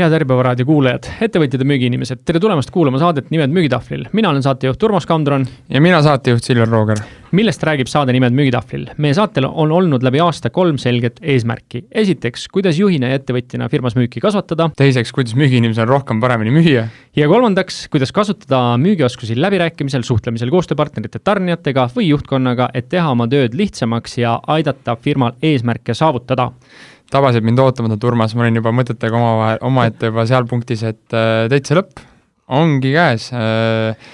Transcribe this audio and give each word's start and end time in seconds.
head 0.00 0.14
Äripäeva 0.16 0.44
raadio 0.44 0.64
kuulajad, 0.64 1.06
ettevõtjad 1.24 1.60
ja 1.60 1.66
müügiinimesed, 1.68 2.22
tere 2.24 2.40
tulemast 2.40 2.70
kuulama 2.72 2.98
saadet 3.00 3.28
Nimed 3.32 3.52
müügitahvlil. 3.52 4.06
mina 4.16 4.30
olen 4.30 4.42
saatejuht 4.42 4.82
Urmas 4.82 5.06
Kandron. 5.06 5.46
ja 5.68 5.80
mina 5.80 6.00
saatejuht 6.02 6.44
Silver 6.44 6.68
Rooger. 6.68 7.02
millest 7.32 7.62
räägib 7.62 7.88
saade 7.88 8.12
Nimed 8.12 8.32
müügitahvlil? 8.32 8.86
meie 8.96 9.14
saatel 9.14 9.44
on 9.44 9.72
olnud 9.72 10.02
läbi 10.02 10.20
aasta 10.20 10.50
kolm 10.50 10.78
selget 10.78 11.20
eesmärki. 11.22 11.84
esiteks, 11.92 12.48
kuidas 12.48 12.78
juhina 12.78 13.08
ja 13.08 13.18
ettevõtjana 13.18 13.68
firmas 13.68 13.96
müüki 13.96 14.20
kasvatada. 14.20 14.70
teiseks, 14.76 15.12
kuidas 15.12 15.34
müügiinimesel 15.34 15.86
rohkem 15.86 16.20
paremini 16.20 16.50
müüa. 16.50 16.86
ja 17.16 17.28
kolmandaks, 17.28 17.88
kuidas 17.88 18.12
kasutada 18.12 18.78
müügioskusi 18.78 19.40
läbirääkimisel, 19.40 20.02
suhtlemisel 20.02 20.50
koostööpartnerite, 20.50 21.18
tarnijatega 21.18 21.90
või 21.96 22.08
juhtkonnaga, 22.08 22.70
et 22.74 22.88
teha 22.88 23.10
oma 23.10 23.28
tööd 23.28 23.54
lihtsamaks 23.54 24.18
ja 24.18 24.40
aidata 24.46 24.96
firmal 24.96 25.36
eesmärke 25.42 25.94
saavutada 25.94 26.52
tabasid 27.10 27.46
mind 27.46 27.60
ootamatult, 27.62 28.06
Urmas, 28.10 28.34
ma 28.36 28.46
olin 28.46 28.60
juba 28.60 28.72
mõtetega 28.74 29.18
omavahel, 29.18 29.60
omaette 29.66 30.12
juba 30.12 30.26
seal 30.30 30.46
punktis, 30.50 30.84
et 30.86 31.16
äh, 31.16 31.44
täitsa 31.52 31.78
lõpp 31.80 32.04
ongi 32.60 32.94
käes 32.94 33.30
äh,. 33.36 34.08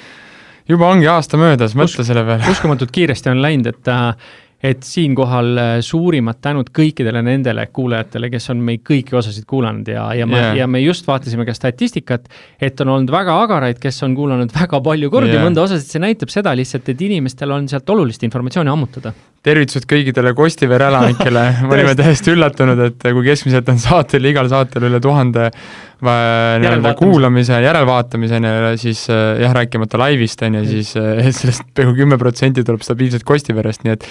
juba 0.69 0.91
ongi 0.93 1.09
aasta 1.11 1.39
möödas, 1.41 1.77
mõtle 1.79 2.05
selle 2.05 2.25
peale. 2.27 2.51
uskumatult 2.53 2.93
kiiresti 2.93 3.33
on 3.33 3.45
läinud, 3.45 3.71
et 3.73 3.93
äh, 3.93 4.35
et 4.67 4.83
siinkohal 4.89 5.51
äh, 5.61 5.73
suurimad 5.85 6.39
tänud 6.43 6.71
kõikidele 6.75 7.21
nendele 7.25 7.67
kuulajatele, 7.77 8.31
kes 8.33 8.51
on 8.55 8.63
meid 8.65 8.81
kõiki 8.87 9.17
osasid 9.19 9.45
kuulanud 9.49 9.89
ja, 9.93 10.09
ja 10.17 10.27
me 10.29 10.39
yeah., 10.41 10.57
ja 10.63 10.69
me 10.71 10.81
just 10.81 11.07
vaatasime 11.07 11.45
ka 11.47 11.55
statistikat, 11.55 12.31
et 12.61 12.81
on 12.81 12.95
olnud 12.95 13.13
väga 13.13 13.37
agaraid, 13.45 13.81
kes 13.83 14.01
on 14.07 14.17
kuulanud 14.17 14.53
väga 14.57 14.81
palju 14.89 15.13
kordi 15.13 15.35
yeah. 15.35 15.45
mõnda 15.45 15.67
osasid, 15.67 15.91
see 15.93 16.03
näitab 16.03 16.33
seda 16.33 16.57
lihtsalt, 16.57 16.89
et 16.89 17.05
inimestel 17.09 17.53
on 17.53 17.69
sealt 17.71 17.93
olulist 17.93 18.25
informatsiooni 18.27 18.73
ammutada 18.73 19.13
tervitused 19.47 19.87
kõikidele 19.91 20.35
Kostivere 20.37 20.89
elanikele. 20.91 21.45
Me 21.67 21.77
olime 21.79 21.95
täiesti 21.99 22.35
üllatunud, 22.35 22.83
et 22.89 23.07
kui 23.07 23.27
keskmiselt 23.27 23.69
on 23.73 23.79
saatel, 23.83 24.27
igal 24.33 24.51
saatel 24.53 24.89
üle 24.91 25.03
tuhande 25.03 25.51
nii-öelda 25.97 26.93
kuulamise, 26.99 27.57
järelvaatamise, 27.65 28.41
siis 28.77 29.07
äh, 29.09 29.41
jah, 29.41 29.55
rääkimata 29.57 29.97
laivist, 29.99 30.43
on 30.45 30.59
ju, 30.59 30.65
siis 30.69 30.91
äh, 31.01 31.23
sellest 31.39 31.65
peaaegu 31.75 31.95
kümme 31.97 32.19
protsenti 32.21 32.65
tuleb 32.65 32.85
stabiilselt 32.85 33.25
Kostiverest, 33.25 33.87
nii 33.87 33.95
et 33.95 34.05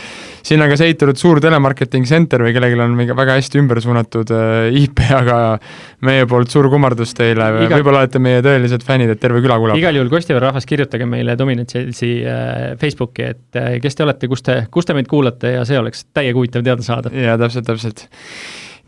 siin 0.45 0.63
on 0.65 0.71
ka 0.71 0.79
seitunud 0.81 1.19
suur 1.21 1.41
telemarketing 1.43 2.07
center 2.09 2.41
või 2.41 2.55
kellelgi 2.57 2.81
on 2.81 2.97
väga 2.97 3.37
hästi 3.37 3.61
ümber 3.61 3.81
suunatud 3.85 4.33
äh, 4.33 4.79
IP, 4.81 5.03
aga 5.21 5.37
meie 6.05 6.25
poolt 6.29 6.49
suur 6.49 6.71
kummardus 6.73 7.13
teile. 7.17 7.51
Iga..., 7.67 7.77
võib-olla 7.77 8.01
olete 8.01 8.23
meie 8.23 8.41
tõelised 8.45 8.85
fännid, 8.85 9.13
et 9.13 9.21
terve 9.21 9.43
küla 9.45 9.59
kuulab. 9.61 9.77
igal 9.77 10.01
juhul 10.01 10.09
Kostivere 10.09 10.47
rahvas, 10.47 10.65
kirjutage 10.65 11.05
meile 11.09 11.37
Dominant 11.37 11.69
Salesi 11.69 12.15
Facebooki, 12.81 13.29
et 13.35 13.61
kes 13.83 13.93
te 13.93 14.07
olete, 14.07 14.31
kus 14.31 14.41
te, 14.41 14.57
kus 14.73 14.89
te 14.89 14.97
meid 14.97 15.05
kuulate 15.11 15.24
ja 15.55 15.65
see 15.67 15.79
oleks 15.79 16.05
täiega 16.15 16.37
huvitav 16.37 16.65
teada 16.65 16.85
saada. 16.85 17.11
jaa, 17.13 17.37
täpselt, 17.41 17.67
täpselt 17.67 18.05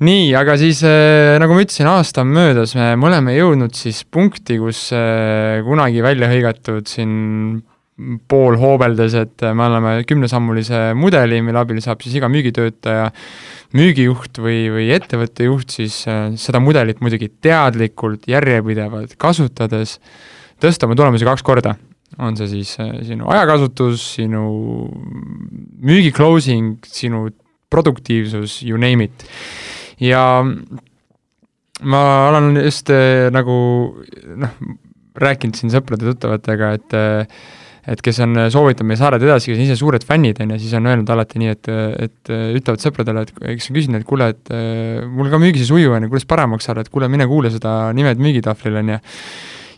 nii, 0.03 0.29
aga 0.37 0.57
siis 0.61 0.83
äh, 0.85 1.37
nagu 1.41 1.55
ma 1.57 1.63
ütlesin, 1.63 1.89
aasta 1.89 2.21
on 2.25 2.35
möödas, 2.35 2.75
me 2.77 3.09
oleme 3.09 3.33
jõudnud 3.37 3.73
siis 3.77 4.03
punkti, 4.05 4.59
kus 4.61 4.87
äh, 4.95 5.63
kunagi 5.65 6.03
välja 6.05 6.29
hõigatud 6.31 6.89
siin 6.89 7.15
pool 8.29 8.59
hoobeldes, 8.61 9.15
et 9.17 9.43
me 9.57 9.65
oleme 9.65 9.91
kümnesammulise 10.05 10.91
mudeli, 10.97 11.39
mille 11.41 11.63
abil 11.63 11.81
saab 11.81 12.03
siis 12.05 12.19
iga 12.19 12.29
müügitöötaja, 12.29 13.09
müügijuht 13.77 14.37
või, 14.37 14.67
või 14.75 14.91
ettevõtte 14.93 15.47
juht 15.49 15.73
siis 15.73 16.03
äh, 16.09 16.29
seda 16.37 16.61
mudelit 16.61 17.01
muidugi 17.01 17.31
teadlikult, 17.41 18.29
järjepidevalt 18.29 19.17
kasutades 19.17 19.97
tõsta 20.61 20.85
oma 20.85 20.97
tulemusi 20.97 21.25
kaks 21.25 21.45
korda 21.45 21.73
on 22.23 22.37
see 22.39 22.49
siis 22.49 22.75
sinu 23.05 23.29
ajakasutus, 23.33 24.03
sinu 24.17 24.43
müügi 25.85 26.13
closing, 26.15 26.77
sinu 26.85 27.27
produktiivsus, 27.69 28.61
you 28.65 28.79
name 28.79 29.09
it 29.09 29.27
ja 29.99 30.43
ma 31.81 32.01
olen 32.29 32.57
just 32.63 32.89
äh, 32.93 33.27
nagu 33.33 33.53
noh, 34.37 34.57
rääkinud 35.17 35.57
siin 35.57 35.73
sõprade-tuttavatega, 35.73 36.73
et 36.77 36.97
äh, 36.97 37.39
et 37.87 38.01
kes 38.03 38.17
on 38.19 38.35
soovitanud 38.51 38.89
meie 38.89 38.99
saared 38.99 39.23
edasi, 39.23 39.47
kes 39.47 39.61
on 39.61 39.63
ise 39.63 39.77
suured 39.79 40.03
fännid, 40.03 40.41
on 40.43 40.49
ju, 40.51 40.57
siis 40.59 40.73
on 40.75 40.89
öelnud 40.91 41.07
alati 41.13 41.39
nii, 41.39 41.53
et, 41.55 41.69
et 42.03 42.31
ütlevad 42.59 42.83
sõpradele, 42.83 43.21
et 43.23 43.31
kes 43.31 43.69
on 43.71 43.77
küsinud, 43.77 44.01
et 44.01 44.07
kuule, 44.09 44.27
et 44.33 44.51
mul 45.07 45.31
ka 45.31 45.39
müügis 45.39 45.63
ei 45.63 45.69
suju, 45.69 45.93
on 45.95 46.03
ju, 46.03 46.09
kuidas 46.11 46.27
paremaks 46.27 46.67
saada, 46.67 46.83
et 46.83 46.91
kuule, 46.91 47.07
mine 47.07 47.23
kuule 47.31 47.47
seda 47.53 47.77
Nimed 47.95 48.19
müügitahvlil, 48.19 48.81
on 48.81 48.91
ju. 48.91 48.99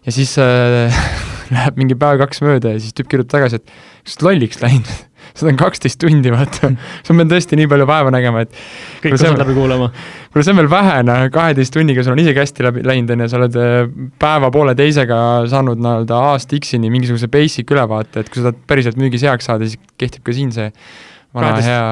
Ja 0.09 0.15
siis 0.15 0.33
äh, 0.41 1.03
läheb 1.53 1.77
mingi 1.79 1.97
päev-kaks 1.99 2.41
mööda 2.45 2.73
ja 2.73 2.81
siis 2.81 2.95
tüüp 2.97 3.11
kirjutab 3.11 3.37
tagasi, 3.37 3.61
et 3.61 3.69
kas 3.69 4.15
sa 4.15 4.19
oled 4.19 4.27
lolliks 4.29 4.63
läinud 4.63 4.89
seda 5.37 5.51
on 5.51 5.59
kaksteist 5.59 5.99
tundi, 6.01 6.31
vaata. 6.33 6.71
sa 7.05 7.15
pead 7.15 7.31
tõesti 7.31 7.59
nii 7.59 7.69
palju 7.69 7.87
vaeva 7.89 8.13
nägema, 8.13 8.43
et 8.45 8.55
kõik 9.03 9.17
osad 9.17 9.37
läbi 9.39 9.55
kuulama. 9.57 9.91
kuule, 10.33 10.45
see 10.45 10.55
on 10.55 10.61
veel 10.61 10.71
vähe, 10.71 10.95
noh, 11.05 11.25
kaheteist 11.33 11.75
tunniga 11.75 12.05
sul 12.05 12.15
on 12.15 12.23
isegi 12.23 12.41
hästi 12.41 12.65
läbi 12.65 12.85
läinud, 12.87 13.13
on 13.13 13.25
ju, 13.25 13.29
sa 13.31 13.41
oled 13.41 13.59
äh, 13.61 13.77
päeva-pooleteisega 14.21 15.19
saanud 15.51 15.83
nii-öelda 15.83 16.23
aasta 16.31 16.57
X-ini 16.59 16.91
mingisuguse 16.93 17.29
basic 17.31 17.75
ülevaate, 17.75 18.23
et 18.23 18.33
kui 18.33 18.41
sa 18.41 18.49
tahad 18.49 18.65
päriselt 18.69 18.99
müügis 19.01 19.27
heaks 19.27 19.51
saada, 19.51 19.69
siis 19.69 19.79
kehtib 20.01 20.25
ka 20.25 20.35
siin 20.35 20.53
see 20.55 20.71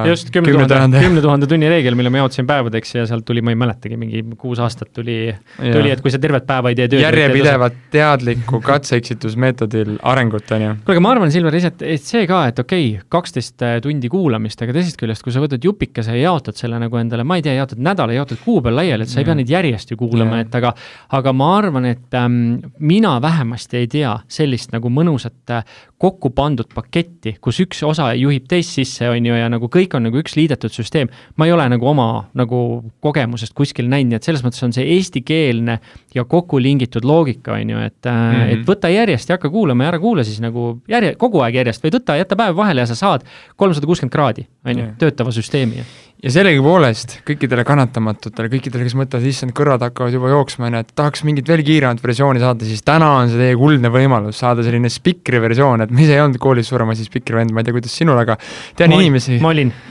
just 0.08 0.32
kümne 0.34 0.66
tuhande, 0.66 1.02
kümne 1.04 1.22
tuhande 1.22 1.48
tunni 1.50 1.70
reegel, 1.70 1.94
mille 1.98 2.10
ma 2.10 2.24
jaotasin 2.24 2.48
päevadeks 2.50 2.96
ja 2.96 3.04
sealt 3.10 3.26
tuli, 3.28 3.44
ma 3.46 3.54
ei 3.54 3.60
mäletagi, 3.60 3.98
mingi 4.00 4.24
kuus 4.40 4.58
aastat 4.64 4.90
tuli, 4.98 5.18
tuli, 5.60 5.92
et 5.94 6.02
kui 6.02 6.14
sa 6.14 6.18
tervet 6.22 6.48
päeva 6.48 6.72
ei 6.74 6.78
tee 6.80 6.88
tööd. 6.90 7.04
järjepidevat 7.04 7.78
teadlikku 7.94 8.62
katse-eksitusmeetodil 8.66 10.00
arengut, 10.10 10.50
on 10.58 10.66
ju. 10.66 10.72
kuule, 10.80 10.96
aga 10.96 11.04
ma 11.06 11.14
arvan, 11.14 11.34
Silver, 11.34 11.58
et 11.58 12.02
see 12.02 12.26
ka, 12.30 12.42
et 12.50 12.64
okei 12.64 12.88
okay,, 12.96 13.06
kaksteist 13.14 13.66
äh, 13.68 13.76
tundi 13.84 14.10
kuulamist, 14.10 14.64
aga 14.66 14.74
teisest 14.80 14.98
küljest, 14.98 15.26
kui 15.26 15.36
sa 15.36 15.44
võtad 15.44 15.64
jupikese 15.70 16.18
ja 16.18 16.32
jaotad 16.32 16.58
selle 16.58 16.82
nagu 16.82 16.98
endale, 16.98 17.28
ma 17.28 17.38
ei 17.38 17.46
tea, 17.46 17.54
jaotad 17.60 17.84
nädala, 17.84 18.18
jaotad 18.18 18.42
kuu 18.42 18.64
peal 18.66 18.80
laiali, 18.82 19.06
et 19.06 19.14
sa 19.14 19.22
ei 19.22 19.30
pea 19.30 19.38
neid 19.38 19.54
järjest 19.54 19.94
ju 19.94 20.00
kuulama, 20.02 20.42
et 20.48 20.58
aga 20.58 20.74
aga 21.18 21.34
ma 21.38 21.52
arvan, 21.60 21.86
et 21.94 22.18
ähm, 22.18 22.40
mina 22.80 23.18
vähemasti 23.22 23.84
ei 23.84 23.92
tea 23.92 24.18
sellist 24.32 24.74
nagu 24.74 24.90
mõnusat 24.94 25.54
äh, 25.54 25.78
kokku 25.98 26.30
pandud 26.30 26.70
paketti, 26.76 27.34
kus 27.42 27.58
üks 27.64 27.80
osa 27.88 28.12
juhib 28.14 28.46
teist 28.50 28.76
sisse, 28.78 29.08
on 29.10 29.26
ju, 29.26 29.34
ja 29.34 29.48
nagu 29.50 29.66
kõik 29.74 29.96
on 29.98 30.06
nagu 30.06 30.20
üks 30.22 30.36
liidetud 30.38 30.74
süsteem. 30.74 31.10
ma 31.36 31.48
ei 31.48 31.54
ole 31.56 31.66
nagu 31.74 31.88
oma 31.90 32.28
nagu 32.38 32.60
kogemusest 33.02 33.56
kuskil 33.58 33.90
näinud, 33.90 34.12
nii 34.12 34.20
et 34.20 34.28
selles 34.28 34.44
mõttes 34.46 34.62
on 34.64 34.76
see 34.76 34.86
eestikeelne 34.94 35.80
ja 36.14 36.26
kokku 36.30 36.62
lingitud 36.62 37.06
loogika, 37.06 37.58
on 37.58 37.74
ju, 37.74 37.80
et 37.90 37.98
mm, 38.06 38.36
-hmm. 38.36 38.54
et 38.54 38.70
võta 38.70 38.94
järjest 38.94 39.30
ja 39.30 39.40
hakka 39.40 39.50
kuulama 39.50 39.88
ja 39.88 39.96
ära 39.96 40.00
kuula 40.00 40.24
siis 40.24 40.38
nagu 40.44 40.78
järje, 40.88 41.16
kogu 41.16 41.42
aeg 41.42 41.58
järjest 41.64 41.84
või 41.84 41.96
võta, 41.98 42.18
jäta 42.18 42.38
päev 42.38 42.56
vahele 42.56 42.86
ja 42.86 42.92
sa 42.94 42.96
saad 42.96 43.26
kolmsada 43.56 43.90
kuuskümmend 43.90 44.14
kraadi, 44.14 44.46
on 44.66 44.78
ju, 44.78 44.92
töötava 45.02 45.34
süsteemi 45.34 45.82
ja 46.24 46.32
sellegipoolest 46.34 47.20
kõikidele 47.28 47.62
kannatamatutele, 47.68 48.50
kõikidele, 48.50 48.86
kes 48.88 48.96
mõtlevad, 48.98 49.26
issand, 49.30 49.54
kõrvad 49.58 49.84
hakkavad 49.86 50.16
juba 50.16 50.32
jooksma, 50.32 50.66
on 50.70 50.78
ju, 50.78 50.82
et 50.86 50.96
tahaks 50.98 51.22
mingit 51.28 51.50
veel 51.50 51.62
kiiremat 51.66 52.02
versiooni 52.02 52.42
saada, 52.42 52.66
siis 52.66 52.82
täna 52.86 53.12
on 53.20 53.30
see 53.30 53.38
teie 53.42 53.58
kuldne 53.60 53.92
võimalus 53.94 54.42
saada 54.42 54.66
selline 54.66 54.90
spikri 54.94 55.42
versioon, 55.44 55.86
et 55.86 55.94
ma 55.94 56.02
ise 56.02 56.18
ei 56.18 56.24
olnud 56.24 56.42
koolis 56.42 56.72
suurem 56.72 56.90
asi 56.94 57.06
spikri 57.06 57.38
vend, 57.38 57.54
ma 57.54 57.62
ei 57.62 57.70
tea, 57.70 57.78
kuidas 57.78 57.94
sinul, 58.02 58.18
aga 58.24 58.40
tean 58.80 58.94
ma, 58.94 59.00
inimesi, 59.04 59.38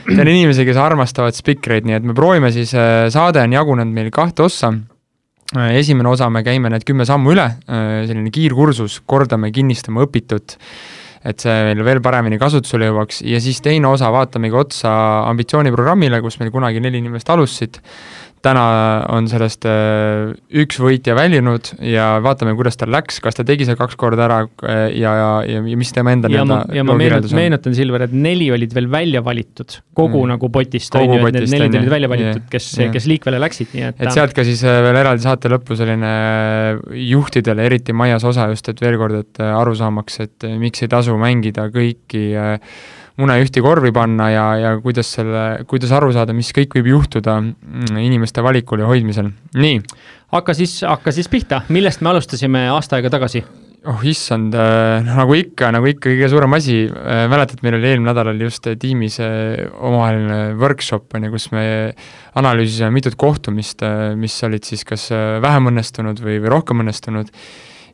tean 0.09 0.33
inimesi, 0.33 0.67
kes 0.67 0.81
armastavad 0.83 1.37
spikreid, 1.37 1.87
nii 1.87 1.99
et 2.01 2.11
me 2.11 2.17
proovime 2.17 2.51
siis, 2.55 2.75
äh, 2.75 3.07
saade 3.13 3.45
on 3.47 3.55
jagunenud 3.55 3.95
meil 3.95 4.11
kahte 4.13 4.47
ossa. 4.49 4.73
Äh, 5.55 5.77
esimene 5.79 6.11
osa 6.11 6.27
me 6.27 6.43
käime 6.43 6.67
need 6.73 6.83
kümme 6.83 7.07
sammu 7.07 7.31
üle, 7.31 7.47
äh, 7.71 7.89
selline 8.03 8.35
kiirkursus, 8.35 8.99
kordame, 9.07 9.53
kinnistame 9.55 10.03
õpitut 10.03 10.59
et 11.27 11.43
see 11.43 11.55
meil 11.67 11.83
veel 11.83 11.99
paremini 12.03 12.39
kasutusele 12.39 12.87
jõuaks. 12.87 13.21
Ja 13.27 13.41
siis 13.43 13.59
teine 13.63 13.89
osa 13.91 14.11
vaatamegi 14.13 14.55
otsa 14.55 14.93
ambitsiooniprogrammile, 15.27 16.21
kus 16.23 16.39
meil 16.41 16.53
kunagi 16.53 16.83
neli 16.83 17.01
inimest 17.03 17.29
alustasid 17.33 17.81
täna 18.45 18.63
on 19.13 19.27
sellest 19.29 19.65
äh, 19.67 20.33
üks 20.61 20.79
võitja 20.81 21.15
väljunud 21.17 21.71
ja 21.83 22.09
vaatame, 22.23 22.53
kuidas 22.57 22.77
tal 22.79 22.91
läks, 22.93 23.19
kas 23.23 23.37
ta 23.37 23.45
tegi 23.47 23.65
see 23.67 23.77
kaks 23.79 23.97
korda 23.99 24.25
ära 24.27 24.39
äh, 24.45 24.81
ja, 24.97 25.13
ja, 25.17 25.29
ja, 25.47 25.61
ja 25.71 25.79
mis 25.79 25.93
tema 25.95 26.13
enda 26.15 26.29
nii-öelda 26.31 26.59
ja 26.77 26.85
ma 26.87 26.97
meenutan, 26.99 27.33
meenutan, 27.37 27.75
Silver, 27.77 28.05
et 28.07 28.13
neli 28.15 28.49
olid 28.53 28.75
veel 28.77 28.89
välja 28.93 29.23
valitud 29.25 29.79
kogu 29.97 30.23
mm. 30.23 30.33
nagu 30.35 30.51
potist, 30.53 30.95
on 30.99 31.07
ju, 31.17 31.21
et 31.29 31.39
need 31.39 31.55
neli 31.55 31.81
olid 31.81 31.93
välja 31.95 32.11
valitud, 32.11 32.45
kes, 32.51 32.69
kes 32.93 33.09
liikvele 33.09 33.41
läksid, 33.41 33.73
nii 33.73 33.87
et 33.89 34.05
et 34.05 34.13
sealt 34.15 34.35
ka 34.37 34.45
siis 34.47 34.61
äh, 34.67 34.81
veel 34.85 35.01
eraldi 35.01 35.25
saate 35.25 35.51
lõppu 35.51 35.79
selline 35.79 36.13
juhtidele, 37.07 37.65
eriti 37.67 37.95
Maias 37.97 38.27
osa 38.27 38.49
just, 38.53 38.69
et 38.69 38.83
veel 38.83 38.99
kord, 39.01 39.23
et 39.25 39.43
aru 39.47 39.73
saamaks, 39.77 40.21
et 40.27 40.47
miks 40.61 40.85
ei 40.85 40.93
tasu 40.93 41.17
mängida 41.19 41.67
kõiki 41.73 42.29
äh, 42.37 42.79
mune 43.17 43.37
ühte 43.41 43.63
korvi 43.65 43.91
panna 43.95 44.29
ja, 44.33 44.47
ja 44.61 44.73
kuidas 44.81 45.11
selle, 45.17 45.45
kuidas 45.69 45.93
aru 45.97 46.11
saada, 46.15 46.35
mis 46.37 46.51
kõik 46.55 46.77
võib 46.79 46.91
juhtuda 46.93 47.39
mm, 47.41 48.01
inimeste 48.03 48.43
valikul 48.45 48.83
ja 48.83 48.89
hoidmisel, 48.89 49.31
nii. 49.57 49.79
hakka 50.35 50.57
siis, 50.57 50.79
hakka 50.87 51.15
siis 51.15 51.31
pihta, 51.31 51.63
millest 51.73 52.03
me 52.03 52.13
alustasime 52.13 52.67
aasta 52.73 52.99
aega 52.99 53.13
tagasi? 53.17 53.45
oh 53.87 54.03
issand, 54.03 54.55
äh, 54.57 55.05
nagu 55.05 55.35
ikka, 55.37 55.69
nagu 55.75 55.87
ikka 55.87 56.09
kõige 56.09 56.29
suurem 56.31 56.55
asi, 56.57 56.79
äh, 56.87 57.23
mäletad, 57.31 57.61
meil 57.63 57.77
oli 57.77 57.91
eelmine 57.91 58.09
nädal 58.09 58.31
oli 58.33 58.47
just 58.47 58.67
tiimis 58.81 59.19
äh, 59.23 59.67
omavaheline 59.71 60.57
workshop, 60.59 61.07
on 61.15 61.27
ju, 61.27 61.33
kus 61.35 61.47
me 61.53 61.63
analüüsisime 62.37 62.91
mitut 62.93 63.15
kohtumist, 63.19 63.85
mis 64.19 64.35
olid 64.45 64.67
siis 64.67 64.83
kas 64.87 65.07
vähem 65.43 65.71
õnnestunud 65.71 66.19
või, 66.23 66.37
või 66.43 66.51
rohkem 66.53 66.83
õnnestunud, 66.83 67.31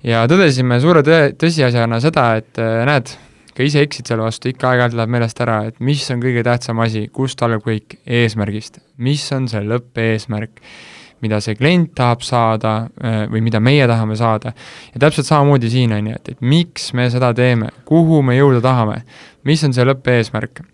ja 0.07 0.25
tõdesime 0.29 0.79
suure 0.83 1.03
tõe, 1.05 1.21
tõsiasjana 1.39 2.01
seda, 2.03 2.25
et 2.41 2.59
näed, 2.89 3.13
ka 3.53 3.65
ise 3.65 3.83
eksid 3.85 4.09
selle 4.09 4.25
vastu, 4.25 4.49
ikka 4.51 4.71
aeg-ajalt 4.71 4.97
läheb 4.97 5.13
meelest 5.15 5.39
ära, 5.45 5.59
et 5.69 5.79
mis 5.83 6.03
on 6.13 6.23
kõige 6.23 6.43
tähtsam 6.45 6.81
asi, 6.83 7.05
kust 7.13 7.41
algab 7.45 7.65
kõik, 7.67 7.99
eesmärgist. 8.05 8.81
mis 8.97 9.25
on 9.35 9.47
see 9.51 9.63
lõppeesmärk? 9.67 10.61
mida 11.23 11.37
see 11.39 11.55
klient 11.55 11.93
tahab 11.95 12.19
saada 12.27 12.73
äh, 12.99 13.21
või 13.31 13.39
mida 13.45 13.61
meie 13.63 13.85
tahame 13.87 14.17
saada. 14.19 14.51
ja 14.93 14.99
täpselt 15.05 15.29
samamoodi 15.29 15.69
siin, 15.71 15.93
on 15.95 16.11
ju, 16.11 16.19
et, 16.19 16.33
et 16.35 16.41
miks 16.41 16.91
me 16.97 17.07
seda 17.13 17.31
teeme, 17.37 17.69
kuhu 17.87 18.21
me 18.25 18.35
jõuda 18.35 18.59
tahame, 18.65 19.03
mis 19.47 19.63
on 19.63 19.75
see 19.75 19.87
lõppeesmärk 19.87 20.65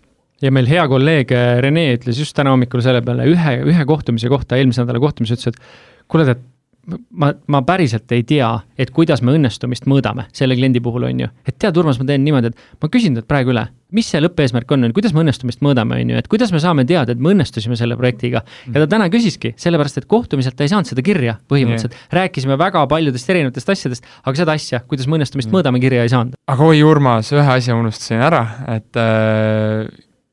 ja 0.42 0.52
meil 0.54 0.68
hea 0.70 0.86
kolleeg 0.90 1.34
äh, 1.36 1.58
Rene 1.64 1.86
ütles 1.94 2.18
just 2.18 2.34
täna 2.36 2.54
hommikul 2.54 2.82
selle 2.84 3.02
peale 3.06 3.28
ühe, 3.30 3.56
ühe 3.70 3.86
kohtumise 3.86 4.30
kohta, 4.32 4.58
eelmise 4.58 4.82
nädala 4.84 5.02
kohtumise, 5.02 5.36
ütles, 5.38 5.54
et 5.54 6.08
kuule, 6.10 6.26
et 6.32 6.42
ma, 6.88 7.30
ma 7.46 7.60
päriselt 7.66 8.10
ei 8.14 8.22
tea, 8.26 8.48
et 8.80 8.90
kuidas 8.94 9.22
me 9.24 9.34
õnnestumist 9.36 9.86
mõõdame 9.90 10.26
selle 10.36 10.56
kliendi 10.58 10.82
puhul, 10.82 11.06
on 11.10 11.22
ju. 11.24 11.28
et 11.46 11.56
tead, 11.60 11.76
Urmas, 11.80 12.00
ma 12.00 12.06
teen 12.08 12.24
niimoodi, 12.24 12.50
et 12.52 12.82
ma 12.82 12.90
küsin 12.92 13.16
teilt 13.16 13.28
praegu 13.30 13.52
üle, 13.52 13.66
mis 13.96 14.08
see 14.10 14.22
lõppeesmärk 14.22 14.70
on, 14.74 14.88
kuidas 14.96 15.14
me 15.16 15.22
õnnestumist 15.24 15.62
mõõdame, 15.64 15.98
on 16.00 16.12
ju, 16.14 16.20
et 16.20 16.30
kuidas 16.30 16.52
me 16.54 16.62
saame 16.62 16.86
teada, 16.88 17.14
et 17.14 17.22
me 17.22 17.32
õnnestusime 17.34 17.78
selle 17.78 17.98
projektiga. 18.00 18.42
ja 18.66 18.84
ta 18.84 18.86
täna 18.96 19.10
küsiski, 19.12 19.54
sellepärast 19.60 20.00
et 20.02 20.08
kohtumiselt 20.10 20.56
ta 20.56 20.66
ei 20.66 20.72
saanud 20.72 20.90
seda 20.90 21.04
kirja 21.06 21.36
põhimõtteliselt 21.50 21.96
yeah.. 21.96 22.12
rääkisime 22.22 22.58
väga 22.60 22.86
paljudest 22.90 23.34
erinevatest 23.34 23.74
asjadest, 23.76 24.08
aga 24.24 24.36
seda 24.42 24.56
asja, 24.56 24.84
kuidas 24.88 25.08
me 25.08 25.18
õnnestumist 25.18 25.50
mm. 25.50 25.58
mõõdame, 25.58 25.82
kirja 25.82 26.06
ei 26.06 26.12
saanud. 26.12 26.38
aga 26.50 26.70
oi, 26.70 26.84
Urmas, 26.86 27.32
ühe 27.36 27.56
asja 27.58 27.76
unustasin 27.76 28.24
ära, 28.24 28.44
et 28.76 29.00
äh, 29.00 29.84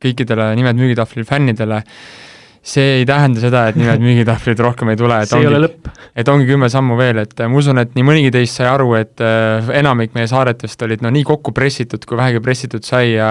kõikidele 0.04 0.54
Nimed 0.58 0.80
müügitahvlil 0.80 1.28
fännidele 1.28 1.82
äh, 1.82 2.28
see 2.66 3.00
ei 3.00 3.06
tähenda 3.08 3.42
seda, 3.42 3.64
et 3.72 3.78
nimed 3.80 4.02
müügitahvlid 4.04 4.62
rohkem 4.64 4.92
ei 4.92 5.00
tule, 5.00 5.20
et 5.24 5.30
see 5.30 5.38
ongi, 5.38 5.48
ei 5.48 5.52
ole 5.52 5.62
lõpp. 5.66 5.90
et 6.18 6.32
ongi 6.32 6.48
kümme 6.50 6.70
sammu 6.72 6.98
veel, 7.00 7.22
et 7.24 7.44
ma 7.46 7.60
usun, 7.62 7.82
et 7.82 7.94
nii 7.96 8.06
mõnigi 8.08 8.32
teist 8.36 8.60
sai 8.60 8.68
aru, 8.72 8.90
et 9.00 9.24
äh, 9.24 9.70
enamik 9.80 10.16
meie 10.18 10.30
saaretest 10.30 10.84
olid 10.88 11.06
no 11.06 11.12
nii 11.14 11.26
kokku 11.28 11.54
pressitud, 11.56 12.04
kui 12.08 12.20
vähegi 12.20 12.42
pressitud 12.44 12.88
sai 12.88 13.14
ja 13.14 13.30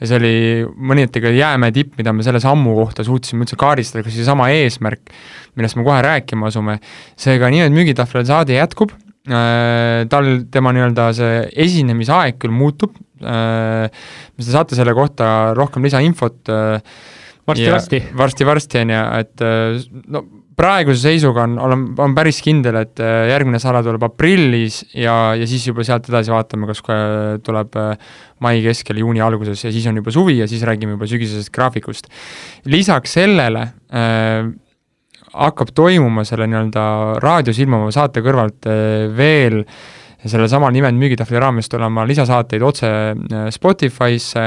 ja 0.00 0.10
see 0.10 0.20
oli 0.20 0.34
mõneti 0.92 1.22
ka 1.24 1.32
jäämäe 1.34 1.74
tipp, 1.74 1.96
mida 2.00 2.14
me 2.14 2.26
selle 2.26 2.42
sammu 2.42 2.76
kohta 2.78 3.06
suutsime 3.06 3.46
üldse 3.46 3.58
kaardistada, 3.60 4.04
kas 4.06 4.16
seesama 4.16 4.50
eesmärk, 4.54 5.10
millest 5.56 5.78
me 5.78 5.86
kohe 5.86 5.98
rääkima 6.04 6.52
asume, 6.52 6.78
seega 7.18 7.50
nimed 7.52 7.74
müügitahvlil 7.74 8.26
saade 8.28 8.56
jätkub 8.58 8.94
äh,, 8.94 10.06
tal, 10.12 10.30
tema 10.52 10.74
nii-öelda 10.76 11.10
see 11.16 11.42
esinemisaeg 11.66 12.40
küll 12.42 12.54
muutub 12.54 12.94
äh,, 13.24 13.90
te 14.36 14.50
saate 14.50 14.78
selle 14.78 14.94
kohta 14.96 15.52
rohkem 15.58 15.86
lisainfot 15.86 16.52
äh, 16.52 16.98
varsti-varsti. 17.46 18.02
varsti-varsti, 18.18 18.82
on 18.84 18.92
ju, 18.94 19.04
et 19.20 19.46
äh, 19.46 19.86
no 20.12 20.24
praeguse 20.56 21.10
seisuga 21.10 21.44
on, 21.44 21.56
olen, 21.60 21.82
on 22.00 22.14
päris 22.16 22.38
kindel, 22.44 22.78
et 22.80 23.00
äh, 23.04 23.26
järgmine 23.30 23.60
sala 23.62 23.82
tuleb 23.84 24.06
aprillis 24.08 24.80
ja, 24.96 25.34
ja 25.36 25.48
siis 25.48 25.66
juba 25.68 25.84
sealt 25.84 26.08
edasi 26.08 26.32
vaatame, 26.32 26.68
kas 26.70 26.80
tuleb 27.44 27.76
äh, 27.80 28.14
mai 28.44 28.62
keskel, 28.64 29.02
juuni 29.02 29.20
alguses 29.24 29.66
ja 29.66 29.72
siis 29.74 29.86
on 29.90 30.00
juba 30.00 30.14
suvi 30.14 30.38
ja 30.40 30.48
siis 30.48 30.64
räägime 30.66 30.96
juba 30.96 31.08
sügisesest 31.10 31.52
graafikust. 31.54 32.08
lisaks 32.72 33.18
sellele 33.18 33.66
äh, 33.92 34.48
hakkab 35.36 35.74
toimuma 35.76 36.24
selle 36.24 36.48
nii-öelda 36.48 36.86
raadios 37.20 37.60
ilmuva 37.60 37.92
saate 37.92 38.24
kõrvalt 38.24 38.68
äh, 38.70 39.06
veel 39.16 39.62
sellel 40.26 40.48
samal 40.50 40.72
nimed 40.74 40.96
müügitahvli 40.96 41.38
raames 41.38 41.68
tulema 41.70 42.02
lisasaateid 42.08 42.64
otse 42.64 42.88
Spotify'sse 43.54 44.46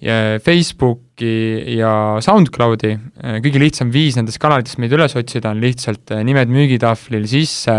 Facebooki 0.00 1.76
ja 1.76 1.92
SoundCloudi, 2.24 2.94
kõige 3.44 3.60
lihtsam 3.60 3.90
viis 3.92 4.16
nendest 4.16 4.40
kanalitest 4.40 4.80
meid 4.80 4.94
üles 4.96 5.12
otsida 5.18 5.52
on 5.52 5.60
lihtsalt 5.60 6.14
eh, 6.14 6.22
nimed 6.24 6.48
müügitahvlil 6.52 7.26
sisse, 7.28 7.74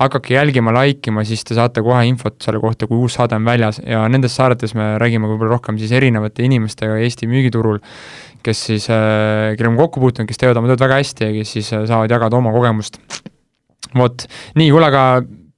hakake 0.00 0.32
jälgima, 0.34 0.72
like 0.74 1.12
ima, 1.12 1.24
siis 1.28 1.44
te 1.44 1.54
saate 1.54 1.82
kohe 1.84 2.06
infot 2.08 2.38
selle 2.42 2.58
kohta, 2.62 2.88
kui 2.88 3.04
uus 3.04 3.18
saade 3.18 3.36
on 3.36 3.44
väljas. 3.46 3.82
Ja 3.84 4.06
nendes 4.10 4.32
saadetes 4.38 4.72
me 4.78 4.94
räägime 5.02 5.28
võib-olla 5.28 5.58
rohkem 5.58 5.76
siis 5.80 5.92
erinevate 5.94 6.46
inimestega 6.46 6.96
Eesti 7.04 7.28
müügiturul, 7.30 7.82
kes 8.42 8.64
siis, 8.70 8.88
eh, 8.88 9.52
kellega 9.52 9.74
me 9.74 9.82
kokku 9.84 10.02
puutunud, 10.02 10.30
kes 10.30 10.40
teevad 10.40 10.62
oma 10.62 10.72
tööd 10.72 10.86
väga 10.86 11.02
hästi 11.02 11.28
ja 11.28 11.36
kes 11.36 11.54
siis 11.58 11.68
saavad 11.74 12.16
jagada 12.16 12.40
oma 12.40 12.54
kogemust. 12.56 12.96
vot, 13.92 14.24
nii, 14.56 14.70
kuule 14.72 14.88
aga 14.88 15.04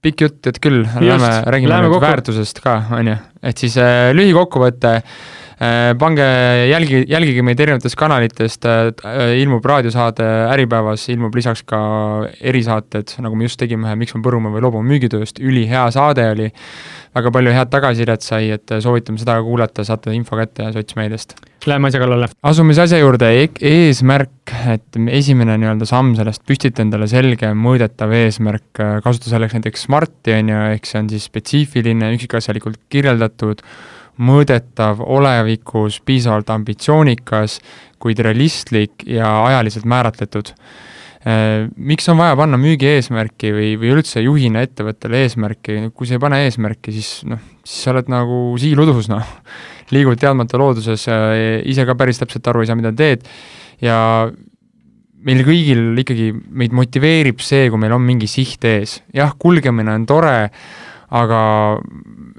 pikk 0.03 0.27
jutt, 0.27 0.43
et 0.51 0.59
küll, 0.59 0.83
lähme 0.83 1.31
räägime 1.47 1.79
nüüd 1.87 2.03
väärtusest 2.03 2.59
ka, 2.65 2.81
on 2.99 3.15
ju, 3.15 3.17
et 3.47 3.63
siis 3.63 3.79
äh, 3.79 4.11
lühikokkuvõte. 4.17 4.99
äh, 4.99 5.01
Äh, 5.01 5.44
pange, 5.99 6.25
jälgi, 6.71 7.05
jälgige 7.09 7.45
meid 7.47 7.61
erinevatest 7.63 7.99
kanalitest, 7.99 8.67
äh, 8.67 9.35
ilmub 9.39 9.65
raadiosaade 9.65 10.27
Äripäevas, 10.51 11.07
ilmub 11.15 11.35
lisaks 11.35 11.63
ka 11.69 11.79
erisaated, 12.41 13.17
nagu 13.23 13.39
me 13.39 13.47
just 13.47 13.61
tegime 13.61 13.89
ühe 13.89 13.99
Miks 14.01 14.17
me 14.17 14.23
põrume 14.25 14.51
või 14.55 14.65
loobume 14.65 14.91
müügitööst, 14.91 15.39
ülihea 15.39 15.87
saade 15.95 16.27
oli, 16.33 16.51
väga 17.15 17.31
palju 17.35 17.55
head 17.55 17.71
tagasisidet 17.71 18.27
sai, 18.27 18.51
et 18.57 18.75
soovitame 18.83 19.21
seda 19.23 19.39
kuulata, 19.47 19.87
saate 19.87 20.15
info 20.17 20.39
kätte 20.41 20.73
sotsmeediast. 20.75 21.37
Läheme 21.65 21.89
asja 21.89 22.03
kallale. 22.03 22.29
asume 22.45 22.75
siis 22.75 22.83
asja 22.85 22.99
juurde 23.01 23.31
e, 23.39 23.47
eesmärk, 23.71 24.53
et 24.75 24.99
esimene 25.17 25.55
nii-öelda 25.63 25.87
samm 25.89 26.13
sellest, 26.19 26.43
püstita 26.45 26.83
endale 26.85 27.07
selge 27.09 27.55
mõõdetav 27.57 28.13
eesmärk, 28.19 28.83
kasuta 29.07 29.31
selleks 29.31 29.57
näiteks 29.57 29.87
Smarti, 29.87 30.35
on 30.35 30.53
ju, 30.53 30.61
ehk 30.75 30.91
see 30.91 31.01
on 31.01 31.09
siis 31.15 31.31
spetsiifiline, 31.31 32.11
üksikasjalikult 32.19 32.83
kirjeldatud, 32.93 33.63
mõõdetav, 34.23 35.03
olevikus 35.03 36.01
piisavalt 36.07 36.51
ambitsioonikas, 36.55 37.59
kuid 38.03 38.21
realistlik 38.23 39.07
ja 39.09 39.31
ajaliselt 39.47 39.89
määratletud. 39.89 40.53
Äh, 41.25 41.71
miks 41.77 42.09
on 42.13 42.19
vaja 42.21 42.37
panna 42.37 42.59
müügieesmärki 42.61 43.53
või, 43.57 43.69
või 43.81 43.95
üldse 43.97 44.21
juhina 44.21 44.65
ettevõttele 44.67 45.25
eesmärki, 45.25 45.79
kui 45.97 46.09
sa 46.09 46.19
ei 46.19 46.23
pane 46.23 46.43
eesmärki, 46.45 46.93
siis 46.93 47.13
noh, 47.29 47.41
siis 47.65 47.87
sa 47.87 47.95
oled 47.95 48.11
nagu 48.13 48.41
siiludus, 48.61 49.09
noh. 49.13 49.25
liigud 49.95 50.21
teadmata 50.21 50.59
looduses, 50.61 51.07
ise 51.65 51.85
ka 51.85 51.97
päris 51.97 52.21
täpselt 52.21 52.47
aru 52.49 52.65
ei 52.65 52.69
saa, 52.69 52.77
mida 52.77 52.93
teed 52.97 53.25
ja 53.85 53.97
meil 55.25 55.45
kõigil 55.47 56.01
ikkagi, 56.05 56.31
meid 56.53 56.75
motiveerib 56.77 57.41
see, 57.45 57.69
kui 57.73 57.81
meil 57.81 57.95
on 57.97 58.05
mingi 58.05 58.29
siht 58.31 58.65
ees. 58.69 58.99
jah, 59.17 59.33
kulgemine 59.41 59.95
on 59.97 60.07
tore, 60.09 60.37
aga 61.15 61.41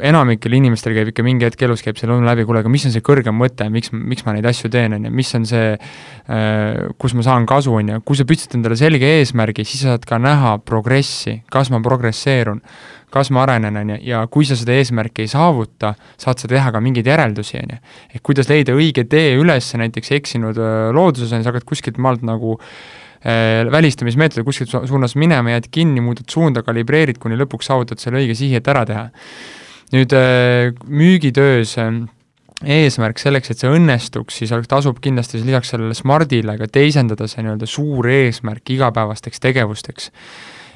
enamikel 0.04 0.56
inimestel 0.57 0.95
käib 0.95 1.12
ikka 1.12 1.24
mingi 1.24 1.48
hetk 1.48 1.62
elus 1.68 1.83
käib 1.86 2.00
see 2.00 2.10
lõun 2.10 2.25
läbi, 2.27 2.44
kuule, 2.48 2.60
aga 2.63 2.72
mis 2.72 2.83
on 2.88 2.94
see 2.94 3.04
kõrgem 3.06 3.38
mõte, 3.39 3.68
miks, 3.72 3.94
miks 3.95 4.25
ma 4.27 4.33
neid 4.36 4.48
asju 4.50 4.72
teen, 4.74 4.98
on 4.98 5.07
ju, 5.07 5.12
mis 5.16 5.31
on 5.38 5.45
see, 5.48 5.69
äh, 5.75 6.81
kus 7.00 7.16
ma 7.16 7.24
saan 7.25 7.48
kasu, 7.48 7.77
on 7.80 7.94
ju, 7.94 8.01
kui 8.07 8.19
sa 8.19 8.27
püstitad 8.27 8.60
endale 8.60 8.75
selge 8.80 9.13
eesmärgi, 9.22 9.63
siis 9.68 9.86
sa 9.86 9.95
saad 9.95 10.10
ka 10.10 10.19
näha 10.19 10.57
progressi, 10.68 11.38
kas 11.54 11.72
ma 11.72 11.80
progresseerun, 11.86 12.60
kas 13.16 13.31
ma 13.31 13.45
arenen, 13.45 13.80
on 13.80 13.95
ju, 13.95 14.01
ja 14.10 14.25
kui 14.31 14.48
sa 14.48 14.60
seda 14.60 14.75
eesmärki 14.75 15.24
ei 15.24 15.31
saavuta, 15.31 15.94
saad 16.19 16.44
sa 16.44 16.51
teha 16.51 16.75
ka 16.75 16.83
mingeid 16.83 17.07
järeldusi, 17.07 17.62
on 17.63 17.77
ju. 17.77 17.81
ehk 18.12 18.27
kuidas 18.27 18.51
leida 18.51 18.75
õige 18.75 19.07
tee 19.07 19.38
üles, 19.39 19.72
näiteks 19.80 20.12
eksinud 20.19 20.60
äh, 20.60 20.92
looduses, 20.95 21.31
on 21.31 21.39
ju, 21.39 21.48
sa 21.48 21.56
hakkad 21.56 21.69
kuskilt 21.72 22.04
maalt 22.04 22.27
nagu 22.27 22.57
äh, 22.60 23.05
Äh, 23.25 23.66
välistamismeetod 23.72 24.45
kuskilt 24.45 24.69
suunas 24.69 25.16
minema, 25.18 25.50
jääd 25.56 25.72
kinni, 25.74 26.01
muudad 26.06 26.30
suunda, 26.30 26.62
kalibreerid, 26.62 27.18
kuni 27.18 27.33
lõpuks 27.39 27.66
saavutad 27.72 27.98
selle 27.98 28.19
õige 28.22 28.36
sihi, 28.38 28.60
et 28.60 28.68
ära 28.69 28.83
teha. 28.86 29.08
nüüd 29.96 30.13
äh, 30.13 30.75
müügitöös 30.86 31.74
äh, 31.82 31.89
eesmärk 32.62 33.17
selleks, 33.17 33.50
et 33.50 33.63
see 33.63 33.74
õnnestuks, 33.74 34.38
siis 34.44 34.53
tasub 34.70 35.01
kindlasti 35.01 35.41
lisaks 35.41 35.74
sellele 35.74 35.98
Smardile 35.98 36.58
ka 36.62 36.70
teisendada 36.70 37.25
see 37.25 37.41
nii-öelda 37.41 37.65
suur 37.65 38.05
eesmärk 38.13 38.75
igapäevasteks 38.77 39.41
tegevusteks. 39.41 40.12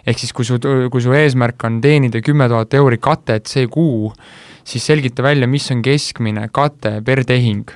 ehk 0.07 0.17
siis, 0.17 0.33
kui 0.33 0.45
su, 0.45 0.57
kui 0.89 1.05
su 1.05 1.13
eesmärk 1.13 1.69
on 1.69 1.81
teenida 1.81 2.17
kümme 2.25 2.49
tuhat 2.49 2.73
euri 2.73 2.97
katet 2.97 3.45
see 3.45 3.67
kuu, 3.67 4.09
siis 4.65 4.89
selgita 4.89 5.21
välja, 5.21 5.45
mis 5.47 5.69
on 5.69 5.85
keskmine 5.85 6.49
kate 6.49 7.01
per 7.05 7.23
tehing. 7.25 7.69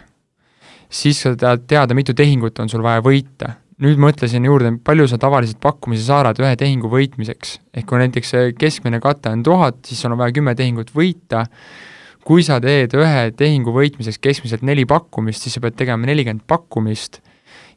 siis 0.89 1.21
sa 1.21 1.35
tahad 1.37 1.67
teada, 1.67 1.93
mitu 1.93 2.13
tehingut 2.13 2.57
on 2.57 2.69
sul 2.69 2.81
vaja 2.81 3.05
võita 3.05 3.59
nüüd 3.83 3.99
mõtlesin 3.99 4.45
juurde, 4.47 4.71
palju 4.85 5.09
sa 5.11 5.19
tavaliselt 5.19 5.59
pakkumisi 5.63 6.05
saadad 6.05 6.39
ühe 6.39 6.53
tehingu 6.59 6.87
võitmiseks. 6.91 7.57
ehk 7.75 7.87
kui 7.89 7.99
näiteks 7.99 8.31
keskmine 8.59 8.99
kate 9.03 9.29
on 9.29 9.43
tuhat, 9.43 9.81
siis 9.85 10.01
sul 10.01 10.13
on 10.13 10.21
vaja 10.21 10.35
kümme 10.35 10.55
tehingut 10.55 10.93
võita, 10.95 11.45
kui 12.23 12.43
sa 12.43 12.59
teed 12.63 12.95
ühe 12.95 13.31
tehingu 13.35 13.73
võitmiseks 13.75 14.21
keskmiselt 14.23 14.63
neli 14.63 14.85
pakkumist, 14.87 15.43
siis 15.43 15.57
sa 15.57 15.63
pead 15.63 15.75
tegema 15.75 16.07
nelikümmend 16.07 16.45
pakkumist 16.47 17.19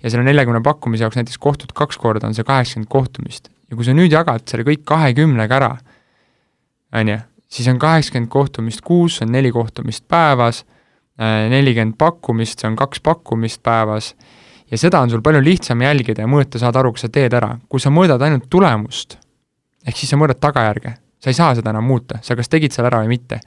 ja 0.02 0.10
selle 0.10 0.22
neljakümne 0.28 0.62
pakkumise 0.62 1.04
jaoks 1.06 1.18
näiteks 1.18 1.42
kohtud 1.42 1.74
kaks 1.74 1.98
korda, 1.98 2.28
on 2.28 2.38
see 2.38 2.46
kaheksakümmend 2.46 2.90
kohtumist. 2.92 3.50
ja 3.70 3.76
kui 3.76 3.84
sa 3.84 3.96
nüüd 3.96 4.12
jagad 4.12 4.46
selle 4.46 4.62
kõik 4.68 4.86
kahekümnega 4.86 5.58
ära, 5.58 5.74
on 6.94 7.08
ju, 7.10 7.18
siis 7.50 7.66
on 7.72 7.82
kaheksakümmend 7.82 8.30
kohtumist 8.30 8.84
kuus, 8.86 9.18
see 9.18 9.26
on 9.26 9.34
neli 9.34 9.50
kohtumist 9.50 10.06
päevas, 10.06 10.62
nelikümmend 11.18 11.98
pakkumist, 11.98 12.60
see 12.60 12.70
on 12.70 12.76
kaks 12.78 13.02
pakkumist 13.02 13.64
päevas 13.66 14.14
ja 14.70 14.78
seda 14.80 15.00
on 15.00 15.10
sul 15.10 15.22
palju 15.24 15.42
lihtsam 15.44 15.82
jälgida 15.82 16.24
ja 16.24 16.30
mõõta, 16.30 16.60
saada 16.62 16.80
aru, 16.82 16.92
kas 16.96 17.06
sa 17.06 17.12
teed 17.12 17.34
ära. 17.34 17.56
kui 17.68 17.80
sa 17.80 17.90
mõõdad 17.90 18.22
ainult 18.22 18.48
tulemust, 18.50 19.18
ehk 19.86 19.96
siis 19.96 20.10
sa 20.10 20.18
mõõdad 20.20 20.40
tagajärge, 20.42 20.94
sa 21.22 21.30
ei 21.30 21.38
saa 21.38 21.54
seda 21.54 21.70
enam 21.70 21.84
muuta, 21.86 22.20
sa 22.22 22.36
kas 22.36 22.48
tegid 22.48 22.74
selle 22.74 22.90
ära 22.90 23.02
või 23.04 23.14
mitte. 23.16 23.40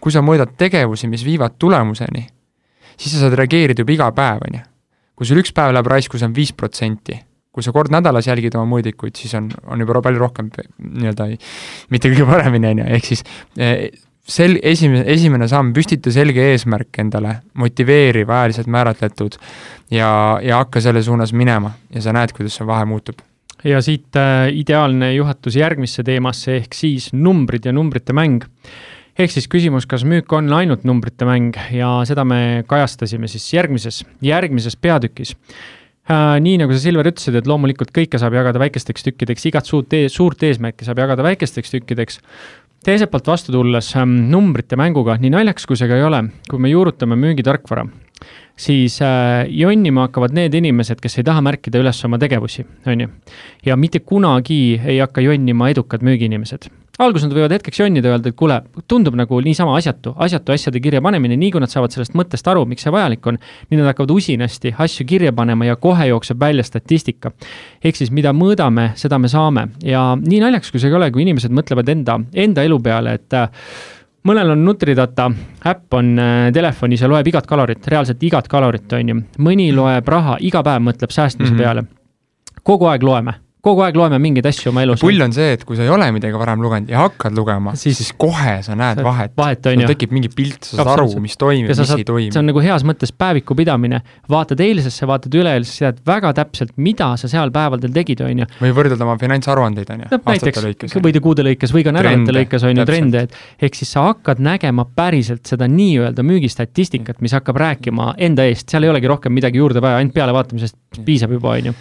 kui 0.00 0.12
sa 0.12 0.22
mõõdad 0.22 0.56
tegevusi, 0.58 1.08
mis 1.08 1.24
viivad 1.24 1.58
tulemuseni, 1.58 2.26
siis 2.96 3.14
sa 3.14 3.26
saad 3.26 3.38
reageerida 3.38 3.82
juba 3.82 3.92
iga 3.92 4.10
päev, 4.12 4.48
on 4.48 4.58
ju. 4.58 4.64
kui 5.14 5.26
sul 5.26 5.38
üks 5.42 5.52
päev 5.54 5.72
läheb 5.72 5.86
raisku, 5.86 6.18
see 6.18 6.26
on 6.26 6.34
viis 6.34 6.52
protsenti 6.52 7.20
kui 7.54 7.62
sa 7.62 7.70
kord 7.70 7.92
nädalas 7.94 8.26
jälgid 8.26 8.56
oma 8.58 8.66
mõõdikuid, 8.66 9.14
siis 9.14 9.30
on, 9.38 9.46
on 9.70 9.78
juba 9.78 10.00
palju 10.02 10.18
rohkem 10.18 10.48
nii-öelda 10.50 11.28
mitte 11.94 12.10
kõige 12.10 12.26
paremini, 12.26 12.72
on 12.72 12.80
ju, 12.82 12.86
ehk 12.96 13.06
siis 13.06 13.22
eh, 13.54 13.92
sel-, 14.24 14.58
esimene, 14.62 15.04
esimene 15.14 15.48
samm, 15.50 15.72
püstita 15.76 16.12
selge 16.14 16.48
eesmärk 16.52 17.02
endale, 17.02 17.38
motiveeriv, 17.60 18.30
ajaliselt 18.30 18.70
määratletud 18.72 19.38
ja, 19.92 20.08
ja 20.42 20.62
hakka 20.62 20.82
selle 20.84 21.04
suunas 21.04 21.34
minema 21.36 21.74
ja 21.94 22.04
sa 22.04 22.16
näed, 22.16 22.34
kuidas 22.36 22.58
see 22.58 22.68
vahe 22.68 22.88
muutub 22.88 23.22
ja 23.64 23.80
siit 23.84 24.16
äh, 24.20 24.48
ideaalne 24.52 25.14
juhatus 25.14 25.56
järgmisse 25.56 26.04
teemasse, 26.06 26.58
ehk 26.60 26.76
siis 26.76 27.10
numbrid 27.16 27.64
ja 27.64 27.72
numbrite 27.72 28.16
mäng. 28.16 28.44
ehk 29.18 29.30
siis 29.30 29.46
küsimus, 29.48 29.86
kas 29.86 30.02
müük 30.04 30.32
on 30.34 30.52
ainult 30.52 30.84
numbrite 30.84 31.24
mäng 31.24 31.54
ja 31.72 32.00
seda 32.08 32.24
me 32.26 32.64
kajastasime 32.66 33.28
siis 33.30 33.46
järgmises, 33.54 34.02
järgmises 34.22 34.76
peatükis 34.76 35.36
äh,. 36.10 36.40
nii 36.40 36.58
nagu 36.60 36.74
sa, 36.74 36.82
Silver, 36.82 37.08
ütlesid, 37.08 37.38
et 37.38 37.48
loomulikult 37.48 37.94
kõike 37.94 38.20
saab 38.20 38.36
jagada 38.36 38.60
väikesteks 38.60 39.06
tükkideks, 39.08 39.46
igat 39.48 39.70
suurt, 39.70 39.96
suurt 40.12 40.42
eesmärki 40.42 40.84
saab 40.84 41.00
jagada 41.00 41.24
väikesteks 41.24 41.76
tükkideks 41.76 42.20
teiselt 42.84 43.12
poolt 43.12 43.28
vastu 43.32 43.54
tulles 43.54 43.90
ähm, 43.98 44.16
numbrite 44.32 44.78
mänguga, 44.80 45.16
nii 45.20 45.32
naljakas 45.34 45.68
kui 45.68 45.78
see 45.80 45.90
ka 45.90 45.98
ei 45.98 46.06
ole, 46.06 46.22
kui 46.50 46.60
me 46.62 46.72
juurutame 46.72 47.16
müügitarkvara, 47.20 47.86
siis 48.56 49.00
äh, 49.04 49.44
jonnima 49.48 50.08
hakkavad 50.08 50.36
need 50.36 50.54
inimesed, 50.60 51.00
kes 51.02 51.20
ei 51.20 51.26
taha 51.26 51.44
märkida 51.44 51.82
üles 51.82 52.04
oma 52.06 52.20
tegevusi, 52.22 52.66
on 52.86 53.06
ju. 53.06 53.12
ja 53.66 53.76
mitte 53.80 54.04
kunagi 54.04 54.80
ei 54.84 55.00
hakka 55.00 55.24
jonnima 55.24 55.72
edukad 55.72 56.04
müügiinimesed 56.04 56.70
alguses 57.02 57.26
nad 57.26 57.34
võivad 57.34 57.54
hetkeks 57.56 57.80
jonnida, 57.80 58.12
öelda, 58.12 58.30
et 58.30 58.36
kuule, 58.38 58.60
tundub 58.90 59.16
nagu 59.18 59.40
niisama 59.42 59.74
asjatu, 59.78 60.12
asjatu 60.22 60.54
asjade 60.54 60.80
kirja 60.82 61.02
panemine, 61.02 61.36
nii 61.40 61.50
kui 61.54 61.62
nad 61.62 61.72
saavad 61.72 61.94
sellest 61.94 62.14
mõttest 62.18 62.46
aru, 62.50 62.62
miks 62.70 62.86
see 62.86 62.92
vajalik 62.94 63.26
on, 63.30 63.38
nii 63.70 63.80
nad 63.80 63.90
hakkavad 63.90 64.14
usinasti 64.14 64.74
asju 64.84 65.06
kirja 65.08 65.32
panema 65.34 65.66
ja 65.66 65.76
kohe 65.80 66.06
jookseb 66.12 66.40
välja 66.40 66.62
statistika. 66.66 67.32
ehk 67.84 67.98
siis, 67.98 68.10
mida 68.14 68.32
mõõdame, 68.32 68.92
seda 69.00 69.18
me 69.18 69.28
saame 69.28 69.68
ja 69.82 70.14
nii 70.20 70.40
naljakas, 70.40 70.70
kui 70.70 70.80
see 70.80 70.92
ei 70.92 70.96
ole, 71.00 71.10
kui 71.10 71.26
inimesed 71.26 71.50
mõtlevad 71.50 71.90
enda, 71.90 72.18
enda 72.32 72.62
elu 72.62 72.80
peale, 72.80 73.18
et 73.18 73.34
äh, 73.34 73.48
mõnel 74.28 74.54
on 74.54 74.64
Nutridata 74.64 75.30
äpp 75.66 75.94
on 75.98 76.14
äh, 76.18 76.50
telefonis 76.54 77.02
ja 77.02 77.10
loeb 77.10 77.26
igat 77.26 77.46
kalorit, 77.46 77.86
reaalselt 77.90 78.22
igat 78.22 78.48
kalorit, 78.48 78.92
on 78.92 79.08
ju. 79.08 79.22
mõni 79.38 79.72
loeb 79.74 80.08
raha, 80.08 80.38
iga 80.40 80.62
päev 80.62 80.86
mõtleb 80.92 81.10
säästmise 81.10 81.52
mm 81.52 81.58
-hmm. 81.58 81.62
peale. 81.62 81.84
kogu 82.62 82.86
aeg 82.86 83.02
loeme 83.02 83.43
kogu 83.64 83.84
aeg 83.84 83.96
loeme 83.96 84.18
mingeid 84.22 84.46
asju 84.48 84.70
oma 84.70 84.84
elus. 84.84 85.02
pull 85.04 85.24
on 85.24 85.32
see, 85.34 85.54
et 85.56 85.64
kui 85.66 85.78
sa 85.78 85.86
ei 85.86 85.92
ole 85.92 86.10
midagi 86.14 86.36
varem 86.40 86.62
lugenud 86.64 86.90
ja 86.92 87.00
hakkad 87.04 87.36
lugema, 87.36 87.74
siis, 87.80 87.96
siis 88.00 88.12
kohe 88.20 88.58
sa 88.66 88.76
näed 88.78 89.00
vahet. 89.04 89.32
vahet 89.38 89.68
on 89.70 89.84
ju. 89.84 89.88
tekib 89.90 90.12
mingi 90.14 90.30
pilt, 90.32 90.68
sa 90.68 90.80
saad 90.82 90.92
aru, 90.98 91.08
mis 91.24 91.36
toimib, 91.40 91.70
mis 91.70 91.80
saad, 91.80 92.02
ei 92.02 92.08
toimi. 92.08 92.32
see 92.34 92.42
on 92.42 92.50
nagu 92.50 92.62
heas 92.64 92.84
mõttes 92.86 93.14
päeviku 93.16 93.56
pidamine. 93.58 94.02
vaatad 94.30 94.60
eilsesse, 94.64 95.08
vaatad 95.08 95.34
üleeilsesse, 95.40 95.84
tead 95.86 96.02
väga 96.08 96.34
täpselt, 96.40 96.74
mida 96.76 97.10
sa 97.20 97.30
seal 97.30 97.52
päevadel 97.54 97.94
tegid, 97.96 98.24
on 98.26 98.44
ju. 98.44 98.50
või 98.60 98.74
võrdled 98.76 99.04
oma 99.06 99.16
finantsaruandeid, 99.20 99.92
on 99.96 100.04
ju. 100.04 100.22
näiteks, 100.28 100.98
või 101.00 101.24
kuude 101.24 101.46
lõikes 101.48 101.74
või 101.74 101.86
ka 101.86 101.94
nädalate 101.96 102.36
lõikes, 102.36 102.68
on 102.68 102.82
ju, 102.82 102.88
trende, 102.88 103.26
et 103.28 103.68
ehk 103.68 103.78
siis 103.80 103.94
sa 103.96 104.08
hakkad 104.10 104.42
nägema 104.44 104.86
päriselt 104.96 105.48
seda 105.48 105.68
nii-öelda 105.70 106.24
müügistatistikat, 106.26 107.22
mis 107.24 107.36
hakkab 107.36 107.60
rääkima 107.60 108.12
enda 108.28 108.44
eest, 108.48 108.68
seal 108.68 108.84
ei 108.84 108.92
olegi 108.92 109.08
rohkem 109.10 109.32
midagi 109.34 109.62
juurde 109.62 109.80
vaja, 109.84 110.02
ainult 110.02 110.16
pealevaatamisest 110.16 111.04
piisab 111.04 111.32
juba, 111.38 111.56
on 111.56 111.72
ju 111.72 111.78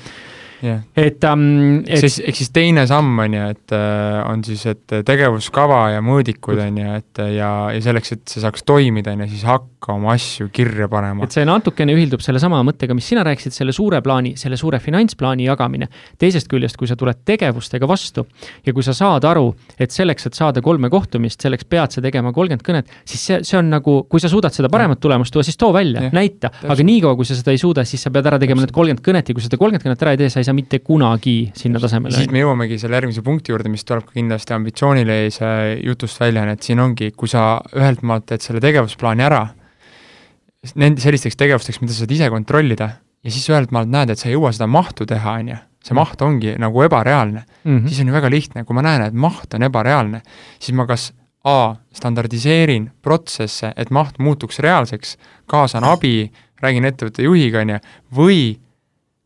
yeah.. 0.64 0.82
et 0.96 1.24
um,. 1.28 1.84
Et... 1.84 2.00
siis, 2.00 2.20
ehk 2.24 2.40
siis 2.40 2.52
teine 2.56 2.86
samm 2.90 3.20
on 3.26 3.36
ju, 3.38 3.44
et 3.54 3.76
uh, 3.76 4.22
on 4.30 4.44
siis, 4.46 4.64
et 4.70 4.96
tegevuskava 5.06 5.82
ja 5.96 6.04
mõõdikud 6.06 6.60
on 6.64 6.80
ju, 6.80 6.96
et 7.00 7.24
ja, 7.36 7.52
ja 7.74 7.84
selleks, 7.84 8.16
et 8.16 8.24
see 8.32 8.44
saaks 8.44 8.66
toimida, 8.68 9.14
on 9.14 9.26
ju, 9.26 9.30
siis 9.34 9.46
hakka 9.48 9.98
oma 9.98 10.14
asju 10.16 10.50
kirja 10.54 10.88
panema. 10.92 11.28
et 11.28 11.36
see 11.36 11.46
natukene 11.48 11.96
ühildub 11.96 12.24
sellesama 12.24 12.62
mõttega, 12.66 12.96
mis 12.98 13.08
sina 13.12 13.26
rääkisid, 13.28 13.56
selle 13.56 13.76
suure 13.76 14.02
plaani, 14.06 14.36
selle 14.40 14.60
suure 14.60 14.80
finantsplaani 14.84 15.48
jagamine. 15.50 15.90
teisest 16.22 16.50
küljest, 16.52 16.80
kui 16.80 16.90
sa 16.90 16.98
tuled 17.00 17.24
tegevustega 17.28 17.88
vastu 17.90 18.26
ja 18.66 18.74
kui 18.74 18.86
sa 18.86 18.96
saad 18.98 19.28
aru, 19.28 19.50
et 19.80 19.92
selleks, 19.92 20.30
et 20.30 20.40
saada 20.40 20.64
kolme 20.64 20.90
kohtumist, 20.94 21.42
selleks 21.44 21.68
pead 21.70 21.98
sa 21.98 22.04
tegema 22.04 22.34
kolmkümmend 22.34 22.66
kõnet, 22.66 22.92
siis 23.06 23.26
see, 23.28 23.42
see 23.46 23.60
on 23.60 23.70
nagu, 23.74 24.04
kui 24.10 24.22
sa 24.24 24.32
suudad 24.32 24.54
seda 24.56 24.70
paremat 24.72 25.02
tulemust 25.04 25.34
tuua, 25.34 25.44
siis 25.46 25.60
too 25.60 25.74
välja, 25.76 26.08
näita, 26.14 26.52
aga 26.64 26.86
niikaua, 26.86 27.18
kui 27.20 27.28
sa 27.28 27.38
seda 27.38 27.54
ei 27.54 27.62
suuda, 27.62 27.86
siis 27.88 28.04
sa 28.04 28.12
pead 28.14 28.28
ära 28.30 28.40
tegema 28.42 28.64
need 28.64 28.74
kolmkümmend 28.76 29.04
kõnet 29.06 29.30
ja 29.30 29.36
kui 29.36 29.44
sa 29.44 29.50
seda 29.50 29.60
kolmkümmend 29.62 29.88
kõnet 29.88 30.06
ära 30.06 30.16
ei 30.16 30.22
tee, 30.22 30.30
sa 30.34 30.42
ei 30.42 30.48
saa 30.48 30.53
saa 30.54 30.60
mitte 30.60 30.80
kunagi 30.86 31.52
sinna 31.58 31.82
tasemele. 31.82 32.16
siit 32.16 32.32
me 32.32 32.44
jõuamegi 32.44 32.78
selle 32.82 33.00
järgmise 33.00 33.24
punkti 33.26 33.54
juurde, 33.54 33.72
mis 33.74 33.84
tuleb 33.88 34.06
ka 34.08 34.16
kindlasti 34.16 34.54
ambitsioonileise 34.56 35.50
jutust 35.84 36.22
välja, 36.22 36.46
et 36.52 36.64
siin 36.64 36.80
ongi, 36.84 37.12
kui 37.18 37.32
sa 37.32 37.62
ühelt 37.76 38.04
maalt 38.06 38.28
teed 38.30 38.46
selle 38.46 38.62
tegevusplaani 38.64 39.26
ära, 39.26 39.48
nende 40.80 41.04
sellisteks 41.04 41.40
tegevusteks, 41.40 41.82
mida 41.82 41.94
sa 41.94 42.04
saad 42.04 42.16
ise 42.16 42.30
kontrollida, 42.34 42.90
ja 43.24 43.34
siis 43.34 43.50
ühelt 43.52 43.74
maalt 43.76 43.92
näed, 43.92 44.14
et 44.14 44.22
sa 44.22 44.30
ei 44.30 44.38
jõua 44.38 44.54
seda 44.56 44.70
mahtu 44.70 45.08
teha, 45.10 45.40
on 45.42 45.52
ju, 45.54 45.60
see 45.84 45.98
maht 45.98 46.22
ongi 46.24 46.56
nagu 46.62 46.86
ebareaalne. 46.86 47.44
Mm, 47.64 47.78
-hmm. 47.78 47.88
siis 47.88 48.00
on 48.04 48.08
ju 48.08 48.14
väga 48.14 48.30
lihtne, 48.30 48.64
kui 48.64 48.76
ma 48.78 48.86
näen, 48.86 49.08
et 49.10 49.14
maht 49.14 49.54
on 49.54 49.64
ebareaalne, 49.64 50.22
siis 50.60 50.76
ma 50.78 50.88
kas 50.88 51.12
A, 51.44 51.76
standardiseerin 51.92 52.86
protsesse, 53.02 53.74
et 53.76 53.90
maht 53.92 54.16
muutuks 54.20 54.62
reaalseks, 54.64 55.18
kaasan 55.52 55.84
abi, 55.84 56.32
räägin 56.64 56.86
ettevõtte 56.88 57.26
juhiga, 57.26 57.60
on 57.60 57.74
ju, 57.74 57.80
või 58.16 58.63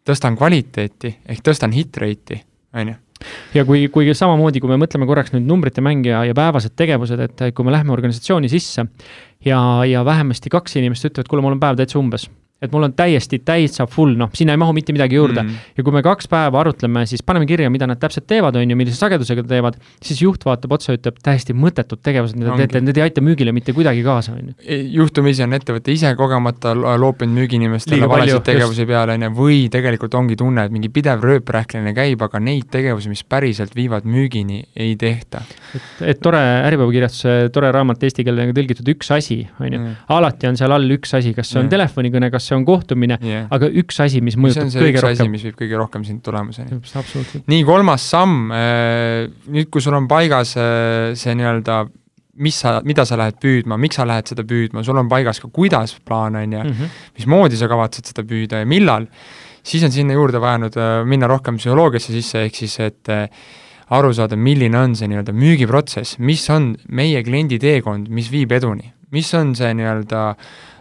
tõstan 0.08 0.38
kvaliteeti 0.40 1.14
ehk 1.28 1.44
tõstan 1.46 1.76
hit 1.76 2.00
rate'i, 2.02 2.42
on 2.78 2.94
ju. 2.94 2.98
Ja 3.56 3.64
kui, 3.66 3.88
kui 3.90 4.14
samamoodi, 4.14 4.62
kui 4.62 4.70
me 4.70 4.78
mõtleme 4.78 5.08
korraks 5.10 5.34
nüüd 5.34 5.48
numbrite 5.50 5.82
mänge 5.82 6.12
ja, 6.14 6.36
päevased 6.38 6.76
tegevused, 6.78 7.24
et 7.24 7.48
kui 7.58 7.66
me 7.66 7.74
läheme 7.74 7.96
organisatsiooni 7.96 8.50
sisse 8.52 8.86
ja, 9.46 9.60
ja 9.90 10.04
vähemasti 10.06 10.54
kaks 10.54 10.78
inimest 10.78 11.10
ütlevad, 11.10 11.32
kuule, 11.32 11.46
mul 11.46 11.58
on 11.58 11.64
päev 11.64 11.80
täitsa 11.80 11.98
umbes 11.98 12.28
et 12.62 12.72
mul 12.74 12.88
on 12.88 12.94
täiesti 12.98 13.38
täitsa 13.46 13.86
full, 13.90 14.16
noh, 14.18 14.32
sinna 14.34 14.56
ei 14.56 14.60
mahu 14.62 14.74
mitte 14.74 14.94
midagi 14.96 15.16
juurde 15.16 15.44
mm. 15.44 15.50
-hmm. 15.50 15.74
ja 15.78 15.84
kui 15.86 15.94
me 15.94 16.02
kaks 16.04 16.28
päeva 16.28 16.60
arutleme, 16.60 17.06
siis 17.06 17.22
paneme 17.24 17.46
kirja, 17.46 17.70
mida 17.70 17.88
nad 17.88 18.00
täpselt 18.02 18.26
teevad, 18.28 18.56
on 18.56 18.72
ju, 18.72 18.78
millise 18.78 18.98
sagedusega 18.98 19.44
teevad, 19.44 19.78
siis 20.02 20.22
juht 20.22 20.46
vaatab 20.46 20.74
otsa, 20.78 20.96
ütleb 20.98 21.20
täiesti 21.24 21.54
mõttetud 21.54 22.02
tegevused, 22.04 22.38
mida 22.40 22.56
te 22.56 22.66
teete, 22.66 22.82
need 22.82 22.98
ei 22.98 23.06
aita 23.06 23.22
müügile 23.22 23.54
mitte 23.54 23.76
kuidagi 23.78 24.02
kaasa, 24.04 24.34
on 24.34 24.50
ju. 24.50 24.56
E, 24.66 24.80
juhtumisi 24.98 25.46
on 25.46 25.54
ettevõte 25.54 25.94
ise 25.94 26.16
kogemata 26.18 26.74
loopinud 26.74 27.38
müügiinimestele 27.38 28.10
valesid 28.10 28.42
tegevusi 28.50 28.82
just. 28.82 28.90
peale, 28.90 29.20
on 29.20 29.28
ju, 29.28 29.32
või 29.38 29.60
tegelikult 29.74 30.18
ongi 30.18 30.40
tunne, 30.40 30.66
et 30.66 30.74
mingi 30.74 30.90
pidev 30.90 31.22
rööprähklemine 31.22 31.94
käib, 31.94 32.26
aga 32.26 32.42
neid 32.42 32.72
tegevusi, 32.74 33.14
mis 33.14 33.22
päriselt 33.24 33.78
viivad 33.78 34.10
müügini, 34.10 34.64
ei 34.76 34.96
tehta. 34.98 35.44
et, 35.78 35.88
et 36.14 36.20
tore 36.26 36.42
Äripäeva 36.68 36.90
kirjastuse 36.92 37.52
tore 37.54 37.70
raamat 37.72 38.02
eesti 38.04 38.26
keelde 38.26 38.50
tõlgitud 38.58 38.94
Üks 38.96 39.12
asi, 39.14 39.42
on 39.62 39.74
ju, 39.74 39.86
alati 40.16 40.50
on 40.50 40.58
seal 40.58 40.74
all 40.74 40.98
üks 40.98 41.14
asi, 41.18 41.34
kas 41.38 41.52
see 41.52 41.62
on 41.62 41.70
telefonikõne, 41.70 42.32
kas 42.34 42.47
see 42.48 42.58
on 42.58 42.66
kohtumine 42.68 43.18
yeah., 43.24 43.46
aga 43.54 43.70
üks 43.82 44.00
asi, 44.04 44.22
mis 44.24 44.38
mõjutab 44.40 44.72
kõige 44.74 45.04
rohkem. 45.04 45.32
mis 45.34 45.46
viib 45.48 45.58
kõige 45.60 45.80
rohkem 45.80 46.06
sind 46.08 46.24
tulemuseni. 46.26 46.80
nii, 47.52 47.64
kolmas 47.68 48.08
samm, 48.12 48.52
äh, 48.56 49.28
nüüd, 49.52 49.70
kui 49.74 49.84
sul 49.84 49.98
on 49.98 50.10
paigas 50.12 50.56
äh, 50.60 51.14
see 51.20 51.36
nii-öelda 51.38 51.84
mis 52.46 52.60
sa, 52.62 52.78
mida 52.86 53.06
sa 53.10 53.18
lähed 53.18 53.40
püüdma, 53.42 53.80
miks 53.82 53.98
sa 53.98 54.06
lähed 54.06 54.30
seda 54.30 54.46
püüdma, 54.48 54.84
sul 54.86 55.00
on 55.02 55.10
paigas 55.10 55.42
ka 55.42 55.50
kuidas 55.54 55.96
plaan, 56.06 56.38
on 56.38 56.58
ju, 56.58 56.66
mhm. 56.66 56.98
mismoodi 57.18 57.60
sa 57.60 57.70
kavatsed 57.72 58.12
seda 58.14 58.26
püüda 58.28 58.62
ja 58.62 58.70
millal, 58.70 59.08
siis 59.66 59.86
on 59.88 59.94
sinna 59.94 60.18
juurde 60.18 60.42
vaja 60.42 60.62
nüüd 60.66 60.78
äh, 60.82 61.00
minna 61.10 61.30
rohkem 61.30 61.58
psühholoogiasse 61.62 62.14
sisse, 62.14 62.46
ehk 62.46 62.62
siis 62.62 62.78
et 62.86 63.16
aru 63.94 64.12
saada, 64.14 64.36
milline 64.36 64.78
on 64.80 64.96
see 65.00 65.08
nii-öelda 65.10 65.34
müügiprotsess, 65.36 66.18
mis 66.20 66.44
on 66.54 66.74
meie 66.92 67.24
kliendi 67.24 67.60
teekond, 67.62 68.10
mis 68.14 68.30
viib 68.32 68.52
eduni, 68.56 68.92
mis 69.12 69.34
on 69.34 69.56
see 69.56 69.74
nii-öelda 69.78 70.24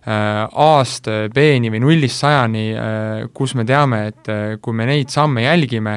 Äh, 0.07 0.47
A-st 0.47 1.09
B-ni 1.35 1.71
või 1.75 1.81
nullist 1.83 2.21
sajani, 2.23 2.67
äh, 2.79 3.23
kus 3.35 3.57
me 3.59 3.65
teame, 3.67 4.05
et 4.13 4.29
äh, 4.31 4.53
kui 4.63 4.77
me 4.79 4.85
neid 4.87 5.11
samme 5.11 5.43
jälgime, 5.43 5.97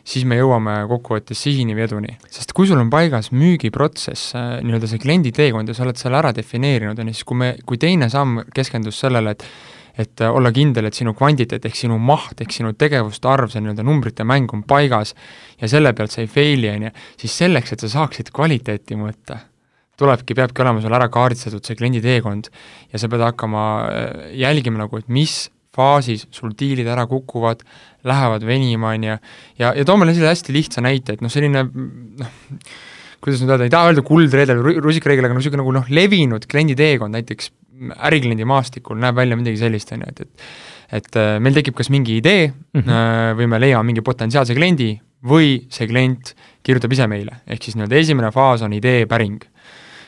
siis 0.00 0.24
me 0.24 0.38
jõuame 0.38 0.78
kokkuvõttes 0.88 1.42
sihini 1.44 1.76
või 1.76 1.84
eduni. 1.84 2.14
sest 2.32 2.54
kui 2.56 2.70
sul 2.70 2.80
on 2.80 2.88
paigas 2.88 3.28
müügiprotsess, 3.36 4.32
nii-öelda 4.64 4.88
see 4.88 5.02
kliendi 5.02 5.34
teekond 5.36 5.68
ja 5.68 5.76
sa 5.76 5.84
oled 5.84 6.00
selle 6.00 6.16
ära 6.22 6.32
defineerinud, 6.32 7.04
on 7.04 7.12
ju, 7.12 7.18
siis 7.18 7.28
kui 7.28 7.36
me, 7.42 7.50
kui 7.68 7.76
teine 7.76 8.08
samm 8.08 8.46
keskendus 8.54 9.02
sellele, 9.04 9.36
et 9.36 9.44
et 10.00 10.22
olla 10.24 10.48
kindel, 10.54 10.86
et 10.86 10.96
sinu 10.96 11.12
kvantiteet 11.18 11.64
ehk 11.66 11.76
sinu 11.76 11.98
maht 12.00 12.40
ehk 12.40 12.54
sinu 12.54 12.70
tegevuste 12.78 13.28
arv, 13.28 13.50
see 13.52 13.60
nii-öelda 13.60 13.84
numbrite 13.84 14.24
mäng 14.24 14.48
on 14.56 14.62
paigas 14.64 15.12
ja 15.60 15.68
selle 15.68 15.92
pealt 15.92 16.14
sa 16.14 16.22
ei 16.22 16.30
fail'i, 16.30 16.70
on 16.72 16.88
ju, 16.88 16.96
siis 17.20 17.36
selleks, 17.42 17.74
et 17.74 17.84
sa 17.84 17.90
saaksid 17.98 18.30
kvaliteeti 18.32 18.96
mõõta 18.96 19.42
tulebki, 20.00 20.36
peabki 20.38 20.64
olema 20.64 20.82
sul 20.82 20.96
ära 20.96 21.08
kaardistatud 21.12 21.66
see 21.66 21.78
kliendi 21.78 22.02
teekond 22.04 22.50
ja 22.90 23.00
sa 23.00 23.10
pead 23.12 23.24
hakkama 23.28 23.64
äh, 23.86 24.28
jälgima 24.40 24.82
nagu, 24.82 25.00
et 25.00 25.10
mis 25.12 25.48
faasis 25.76 26.26
sul 26.34 26.54
diilid 26.58 26.88
ära 26.90 27.06
kukuvad, 27.10 27.62
lähevad 28.08 28.44
venima, 28.46 28.94
on 28.96 29.06
ju, 29.06 29.18
ja, 29.60 29.74
ja 29.76 29.84
toome 29.86 30.08
sellise 30.08 30.32
hästi 30.32 30.56
lihtsa 30.56 30.82
näite, 30.84 31.14
et 31.14 31.22
noh, 31.22 31.30
selline 31.30 31.62
noh, 31.62 32.32
kuidas 33.22 33.42
nüüd 33.42 33.54
öelda, 33.54 33.68
ei 33.68 33.72
taha 33.72 33.92
öelda 33.92 34.04
kuldreedel 34.06 34.64
või 34.64 34.80
rusikareegel, 34.82 35.28
aga 35.28 35.36
noh, 35.36 35.42
niisugune 35.42 35.62
nagu 35.62 35.76
noh, 35.78 35.92
levinud 35.94 36.48
kliendi 36.50 36.74
teekond 36.78 37.14
näiteks 37.14 37.52
ärikliendi 38.08 38.44
maastikul 38.48 38.98
näeb 39.00 39.16
välja 39.16 39.38
midagi 39.38 39.62
sellist, 39.62 39.94
on 39.94 40.04
ju, 40.04 40.10
et, 40.10 40.26
et 40.26 40.50
et 40.90 41.16
äh, 41.18 41.36
meil 41.42 41.54
tekib 41.54 41.76
kas 41.78 41.90
mingi 41.92 42.16
idee 42.18 42.48
mm 42.50 42.80
-hmm. 42.82 43.36
või 43.38 43.46
me 43.46 43.60
leiame 43.60 43.86
mingi 43.92 44.02
potentsiaalse 44.02 44.54
kliendi 44.58 44.90
või 45.22 45.66
see 45.70 45.86
klient 45.86 46.34
kirjutab 46.62 46.92
ise 46.92 47.06
meile, 47.06 47.42
ehk 47.46 47.62
siis 47.62 47.76
nii-öelda 47.76 47.96
esimene 47.96 48.30
faas 48.34 48.62
on 48.62 48.72
idee 48.72 49.06
päring 49.06 49.44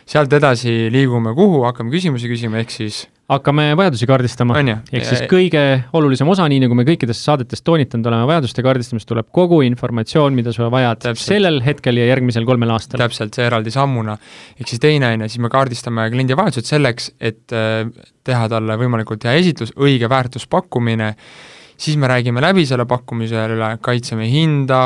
sealt 0.09 0.33
edasi 0.33 0.91
liigume 0.93 1.35
kuhu, 1.37 1.63
hakkame 1.67 1.93
küsimusi 1.93 2.31
küsima, 2.31 2.61
ehk 2.63 2.73
siis 2.75 3.05
hakkame 3.33 3.71
vajadusi 3.79 4.07
kaardistama, 4.09 4.59
ehk 4.61 5.07
siis 5.07 5.23
kõige 5.31 5.63
olulisem 5.97 6.29
osa, 6.29 6.47
nii 6.51 6.61
nagu 6.65 6.77
me 6.77 6.85
kõikides 6.89 7.23
saadetes 7.25 7.63
toonitanud 7.65 8.09
oleme, 8.11 8.27
vajaduste 8.29 8.65
kaardistamist 8.65 9.09
tuleb 9.09 9.31
kogu 9.35 9.63
informatsioon, 9.67 10.35
mida 10.37 10.53
sa 10.55 10.69
vajad 10.73 11.05
täpselt. 11.07 11.29
sellel 11.35 11.63
hetkel 11.65 12.01
ja 12.01 12.09
järgmisel 12.11 12.47
kolmel 12.49 12.75
aastal. 12.75 13.01
täpselt, 13.01 13.35
see 13.39 13.47
eraldi 13.49 13.73
sammuna. 13.75 14.19
ehk 14.59 14.69
siis 14.69 14.83
teine, 14.83 15.15
on 15.15 15.25
ju, 15.25 15.33
siis 15.33 15.45
me 15.45 15.53
kaardistame 15.53 16.09
kliendi 16.13 16.37
vajadused 16.39 16.69
selleks, 16.75 17.13
et 17.21 17.57
äh, 17.57 17.87
teha 18.25 18.49
talle 18.53 18.79
võimalikult 18.81 19.25
hea 19.29 19.39
esitlus, 19.41 19.73
õige 19.79 20.11
väärtuspakkumine, 20.13 21.15
siis 21.83 21.97
me 21.99 22.11
räägime 22.11 22.43
läbi 22.45 22.63
selle 22.69 22.87
pakkumise 22.87 23.47
üle, 23.57 23.73
kaitseme 23.83 24.29
hinda, 24.31 24.83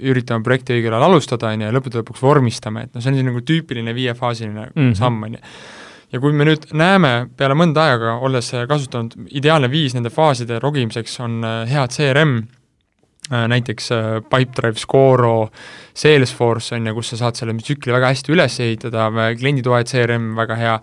üritame 0.00 0.46
projekti 0.46 0.78
õigel 0.78 0.96
ajal 0.96 1.10
alustada, 1.10 1.50
on 1.52 1.60
ju, 1.60 1.68
ja 1.68 1.76
lõppude 1.76 2.00
lõpuks 2.00 2.24
vormistame, 2.24 2.86
et 2.86 2.96
noh, 2.96 3.04
see 3.04 3.12
on 3.12 3.28
nagu 3.28 3.44
tüüpiline 3.44 3.94
viiefaasiline 3.96 4.70
mm 4.70 4.80
-hmm. 4.80 4.96
samm, 4.98 5.22
on 5.28 5.36
ju 5.36 5.44
ja 6.10 6.20
kui 6.22 6.34
me 6.34 6.46
nüüd 6.48 6.70
näeme 6.74 7.12
peale 7.38 7.56
mõnda 7.58 7.84
aega, 7.90 8.16
olles 8.26 8.50
kasutanud, 8.68 9.14
ideaalne 9.30 9.70
viis 9.70 9.94
nende 9.94 10.10
faaside 10.10 10.58
rogimiseks 10.62 11.20
on 11.22 11.44
head 11.70 11.94
CRM, 11.94 12.40
näiteks 13.30 13.92
Pipedrive, 14.26 14.78
Scoro, 14.80 15.50
Salesforce 15.94 16.74
on 16.74 16.90
ju, 16.90 16.94
kus 16.96 17.12
sa 17.12 17.20
saad 17.24 17.38
selle 17.38 17.54
tsükli 17.60 17.94
väga 17.94 18.10
hästi 18.10 18.34
üles 18.34 18.58
ehitada, 18.64 19.06
klienditoe 19.38 19.84
CRM 19.86 20.32
väga 20.38 20.58
hea, 20.58 20.76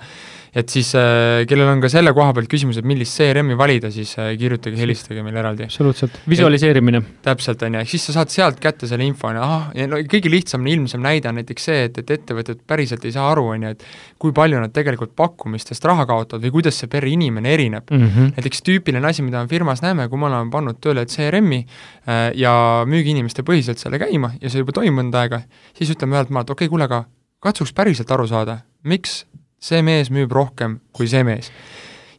et 0.56 0.70
siis 0.72 0.94
äh, 0.98 1.44
kellel 1.50 1.70
on 1.72 1.82
ka 1.84 1.90
selle 1.92 2.14
koha 2.16 2.34
pealt 2.36 2.50
küsimus, 2.52 2.80
et 2.80 2.88
millist 2.88 3.18
CRM-i 3.18 3.58
valida, 3.60 3.92
siis 3.94 4.14
äh, 4.22 4.32
kirjutage, 4.40 4.78
helistage 4.80 5.24
meile 5.26 5.42
eraldi. 5.44 5.68
absoluutselt, 5.68 6.20
visualiseerimine. 6.30 7.02
täpselt, 7.26 7.64
on 7.68 7.78
ju, 7.78 7.84
ehk 7.84 7.92
siis 7.92 8.08
sa 8.10 8.18
saad 8.20 8.34
sealt 8.34 8.62
kätte 8.64 8.90
selle 8.90 9.06
info, 9.08 9.30
on 9.32 9.40
ju, 9.40 9.44
ahah, 9.46 9.68
ja 9.78 9.88
no 9.90 10.02
kõige 10.10 10.32
lihtsam, 10.32 10.68
ilmsem 10.68 11.04
näide 11.04 11.32
on 11.32 11.40
näiteks 11.42 11.70
see, 11.70 11.88
et, 11.90 12.02
et 12.04 12.16
ettevõtted 12.18 12.64
päriselt 12.68 13.06
ei 13.08 13.16
saa 13.16 13.30
aru, 13.32 13.48
on 13.56 13.68
ju, 13.68 13.74
et 13.76 13.86
kui 14.22 14.36
palju 14.36 14.62
nad 14.62 14.74
tegelikult 14.76 15.16
pakkumistest 15.18 15.86
raha 15.88 16.08
kaotavad 16.10 16.46
või 16.48 16.56
kuidas 16.60 16.80
see 16.82 16.92
per 16.92 17.06
inimene 17.08 17.54
erineb 17.54 17.92
mm. 17.92 18.08
-hmm. 18.08 18.36
näiteks 18.38 18.64
tüüpiline 18.66 19.08
asi, 19.08 19.26
mida 19.26 19.44
me 19.44 19.52
firmas 19.52 19.84
näeme, 19.86 20.08
kui 20.10 20.20
me 20.20 20.30
oleme 20.30 20.52
pannud 20.52 20.82
tööle 20.82 21.06
CRM-i 21.06 21.64
äh, 21.64 22.32
ja 22.36 22.84
müügiinimeste 22.88 23.44
põhiselt 23.48 23.82
selle 23.82 24.00
käima 24.00 24.34
ja 24.42 24.50
see 24.50 24.64
juba 24.64 24.76
toimub 24.76 24.98
mõnda 24.98 25.22
aega, 25.22 25.42
siis 25.78 25.92
ütleme 25.94 26.18
ühelt 26.18 26.32
maalt, 26.34 26.50
okei 26.50 26.66
okay,, 26.66 26.72
kuule, 26.72 26.88
aga 26.90 27.04
katsuks 27.44 27.74
päriselt 27.74 28.12
aru 28.12 28.28
saada, 28.28 28.62
miks 28.84 29.26
see 29.60 29.82
mees 29.82 30.12
müüb 30.14 30.32
rohkem 30.32 30.80
kui 30.94 31.08
see 31.08 31.24
mees. 31.24 31.52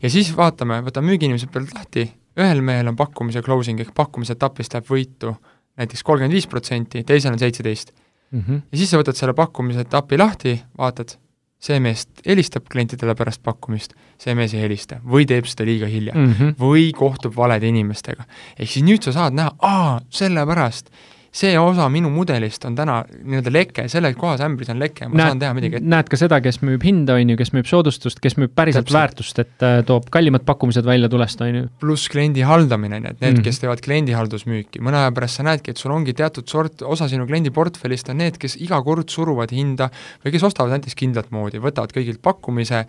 ja 0.03 0.11
siis 0.11 0.31
vaatame, 0.37 0.81
võtame 0.87 1.13
müügiinimesed 1.13 1.53
pealt 1.53 1.75
lahti, 1.75 2.09
ühel 2.39 2.63
mehel 2.63 2.91
on 2.91 2.97
pakkumise 2.97 3.43
closing 3.43 3.81
ehk 3.81 3.95
pakkumise 3.95 4.37
etapist 4.37 4.75
läheb 4.75 4.91
võitu 4.91 5.37
näiteks 5.79 6.03
kolmkümmend 6.03 6.35
viis 6.35 6.47
protsenti, 6.51 7.05
teisel 7.07 7.33
on 7.33 7.39
seitseteist. 7.39 7.95
Mhm. 8.31 8.61
ja 8.73 8.79
siis 8.79 8.91
sa 8.91 8.99
võtad 9.01 9.17
selle 9.17 9.33
pakkumise 9.33 9.87
etapi 9.87 10.19
lahti, 10.19 10.59
vaatad, 10.77 11.15
see 11.59 11.79
mees 11.81 12.05
helistab 12.27 12.67
klientidele 12.71 13.15
pärast 13.19 13.41
pakkumist, 13.43 13.95
see 14.21 14.35
mees 14.37 14.53
ei 14.55 14.61
helista 14.63 14.99
või 15.15 15.25
teeb 15.27 15.49
seda 15.49 15.65
liiga 15.67 15.89
hilja 15.91 16.15
mm 16.15 16.33
-hmm. 16.33 16.59
või 16.61 16.91
kohtub 16.95 17.35
valede 17.37 17.67
inimestega. 17.69 18.25
ehk 18.59 18.71
siis 18.71 18.85
nüüd 18.85 19.03
sa 19.03 19.13
saad 19.13 19.35
näha, 19.35 19.55
aa, 19.59 20.01
sellepärast 20.11 20.91
see 21.33 21.59
osa 21.61 21.89
minu 21.93 22.09
mudelist 22.13 22.65
on 22.65 22.77
täna 22.77 23.03
nii-öelda 23.09 23.53
leke, 23.53 23.85
selles 23.93 24.17
kohas 24.17 24.41
ämbris 24.45 24.71
on 24.73 24.79
leke, 24.81 25.09
ma 25.09 25.19
näed, 25.19 25.33
saan 25.33 25.43
teha 25.43 25.57
midagi 25.57 25.81
näed 25.85 26.09
ka 26.09 26.19
seda, 26.21 26.39
kes 26.45 26.61
müüb 26.65 26.85
hinda, 26.87 27.19
on 27.21 27.33
ju, 27.35 27.37
kes 27.39 27.53
müüb 27.53 27.69
soodustust, 27.69 28.21
kes 28.25 28.39
müüb 28.41 28.55
päriselt 28.57 28.87
Täpselt. 28.87 28.97
väärtust, 28.97 29.43
et 29.45 29.67
äh, 29.67 29.81
toob 29.87 30.09
kallimad 30.15 30.47
pakkumised 30.49 30.89
välja 30.89 31.11
tulest, 31.13 31.43
on 31.45 31.59
ju. 31.61 31.65
pluss 31.83 32.09
kliendi 32.13 32.47
haldamine, 32.49 33.03
nii 33.05 33.11
et 33.11 33.21
need 33.21 33.33
mm, 33.33 33.41
-hmm. 33.41 33.45
kes 33.45 33.61
teevad 33.61 33.83
kliendihaldusmüüki, 33.85 34.81
mõne 34.85 35.03
aja 35.03 35.13
pärast 35.13 35.41
sa 35.41 35.45
näedki, 35.45 35.75
et 35.75 35.83
sul 35.83 35.93
ongi 35.93 36.17
teatud 36.17 36.49
sort, 36.49 36.83
osa 36.83 37.11
sinu 37.13 37.27
kliendi 37.29 37.53
portfellist 37.53 38.09
on 38.09 38.23
need, 38.25 38.41
kes 38.41 38.57
iga 38.65 38.81
kord 38.83 39.13
suruvad 39.13 39.53
hinda 39.53 39.91
või 40.25 40.33
kes 40.33 40.49
ostavad 40.49 40.79
näiteks 40.79 40.97
kindlat 40.97 41.31
moodi, 41.31 41.61
võtavad 41.61 41.93
kõigilt 41.93 42.23
pakkumise, 42.25 42.87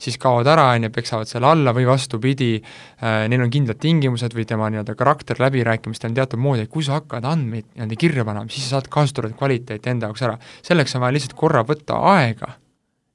siis 0.00 0.16
kaovad 0.18 0.48
ära, 0.48 0.70
on 0.72 0.88
ju, 0.88 0.90
peksavad 0.90 1.28
selle 1.28 1.46
alla 1.46 1.76
või 1.76 1.84
vastupidi 1.86 2.54
äh,, 2.56 3.28
neil 3.28 3.44
on 3.44 3.52
kindlad 3.52 3.78
tingimused 3.84 4.32
või 4.32 4.48
tema 4.48 4.72
nii-öelda 4.72 4.96
karakter 4.96 5.36
läbirääkimistel 5.44 6.10
on 6.10 6.16
teatud 6.16 6.40
moodi, 6.40 6.64
et 6.64 6.72
kui 6.72 6.82
sa 6.82 7.00
hakkad 7.00 7.28
andmeid 7.28 7.81
nii-öelda 7.82 8.00
kirja 8.00 8.24
panema, 8.24 8.50
siis 8.50 8.68
sa 8.68 8.76
saad 8.78 8.88
kasutatud 8.92 9.34
kvaliteeti 9.38 9.90
enda 9.90 10.10
jaoks 10.10 10.22
ära. 10.22 10.38
selleks 10.62 10.94
on 10.96 11.04
vaja 11.04 11.16
lihtsalt 11.16 11.34
korra 11.38 11.64
võtta 11.66 11.98
aega, 12.14 12.54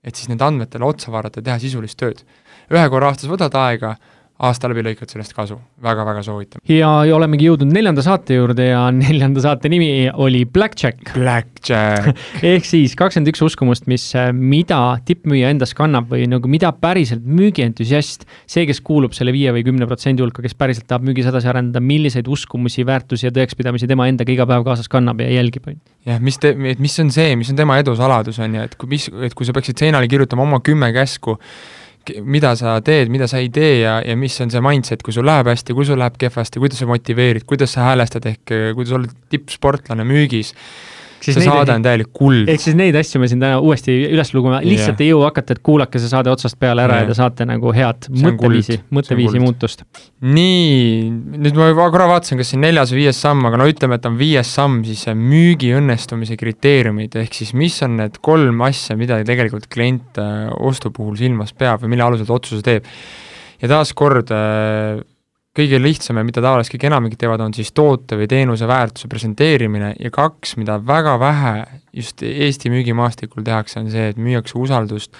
et 0.03 0.15
siis 0.15 0.29
nende 0.29 0.45
andmetele 0.45 0.86
otsa 0.86 1.12
vaadata 1.12 1.39
ja 1.39 1.50
teha 1.50 1.59
sisulist 1.63 1.97
tööd. 1.97 2.24
ühe 2.71 2.89
korra 2.89 3.12
aastas 3.12 3.29
võtad 3.31 3.55
aega, 3.55 3.95
aasta 4.38 4.70
läbi 4.70 4.84
lõikad 4.86 5.10
sellest 5.10 5.34
kasu 5.34 5.56
väga,, 5.82 5.98
väga-väga 5.98 6.24
soovitan. 6.25 6.62
ja, 6.70 6.89
olemegi 7.15 7.48
jõudnud 7.48 7.72
neljanda 7.74 8.03
saate 8.06 8.38
juurde 8.38 8.67
ja 8.70 8.84
neljanda 8.94 9.41
saate 9.44 9.72
nimi 9.72 9.89
oli 10.13 10.44
Blackjack. 10.46 11.13
Blackjack 11.15 12.12
ehk 12.53 12.67
siis 12.67 12.94
kakskümmend 13.00 13.32
üks 13.32 13.41
uskumust, 13.46 13.88
mis, 13.89 14.06
äh, 14.17 14.29
mida 14.34 14.79
tippmüüja 15.08 15.50
endas 15.53 15.74
kannab 15.77 16.12
või 16.12 16.27
nagu 16.29 16.51
mida 16.51 16.72
päriselt 16.77 17.26
müügientusiast, 17.26 18.28
see, 18.45 18.67
kes 18.69 18.82
kuulub 18.86 19.17
selle 19.17 19.34
viie 19.36 19.54
või 19.56 19.65
kümne 19.65 19.89
protsendi 19.89 20.26
hulka, 20.26 20.45
kes 20.45 20.58
päriselt 20.58 20.88
tahab 20.89 21.08
müügis 21.08 21.30
edasi 21.32 21.50
arendada, 21.50 21.82
milliseid 21.84 22.30
uskumusi, 22.30 22.86
väärtusi 22.88 23.30
ja 23.30 23.34
tõekspidamisi 23.34 23.89
tema 23.89 24.10
endaga 24.12 24.34
iga 24.34 24.45
päev 24.50 24.67
kaasas 24.67 24.91
kannab 24.91 25.23
ja 25.26 25.32
jälgib, 25.34 25.65
on 25.71 25.80
ju. 25.80 25.82
jah, 26.12 26.21
mis 26.23 26.38
te, 26.41 26.54
mis 26.58 27.00
on 27.02 27.10
see, 27.13 27.34
mis 27.39 27.50
on 27.54 27.58
tema 27.58 27.80
edu 27.82 27.97
saladus, 27.97 28.38
on 28.43 28.60
ju, 28.60 28.69
et 28.69 28.78
kui, 28.78 28.93
mis, 28.93 29.10
et 29.26 29.34
kui 29.38 29.50
sa 29.50 29.56
peaksid 29.58 29.88
seinale 29.88 30.10
kirjutama 30.12 30.45
oma 30.45 30.62
kümme 30.65 30.93
käsku, 30.95 31.39
mida 32.24 32.54
sa 32.60 32.78
teed, 32.86 33.12
mida 33.13 33.28
sa 33.30 33.41
ei 33.41 33.50
tee 33.54 33.80
ja, 33.82 33.98
ja 34.06 34.17
mis 34.20 34.36
on 34.43 34.52
see 34.54 34.63
mindset, 34.63 35.04
kui 35.06 35.15
sul 35.15 35.28
läheb 35.28 35.50
hästi, 35.52 35.76
kui 35.78 35.88
sul 35.88 36.00
läheb 36.02 36.17
kehvasti, 36.20 36.62
kuidas 36.63 36.84
sa 36.84 36.89
motiveerid, 36.89 37.48
kuidas 37.50 37.76
sa 37.78 37.89
häälestad, 37.89 38.28
ehk 38.30 38.56
kui 38.78 38.88
sa 38.88 39.00
oled 39.00 39.13
tippsportlane 39.34 40.06
müügis 40.08 40.54
see 41.23 41.43
saade 41.43 41.73
on 41.73 41.86
täielik 41.86 42.10
kuld. 42.15 42.49
ehk 42.51 42.62
siis 42.62 42.75
neid 42.77 42.95
asju 42.99 43.21
me 43.21 43.30
siin 43.32 43.41
täna 43.41 43.60
uuesti 43.63 43.95
üles 44.08 44.32
lugema 44.36 44.60
lihtsalt 44.63 44.99
yeah. 44.99 45.06
ei 45.06 45.10
jõua 45.12 45.32
hakata, 45.32 45.58
et 45.58 45.63
kuulake 45.65 46.01
see 46.01 46.12
saade 46.12 46.32
otsast 46.32 46.60
peale 46.62 46.86
ära 46.86 46.99
yeah. 46.99 47.08
ja 47.08 47.12
te 47.12 47.17
saate 47.17 47.47
nagu 47.49 47.73
head 47.75 48.10
mõtteviisi, 48.13 48.80
mõtteviisi 48.93 49.41
muutust. 49.43 49.84
nii, 50.21 51.10
nüüd 51.47 51.60
ma 51.60 51.71
korra 51.75 52.10
vaatasin, 52.13 52.41
kas 52.41 52.53
siin 52.53 52.63
neljas 52.65 52.93
või 52.93 53.03
viies 53.03 53.21
samm, 53.25 53.45
aga 53.49 53.62
no 53.62 53.67
ütleme, 53.69 53.99
et 53.99 54.08
on 54.10 54.17
viies 54.19 54.53
samm, 54.60 54.82
siis 54.88 55.06
müügi 55.17 55.73
õnnestumise 55.77 56.38
kriteeriumid, 56.39 57.17
ehk 57.23 57.38
siis 57.38 57.53
mis 57.58 57.77
on 57.86 57.99
need 58.01 58.21
kolm 58.25 58.63
asja, 58.67 58.97
mida 58.99 59.19
tegelikult 59.27 59.69
klient 59.73 60.21
äh, 60.21 60.47
ostu 60.58 60.93
puhul 60.93 61.17
silmas 61.19 61.53
peab 61.58 61.84
või 61.84 61.95
mille 61.95 62.08
alusel 62.08 62.30
ta 62.30 62.38
otsuse 62.38 62.65
teeb. 62.65 62.88
ja 63.62 63.71
taaskord 63.71 64.34
äh, 64.34 65.06
kõige 65.58 65.80
lihtsam 65.82 66.20
ja 66.20 66.26
mida 66.28 66.41
tavaliselt 66.43 66.76
kõik 66.76 66.88
enamik 66.91 67.17
teevad, 67.20 67.41
on 67.41 67.56
siis 67.58 67.72
toote 67.76 68.17
või 68.20 68.30
teenuse 68.30 68.70
väärtuse 68.70 69.10
presenteerimine 69.10 69.93
ja 69.98 70.12
kaks, 70.13 70.56
mida 70.62 70.78
väga 70.86 71.17
vähe 71.22 71.54
just 71.98 72.22
Eesti 72.22 72.70
müügimaastikul 72.74 73.46
tehakse, 73.46 73.82
on 73.82 73.91
see, 73.93 74.12
et 74.13 74.22
müüakse 74.22 74.58
usaldust 74.62 75.17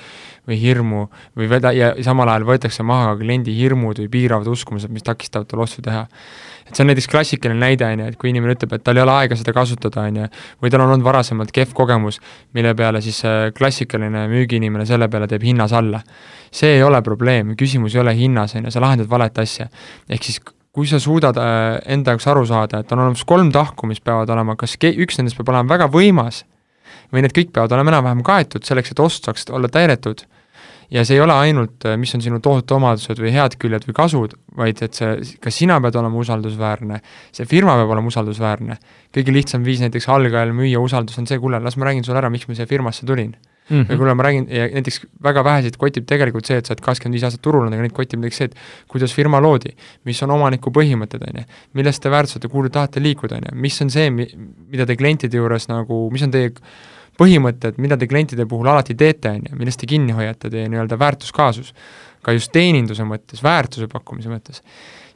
või 0.48 0.60
hirmu 0.62 1.08
või 1.38 1.50
veda- 1.52 1.74
ja 1.76 1.94
samal 2.04 2.30
ajal 2.30 2.48
võetakse 2.48 2.84
maha 2.84 3.14
ka 3.14 3.24
kliendi 3.24 3.56
hirmud 3.58 4.00
või 4.04 4.10
piiravad 4.10 4.48
uskumused, 4.48 4.92
mis 4.92 5.04
takistavad 5.04 5.48
tal 5.48 5.66
ostu 5.66 5.82
teha 5.82 6.08
et 6.68 6.76
see 6.76 6.84
on 6.84 6.90
näiteks 6.92 7.08
klassikaline 7.08 7.60
näide, 7.60 7.88
on 7.88 8.02
ju, 8.02 8.10
et 8.12 8.18
kui 8.20 8.32
inimene 8.32 8.56
ütleb, 8.58 8.74
et 8.76 8.84
tal 8.84 9.00
ei 9.00 9.04
ole 9.04 9.14
aega 9.14 9.38
seda 9.40 9.54
kasutada, 9.56 10.04
on 10.10 10.20
ju, 10.22 10.28
või 10.64 10.74
tal 10.74 10.84
on 10.84 10.92
olnud 10.92 11.06
varasemalt 11.06 11.54
kehv 11.56 11.72
kogemus, 11.78 12.20
mille 12.58 12.74
peale 12.78 13.02
siis 13.06 13.22
klassikaline 13.58 14.26
müügiinimene 14.32 14.86
selle 14.90 15.08
peale 15.12 15.30
teeb 15.32 15.46
hinnas 15.48 15.76
alla. 15.78 16.02
see 16.52 16.78
ei 16.78 16.84
ole 16.84 17.02
probleem, 17.04 17.56
küsimus 17.60 17.96
ei 17.96 18.02
ole 18.02 18.16
hinnas, 18.16 18.56
on 18.56 18.68
ju, 18.68 18.72
sa 18.72 18.84
lahendad 18.84 19.10
valet 19.10 19.40
asja. 19.40 19.68
ehk 20.10 20.24
siis 20.24 20.42
kui 20.78 20.88
sa 20.88 21.00
suudad 21.00 21.38
äh, 21.42 21.80
enda 21.90 22.14
jaoks 22.14 22.28
aru 22.28 22.46
saada, 22.46 22.80
et 22.80 22.92
on 22.92 23.00
olemas 23.00 23.24
kolm 23.26 23.52
tahku, 23.52 23.88
mis 23.88 24.00
peavad 24.00 24.30
olema, 24.30 24.56
kas 24.56 24.76
üks 24.78 25.18
nendest 25.18 25.38
peab 25.38 25.50
olema 25.50 25.74
väga 25.74 25.88
võimas 25.90 26.44
või 27.14 27.24
need 27.24 27.34
kõik 27.34 27.54
peavad 27.56 27.72
olema 27.72 27.96
enam-vähem 27.96 28.22
kaetud 28.24 28.68
selleks, 28.68 28.92
et 28.92 29.00
ost 29.00 29.26
saaks 29.26 29.48
olla 29.50 29.72
täidetud 29.72 30.26
ja 30.92 31.04
see 31.06 31.18
ei 31.18 31.24
ole 31.24 31.36
ainult, 31.36 31.86
äh, 31.86 31.98
mis 32.00 32.14
on 32.16 32.24
sinu 32.24 32.40
tohutu 32.44 32.78
omadused 32.78 33.20
või 33.20 33.34
head 33.36 33.58
küljed 33.60 33.88
või 33.90 33.98
kasud, 33.98 34.38
vaid 34.58 34.82
et 34.86 34.96
see, 34.98 35.38
ka 35.44 35.52
sina 35.54 35.80
pead 35.84 35.98
olema 36.00 36.22
usaldusväärne, 36.22 37.02
see 37.36 37.50
firma 37.50 37.76
peab 37.80 37.92
olema 37.96 38.12
usaldusväärne. 38.14 38.80
kõige 39.18 39.34
lihtsam 39.34 39.64
viis 39.66 39.82
näiteks 39.84 40.08
algajal 40.14 40.54
müüa 40.56 40.80
usaldus 40.84 41.18
on 41.20 41.28
see, 41.28 41.40
kuule, 41.40 41.60
las 41.64 41.78
ma 41.78 41.90
räägin 41.90 42.04
sulle 42.08 42.20
ära, 42.22 42.30
miks 42.30 42.48
ma 42.48 42.56
siia 42.56 42.68
firmasse 42.70 43.06
tulin 43.06 43.36
mm. 43.70 43.82
-hmm. 43.82 43.92
või 43.92 43.98
kuule, 43.98 44.14
ma 44.14 44.24
räägin, 44.24 44.48
näiteks 44.74 45.02
väga 45.24 45.44
väheseid 45.44 45.78
kotib 45.78 46.06
tegelikult 46.08 46.46
see, 46.46 46.58
et 46.58 46.66
sa 46.66 46.74
oled 46.74 46.84
kakskümmend 46.86 47.20
viis 47.20 47.24
aastat 47.28 47.42
turul 47.42 47.62
olnud, 47.62 47.74
aga 47.74 47.88
neid 47.88 47.96
kotib 47.96 48.22
näiteks 48.22 48.38
see, 48.38 48.52
et 48.52 48.56
kuidas 48.88 49.14
firma 49.14 49.42
loodi, 49.44 49.76
mis 50.06 50.22
on 50.24 50.32
omaniku 50.32 50.72
põhimõtted, 50.72 51.24
on 51.28 51.42
ju, 51.42 51.48
millest 51.74 52.04
te 52.04 52.12
väärtustate, 52.14 52.48
kuhu 52.48 52.68
te 52.68 52.76
tahate 52.80 53.04
liikuda, 53.04 53.42
on 53.42 53.50
ju, 53.52 53.58
mis 53.68 53.82
on 53.82 53.90
see, 53.90 54.10
mida 54.12 54.86
te 54.86 54.96
klientide 54.96 55.38
juures 55.38 55.68
nagu, 55.68 56.08
mis 56.12 56.24
on 56.24 56.32
teie 56.32 56.54
põhimõtted, 57.18 57.80
mida 57.82 57.98
te 57.98 58.10
klientide 58.10 58.46
puhul 58.50 58.70
alati 58.72 58.96
teete, 58.98 59.34
on 59.38 59.50
ju, 59.50 59.58
millest 59.60 59.82
te 59.82 59.90
kinni 59.90 60.16
hoiate, 60.18 60.52
teie 60.54 60.68
nii-öelda 60.72 61.00
väärtuskaasus, 61.02 61.74
ka 62.26 62.36
just 62.36 62.52
teeninduse 62.56 63.06
mõttes, 63.08 63.44
väärtuse 63.46 63.90
pakkumise 63.92 64.32
mõttes. 64.32 64.64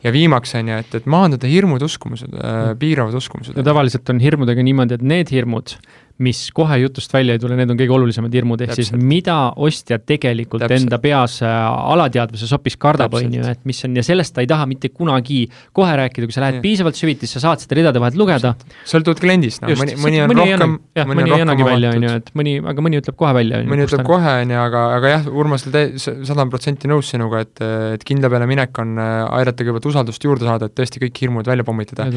ja 0.04 0.12
viimaks 0.12 0.56
on 0.58 0.72
ju, 0.72 0.78
et, 0.82 0.96
et 0.98 1.06
maandada 1.06 1.50
hirmud, 1.50 1.84
uskumused 1.86 2.34
äh,, 2.34 2.72
piiravad 2.80 3.14
uskumused. 3.18 3.58
ja 3.58 3.66
tavaliselt 3.66 4.10
on 4.10 4.22
hirmudega 4.24 4.64
niimoodi, 4.66 4.98
et 4.98 5.06
need 5.06 5.34
hirmud, 5.34 5.76
mis 6.22 6.42
kohe 6.56 6.78
jutust 6.82 7.14
välja 7.14 7.36
ei 7.36 7.42
tule, 7.42 7.56
need 7.60 7.72
on 7.74 7.80
kõige 7.80 7.96
olulisemad 7.96 8.34
hirmud, 8.36 8.62
ehk 8.66 8.76
siis 8.78 8.92
mida 8.98 9.38
ostja 9.62 9.98
tegelikult 10.00 10.64
Täpselt. 10.64 10.86
enda 10.86 11.00
peas 11.02 11.40
äh, 11.46 11.56
alateadvuses 11.94 12.52
hoopis 12.56 12.78
kardab, 12.82 13.16
on 13.18 13.38
ju, 13.40 13.46
et 13.52 13.64
mis 13.68 13.82
on 13.88 13.98
ja 13.98 14.04
sellest 14.06 14.36
ta 14.36 14.46
ei 14.46 14.50
taha 14.50 14.68
mitte 14.70 14.92
kunagi 14.94 15.44
kohe 15.78 15.96
rääkida, 16.04 16.30
kui 16.30 16.36
sa 16.36 16.44
lähed 16.46 16.60
ja. 16.60 16.64
piisavalt 16.66 17.00
süviti, 17.00 17.30
sa 17.30 17.42
saad 17.44 17.64
seda 17.64 17.80
ridade 17.80 18.02
vahelt 18.04 18.20
lugeda. 18.20 18.54
sõltuvalt 18.88 19.24
kliendist, 19.24 19.64
noh, 19.66 19.74
mõni, 19.82 19.98
mõni 20.02 20.22
on 20.24 20.32
mõni 20.32 20.46
rohkem, 20.46 20.78
mõni 21.14 21.36
on 21.38 21.54
rohkem 21.54 21.72
välja, 21.72 21.94
on 21.98 22.08
ju, 22.08 22.16
et 22.22 22.32
mõni, 22.38 22.56
aga 22.74 22.88
mõni 22.88 23.02
ütleb 23.02 23.20
kohe 23.20 23.34
välja. 23.40 23.64
mõni 23.74 23.88
ütleb 23.88 24.06
kohe, 24.08 24.38
on 24.46 24.56
ju, 24.56 24.62
aga, 24.68 24.86
aga 25.00 25.16
jah, 25.16 25.30
Urmas, 25.42 25.68
sada 25.68 26.48
protsenti 26.52 26.92
nõus 26.92 27.12
sinuga, 27.14 27.46
et, 27.48 27.66
et 27.98 28.08
kindla 28.08 28.32
peale 28.34 28.50
minek 28.50 28.82
on 28.84 28.98
äh, 29.02 29.20
aidata 29.42 29.66
kõigepealt 29.66 29.92
usaldust 29.94 30.30
juurde 30.30 30.48
saada, 30.48 30.70
et 30.70 30.78
tõesti 30.78 31.02
kõik 31.06 31.26
hirmud 31.26 31.50
välja 31.50 31.66
pommitada 31.68 32.10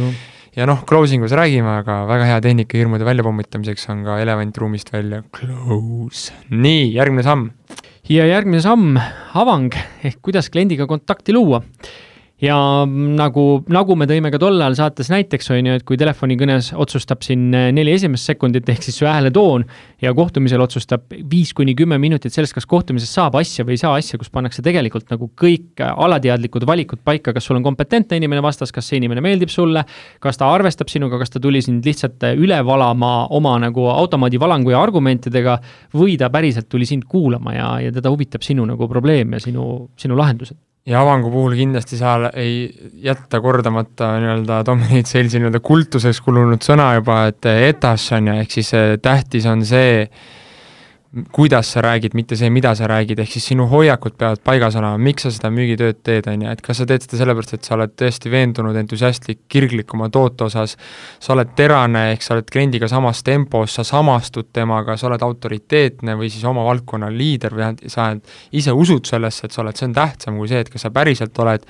ja 0.55 0.67
noh, 0.71 0.85
closing 0.87 1.25
us 1.27 1.35
räägime, 1.35 1.81
aga 1.81 2.05
väga 2.07 2.29
hea 2.29 2.40
tehnika 2.45 2.79
hirmude 2.79 3.07
väljapommitamiseks 3.07 3.88
on 3.90 4.05
ka 4.07 4.21
elevant 4.23 4.59
ruumist 4.62 4.93
välja 4.95 5.23
close. 5.35 6.33
nii, 6.51 6.93
järgmine 6.95 7.27
samm. 7.27 7.49
ja 8.09 8.27
järgmine 8.29 8.62
samm, 8.62 8.99
avang 9.35 9.75
ehk 10.05 10.21
kuidas 10.23 10.51
kliendiga 10.55 10.87
kontakti 10.87 11.35
luua. 11.35 11.62
Ja 12.44 12.57
nagu, 12.88 13.44
nagu 13.72 13.96
me 13.96 14.07
tõime 14.09 14.30
ka 14.33 14.38
tol 14.42 14.59
ajal 14.61 14.76
saates 14.78 15.11
näiteks, 15.12 15.48
on 15.54 15.68
ju, 15.70 15.76
et 15.78 15.85
kui 15.87 15.98
telefonikõnes 16.00 16.72
otsustab 16.80 17.22
siin 17.24 17.46
neli 17.50 17.94
esimest 17.94 18.28
sekundit, 18.28 18.68
ehk 18.68 18.85
siis 18.85 18.98
su 19.00 19.09
hääletoon 19.09 19.64
ja 20.04 20.12
kohtumisel 20.16 20.62
otsustab 20.64 21.14
viis 21.30 21.54
kuni 21.57 21.76
kümme 21.78 21.98
minutit 22.02 22.35
sellest, 22.35 22.57
kas 22.57 22.68
kohtumises 22.70 23.12
saab 23.14 23.38
asja 23.40 23.66
või 23.66 23.76
ei 23.78 23.83
saa 23.83 23.94
asja, 23.98 24.18
kus 24.20 24.33
pannakse 24.35 24.64
tegelikult 24.64 25.09
nagu 25.12 25.30
kõik 25.40 25.80
alateadlikud 25.85 26.66
valikud 26.68 27.04
paika, 27.07 27.33
kas 27.37 27.48
sul 27.48 27.61
on 27.61 27.66
kompetentne 27.66 28.18
inimene 28.20 28.42
vastas, 28.44 28.72
kas 28.74 28.90
see 28.90 29.00
inimene 29.00 29.24
meeldib 29.24 29.52
sulle, 29.52 29.85
kas 30.22 30.40
ta 30.40 30.50
arvestab 30.52 30.92
sinuga, 30.92 31.20
kas 31.22 31.33
ta 31.35 31.42
tuli 31.42 31.62
sind 31.64 31.87
lihtsalt 31.87 32.28
üle 32.35 32.61
valama 32.66 33.14
oma 33.35 33.57
nagu 33.62 33.88
automaadivalangu 33.94 34.74
ja 34.74 34.83
argumentidega 34.85 35.59
või 35.96 36.18
ta 36.20 36.30
päriselt 36.35 36.68
tuli 36.72 36.88
sind 36.88 37.09
kuulama 37.09 37.57
ja, 37.57 37.72
ja 37.87 37.94
teda 37.94 38.12
huvitab 38.12 38.44
sinu 38.44 38.66
nagu 38.68 38.90
probleem 38.90 39.37
ja 39.37 39.42
sinu, 39.42 39.88
sinu 40.00 40.18
lahendused 40.18 40.59
ja 40.88 41.01
avangu 41.01 41.31
puhul 41.33 41.57
kindlasti 41.57 41.97
seal 41.97 42.29
ei 42.33 42.68
jätta 43.05 43.40
kordamata 43.40 44.14
nii-öelda 44.20 44.61
Dominic 44.66 45.09
Salesi 45.09 45.40
nii-öelda 45.40 45.62
kultuseks 45.64 46.20
kulunud 46.25 46.64
sõna 46.64 46.90
juba, 46.99 47.25
et 47.33 47.49
etas 47.53 48.11
on 48.16 48.29
ju, 48.29 48.38
ehk 48.42 48.57
siis 48.59 48.73
tähtis 49.03 49.49
on 49.49 49.64
see, 49.64 50.05
kuidas 51.33 51.72
sa 51.72 51.83
räägid, 51.85 52.14
mitte 52.14 52.37
see, 52.37 52.50
mida 52.50 52.72
sa 52.74 52.88
räägid, 52.90 53.20
ehk 53.22 53.33
siis 53.37 53.46
sinu 53.50 53.66
hoiakud 53.70 54.16
peavad 54.18 54.40
paigas 54.46 54.74
olema, 54.79 54.98
miks 54.98 55.27
sa 55.27 55.31
seda 55.35 55.50
müügitööd 55.55 56.00
teed, 56.07 56.29
on 56.31 56.42
ju, 56.42 56.50
et 56.50 56.62
kas 56.64 56.81
sa 56.81 56.87
teed 56.90 57.05
seda 57.05 57.20
sellepärast, 57.20 57.55
et 57.57 57.68
sa 57.68 57.77
oled 57.77 57.92
tõesti 58.00 58.33
veendunud, 58.33 58.77
entusiastlik, 58.81 59.44
kirglik 59.50 59.94
oma 59.94 60.09
toote 60.14 60.48
osas, 60.48 60.77
sa 61.22 61.35
oled 61.37 61.53
terane, 61.59 62.07
ehk 62.14 62.27
sa 62.27 62.35
oled 62.37 62.50
kliendiga 62.50 62.88
samas 62.90 63.22
tempos, 63.27 63.77
sa 63.79 63.87
samastud 63.87 64.50
temaga, 64.55 64.98
sa 64.98 65.11
oled 65.11 65.22
autoriteetne 65.27 66.18
või 66.18 66.33
siis 66.35 66.46
oma 66.50 66.66
valdkonna 66.66 67.12
liider 67.14 67.55
või 67.55 67.90
sa 67.92 68.11
ise 68.53 68.74
usud 68.74 69.07
sellesse, 69.07 69.46
et 69.46 69.55
sa 69.55 69.62
oled, 69.62 69.79
see 69.79 69.90
on 69.90 69.96
tähtsam 70.00 70.40
kui 70.40 70.50
see, 70.50 70.64
et 70.64 70.72
kas 70.72 70.88
sa 70.88 70.92
päriselt 70.94 71.38
oled 71.44 71.68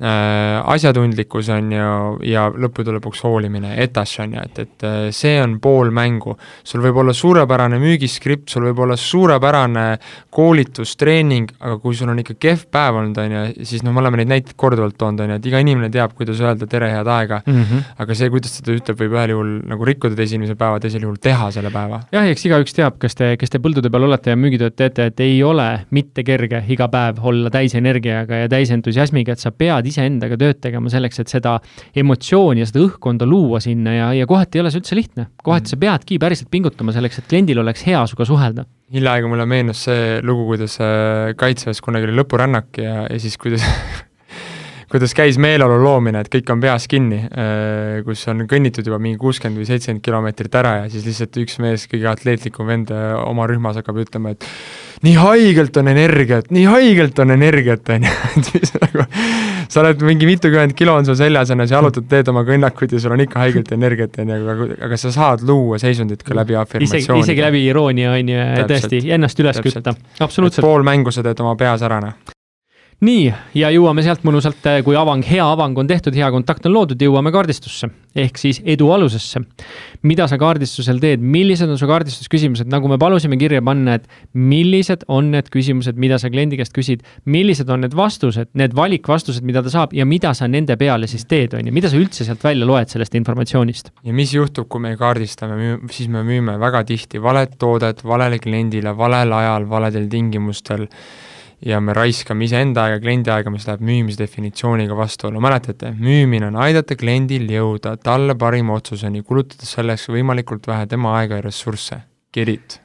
asjatundlikkus 0.00 1.48
on 1.52 1.72
ju, 1.74 1.88
ja 2.24 2.46
lõppude 2.48 2.94
lõpuks 2.96 3.20
hoolimine, 3.26 3.74
etas 3.82 4.14
on 4.22 4.32
ju, 4.36 4.44
et, 4.48 4.60
et 4.64 4.84
äh, 4.88 4.98
see 5.12 5.36
on 5.42 5.58
pool 5.60 5.90
mängu. 5.92 6.36
sul 6.64 6.80
võib 6.80 7.02
olla 7.02 7.12
suurepärane 7.12 7.78
müügiskript, 7.82 8.48
sul 8.48 8.64
võib 8.70 8.80
olla 8.86 8.96
suurepärane 8.96 9.84
koolitus, 10.32 10.94
treening, 10.96 11.50
aga 11.60 11.76
kui 11.82 11.94
sul 11.98 12.08
on 12.08 12.22
ikka 12.22 12.38
kehv 12.40 12.64
päev 12.72 12.96
olnud, 12.96 13.20
on 13.20 13.34
ju, 13.36 13.66
siis 13.68 13.84
noh, 13.84 13.92
me 13.92 14.00
oleme 14.00 14.22
neid 14.22 14.32
näiteid 14.32 14.56
korduvalt 14.56 14.96
toonud, 15.00 15.20
on 15.20 15.34
ju, 15.34 15.40
et 15.40 15.50
iga 15.50 15.60
inimene 15.60 15.90
teab, 15.92 16.14
kuidas 16.16 16.40
öelda 16.40 16.68
tere, 16.70 16.88
head 16.94 17.10
aega 17.10 17.42
mm, 17.44 17.60
-hmm. 17.60 17.92
aga 18.00 18.16
see, 18.16 18.30
kuidas 18.32 18.56
ta 18.56 18.72
ütleb, 18.72 19.00
võib 19.02 19.18
ühel 19.18 19.34
juhul 19.34 19.52
nagu 19.68 19.90
rikkuda 19.90 20.16
teise 20.16 20.38
inimese 20.38 20.56
päeva, 20.56 20.80
teisel 20.80 21.04
juhul 21.04 21.20
teha 21.20 21.50
selle 21.50 21.70
päeva. 21.70 22.00
jah, 22.12 22.24
eks 22.30 22.46
igaüks 22.48 22.76
teab, 22.76 22.96
kes 23.02 23.14
te, 23.20 23.36
kes 23.36 23.52
te 23.52 23.60
põldude 23.60 23.92
peal 23.92 24.08
olete 24.08 24.32
ja 24.32 24.40
müügitööd 24.40 24.76
teete, 24.80 25.10
et 25.12 25.20
ei 25.20 25.42
ole 25.44 25.68
mitte 25.90 26.24
kerge 26.24 26.64
iga 26.68 26.88
päev 26.88 27.20
olla 27.20 27.50
täis 27.50 27.74
energiaga 27.74 28.44
ja 28.44 28.48
täis 28.48 28.70
entusiasmiga, 28.70 29.36
et 29.36 29.44
sa 29.44 29.52
pead 29.52 29.89
iseendaga 29.90 30.38
tööd 30.40 30.60
tegema 30.62 30.92
selleks, 30.92 31.22
et 31.22 31.32
seda 31.32 31.56
emotsiooni 32.02 32.64
ja 32.64 32.68
seda 32.70 32.84
õhkkonda 32.86 33.28
luua 33.28 33.60
sinna 33.64 33.94
ja, 33.96 34.10
ja 34.16 34.28
kohati 34.30 34.58
ei 34.58 34.64
ole 34.64 34.72
see 34.74 34.82
üldse 34.82 34.98
lihtne. 34.98 35.28
kohati 35.42 35.68
mm. 35.68 35.72
sa 35.74 35.80
peadki 35.86 36.20
päriselt 36.22 36.50
pingutama 36.52 36.94
selleks, 36.96 37.20
et 37.20 37.30
kliendil 37.30 37.62
oleks 37.62 37.86
hea 37.88 38.02
sinuga 38.10 38.28
suhelda. 38.28 38.66
hiljaaegu 38.94 39.30
mulle 39.30 39.46
meenus 39.50 39.86
see 39.88 40.20
lugu, 40.26 40.48
kuidas 40.52 40.78
äh, 40.82 41.32
Kaitseväes 41.38 41.82
kunagi 41.84 42.08
oli 42.08 42.18
lõpurännak 42.20 42.80
ja, 42.82 43.02
ja 43.06 43.20
siis 43.22 43.38
kuidas 43.40 43.66
kuidas 44.90 45.14
käis 45.14 45.38
meeleolu 45.40 45.78
loomine, 45.84 46.24
et 46.24 46.30
kõik 46.32 46.50
on 46.50 46.62
peas 46.62 46.88
kinni, 46.90 47.20
äh, 47.30 48.00
kus 48.06 48.24
on 48.30 48.42
kõnnitud 48.50 48.86
juba 48.86 48.98
mingi 49.02 49.20
kuuskümmend 49.20 49.62
või 49.62 49.68
seitsekümmend 49.68 50.02
kilomeetrit 50.04 50.56
ära 50.58 50.72
ja 50.80 50.88
siis 50.90 51.06
lihtsalt 51.06 51.38
üks 51.44 51.60
mees, 51.62 51.86
kõige 51.90 52.08
atleetlikum 52.10 52.66
vend 52.70 52.90
äh, 52.94 53.12
oma 53.22 53.46
rühmas 53.50 53.78
hakkab 53.78 54.00
ütlema, 54.02 54.34
et 54.34 54.46
nii 55.06 55.14
haigelt 55.20 55.78
on 55.80 55.92
energiat, 55.92 56.50
nii 56.50 56.66
haigelt 56.66 57.22
on 57.22 57.34
energiat, 57.36 57.86
on 57.94 58.08
ju, 58.08 58.16
et 58.40 58.50
mis 58.56 58.74
nagu 58.80 59.06
sa 59.70 59.84
oled 59.84 60.02
mingi 60.08 60.26
mitukümmend 60.26 60.74
kilo 60.78 60.96
on 60.98 61.06
sul 61.06 61.18
seljas, 61.20 61.54
on 61.54 61.62
ju, 61.62 61.68
sa 61.70 61.78
jalutad, 61.78 62.08
teed 62.10 62.32
oma 62.34 62.42
kõnnakuid 62.48 62.96
ja 62.96 63.04
sul 63.04 63.14
on 63.14 63.22
ikka 63.22 63.44
haigelt 63.44 63.70
energiat, 63.78 64.18
on 64.24 64.34
ju, 64.34 64.40
aga, 64.56 64.68
aga 64.88 65.00
sa 65.04 65.14
saad 65.14 65.46
luua 65.46 65.78
seisundit 65.82 66.26
ka 66.26 66.34
läbi 66.34 66.58
afirmatsioonide. 66.58 67.22
isegi 67.28 67.46
läbi 67.46 67.62
iroonia, 67.70 68.16
on 68.18 68.34
ju, 68.34 68.50
tõesti, 68.74 69.04
ennast 69.14 69.46
üles 69.46 69.62
kütta, 69.62 69.94
absoluutselt. 70.18 70.66
pool 70.66 70.82
mängu 70.86 71.14
sa 71.14 71.22
teed 71.22 71.46
oma 71.46 71.54
peas 71.60 71.86
ära, 71.86 72.02
noh 72.02 72.36
nii, 73.04 73.30
ja 73.56 73.70
jõuame 73.72 74.02
sealt 74.04 74.24
mõnusalt, 74.26 74.60
eh, 74.68 74.82
kui 74.84 74.96
avang, 74.98 75.24
hea 75.24 75.44
avang 75.44 75.78
on 75.78 75.88
tehtud, 75.88 76.14
hea 76.16 76.28
kontakt 76.32 76.66
on 76.68 76.74
loodud, 76.74 77.00
jõuame 77.00 77.32
kaardistusse. 77.32 77.88
Ehk 78.14 78.38
siis 78.38 78.60
edu 78.66 78.90
alusesse. 78.92 79.40
mida 80.02 80.26
sa 80.28 80.38
kaardistusel 80.38 80.98
teed, 80.98 81.20
millised 81.20 81.68
on 81.68 81.78
su 81.78 81.86
kaardistusküsimused, 81.86 82.66
nagu 82.72 82.88
me 82.88 82.96
palusime 82.98 83.36
kirja 83.36 83.60
panna, 83.62 83.94
et 83.94 84.08
millised 84.32 85.04
on 85.08 85.30
need 85.30 85.50
küsimused, 85.52 85.96
mida 85.96 86.18
sa 86.18 86.30
kliendi 86.30 86.56
käest 86.56 86.72
küsid, 86.72 87.04
millised 87.26 87.68
on 87.68 87.82
need 87.84 87.94
vastused, 87.94 88.48
need 88.54 88.74
valikvastused, 88.74 89.44
mida 89.44 89.62
ta 89.62 89.70
saab 89.70 89.92
ja 89.92 90.06
mida 90.06 90.32
sa 90.34 90.48
nende 90.48 90.76
peale 90.80 91.06
siis 91.06 91.26
teed, 91.28 91.54
on 91.54 91.66
ju, 91.66 91.72
mida 91.72 91.90
sa 91.92 92.00
üldse 92.00 92.24
sealt 92.24 92.42
välja 92.44 92.66
loed 92.66 92.88
sellest 92.88 93.14
informatsioonist? 93.14 93.92
ja 94.02 94.12
mis 94.12 94.32
juhtub, 94.34 94.68
kui 94.68 94.80
me 94.80 94.96
kaardistame, 94.96 95.78
siis 95.92 96.08
me 96.08 96.24
müüme 96.24 96.56
väga 96.58 96.84
tihti 96.88 97.20
valet 97.22 97.58
toodet 97.58 98.04
valele 98.04 98.38
kliendile, 98.38 98.96
valel 98.96 99.32
ajal, 99.32 99.68
valedel 99.68 100.08
tingimustel 100.08 100.88
ja 101.66 101.80
me 101.84 101.94
raiskame 101.96 102.46
iseenda 102.46 102.86
aega, 102.86 103.00
kliendi 103.02 103.32
aega, 103.32 103.52
mis 103.52 103.66
läheb 103.68 103.82
müümise 103.84 104.22
definitsiooniga 104.22 104.96
vastuollu, 104.96 105.42
mäletate, 105.44 105.92
müümine 105.98 106.48
on 106.48 106.58
aidata 106.64 106.96
kliendil 106.98 107.48
jõuda 107.52 107.96
talle 108.00 108.36
parima 108.40 108.78
otsuseni, 108.78 109.24
kulutades 109.26 109.74
selleks 109.76 110.08
võimalikult 110.12 110.68
vähe 110.70 110.88
tema 110.90 111.16
aega 111.20 111.40
ja 111.40 111.46
ressursse. 111.48 112.02
Get 112.34 112.48
it 112.48 112.78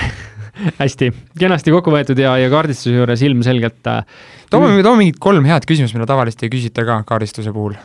hästi, 0.80 1.10
kenasti 1.38 1.72
kokku 1.74 1.92
võetud 1.94 2.18
ja, 2.20 2.36
ja 2.40 2.50
kaardistuse 2.52 2.94
juures 2.94 3.22
ilmselgelt 3.26 3.90
äh, 3.90 4.04
toome, 4.52 4.76
toome 4.84 5.04
mingid 5.04 5.18
kolm 5.22 5.48
head 5.48 5.66
küsimust, 5.68 5.96
mida 5.96 6.08
tavaliselt 6.10 6.46
ei 6.46 6.52
küsita 6.52 6.86
ka 6.86 7.00
kaardistuse 7.08 7.52
puhul 7.54 7.76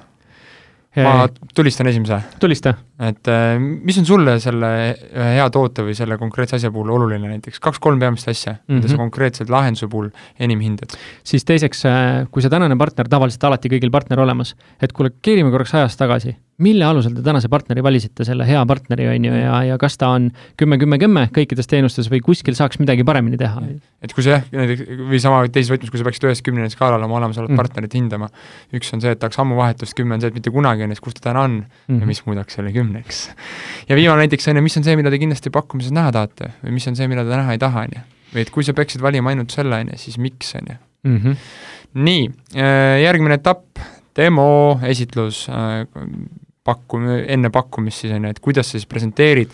ma 1.03 1.27
tulistan 1.55 1.88
esimese. 1.91 2.19
tulista. 2.39 2.73
et 2.99 3.27
äh, 3.27 3.58
mis 3.60 3.97
on 3.99 4.05
sulle 4.08 4.38
selle 4.39 4.69
ühe 4.95 5.31
hea 5.36 5.49
toote 5.51 5.84
või 5.84 5.95
selle 5.97 6.17
konkreetse 6.17 6.55
asja 6.55 6.71
puhul 6.71 6.93
oluline 6.95 7.27
näiteks, 7.34 7.60
kaks-kolm 7.63 7.99
peamist 7.99 8.29
asja 8.31 8.53
mm, 8.53 8.60
-hmm. 8.60 8.79
mida 8.79 8.88
sa 8.88 8.93
mhm. 8.93 9.01
konkreetselt 9.03 9.51
lahenduse 9.51 9.89
puhul 9.91 10.10
enim 10.39 10.63
hindad? 10.63 10.95
siis 11.23 11.45
teiseks, 11.45 11.86
äh, 11.89 12.25
kui 12.31 12.45
see 12.45 12.53
tänane 12.53 12.77
partner, 12.79 13.10
tavaliselt 13.12 13.43
alati 13.43 13.71
kõigil 13.75 13.91
partner 13.91 14.23
olemas, 14.23 14.55
et 14.81 14.93
kuule, 14.93 15.12
keerime 15.21 15.51
korraks 15.51 15.75
ajas 15.75 15.97
tagasi 15.97 16.38
mille 16.63 16.86
alusel 16.88 17.15
te 17.18 17.24
tänase 17.26 17.50
partneri 17.52 17.84
valisite, 17.84 18.24
selle 18.28 18.46
hea 18.48 18.62
partneri, 18.68 19.08
on 19.12 19.26
ju, 19.28 19.34
ja, 19.36 19.58
ja 19.68 19.78
kas 19.82 19.98
ta 20.00 20.13
on 20.15 20.30
kümme, 20.60 20.78
kümme, 20.80 21.00
kümme 21.02 21.26
kõikides 21.36 21.68
teenustes 21.68 22.08
või 22.12 22.22
kuskil 22.24 22.56
saaks 22.56 22.80
midagi 22.80 23.04
paremini 23.08 23.39
teha? 23.39 23.63
et 24.06 24.13
kui 24.15 24.24
sa 24.24 24.38
jah, 24.38 24.46
näiteks 24.54 25.02
või 25.10 25.20
sama 25.20 25.41
teises 25.50 25.74
võtmes, 25.74 25.91
kui 25.91 26.00
sa 26.00 26.08
peaksid 26.08 26.28
ühest 26.30 26.46
kümneni 26.46 26.72
skaalal 26.72 27.04
oma 27.04 27.18
olemasolevat 27.20 27.52
mm. 27.52 27.60
partnerit 27.60 27.98
hindama, 27.98 28.30
üks 28.76 28.94
on 28.96 29.04
see, 29.04 29.12
et 29.15 29.20
tahaks 29.20 29.41
ammu 29.44 29.58
vahetust, 29.60 29.98
kümme 29.98 30.15
on 30.15 30.24
see, 30.24 30.32
et 30.32 30.38
mitte 30.38 30.54
kunagi 30.54 30.88
siis 30.94 31.04
kus 31.04 31.18
ta 31.18 31.30
täna 31.30 31.44
on 31.50 31.58
mm 31.65 32.04
ja 32.06 32.08
mis 32.10 32.22
muudaks 32.28 32.56
selle 32.58 32.72
kümneks. 32.76 33.22
ja 33.89 33.98
viimane 33.98 34.26
näiteks 34.26 34.48
on 34.52 34.60
ju, 34.60 34.63
mis 34.65 34.78
on 34.80 34.88
see, 34.88 34.96
mida 35.00 35.12
te 35.12 35.20
kindlasti 35.22 35.52
pakkumises 35.54 35.94
näha 35.96 36.13
tahate 36.15 36.52
või 36.63 36.78
mis 36.78 36.88
on 36.91 36.96
see, 36.96 37.10
mida 37.12 37.26
te 37.28 37.36
näha 37.36 37.56
ei 37.56 37.62
taha, 37.62 37.86
on 37.88 37.98
ju. 37.98 38.04
või 38.36 38.46
et 38.46 38.52
kui 38.54 38.68
sa 38.68 38.76
peaksid 38.78 39.04
valima 39.04 39.34
ainult 39.34 39.56
selle, 39.56 39.80
on 39.84 39.91
ju, 39.91 40.00
siis 40.06 40.20
miks, 40.22 40.56
on 40.60 40.72
ju. 40.72 40.80
Mhm. 41.12 41.38
nii, 42.06 42.24
äh, 42.60 43.02
järgmine 43.04 43.39
etapp, 43.39 43.80
demo, 44.18 44.80
esitlus, 44.84 45.46
äh, 45.50 45.86
pakkum-, 46.65 47.12
enne 47.28 47.51
pakkumist 47.54 48.06
siis 48.06 48.15
on 48.15 48.25
ju, 48.25 48.36
et 48.36 48.41
kuidas 48.43 48.71
sa 48.71 48.80
siis 48.80 48.89
presenteerid. 48.89 49.54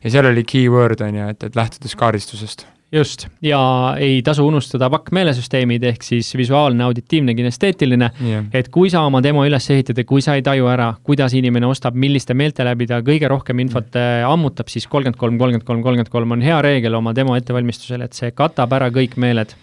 Ja 0.00 0.12
seal 0.12 0.30
oli 0.30 0.44
keyword 0.48 1.02
on 1.04 1.16
ju, 1.18 1.32
et, 1.34 1.48
et 1.50 1.56
lähtudes 1.58 1.96
kaardistusest. 1.98 2.66
Just, 2.90 3.28
ja 3.38 3.60
ei 4.02 4.16
tasu 4.26 4.42
unustada 4.48 4.88
pakkmeelesüsteemid 4.90 5.84
ehk 5.92 6.02
siis 6.02 6.32
visuaalne, 6.34 6.82
auditiivne, 6.88 7.36
kinesteetiline. 7.38 8.08
Yeah.. 8.18 8.48
et 8.50 8.66
kui 8.74 8.90
sa 8.90 9.04
oma 9.06 9.20
demo 9.22 9.44
üles 9.46 9.68
ehitad 9.70 10.00
ja 10.00 10.04
kui 10.08 10.24
sa 10.24 10.34
ei 10.34 10.42
taju 10.42 10.66
ära, 10.72 10.88
kuidas 11.06 11.36
inimene 11.38 11.68
ostab, 11.70 11.94
milliste 11.94 12.34
meelte 12.34 12.66
läbi 12.66 12.88
ta 12.90 12.98
kõige 13.06 13.30
rohkem 13.30 13.62
infot 13.62 13.94
yeah. 13.94 14.26
ammutab, 14.26 14.72
siis 14.72 14.88
kolmkümmend 14.90 15.20
kolm, 15.20 15.38
kolmkümmend 15.38 15.68
kolm, 15.68 15.84
kolmkümmend 15.86 16.10
kolm 16.16 16.34
on 16.34 16.42
hea 16.42 16.58
reegel 16.66 16.98
oma 16.98 17.14
demo 17.14 17.38
ettevalmistusel, 17.38 18.02
et 18.08 18.18
see 18.18 18.34
katab 18.34 18.74
ära 18.80 18.90
kõik 18.90 19.14
meeled 19.22 19.54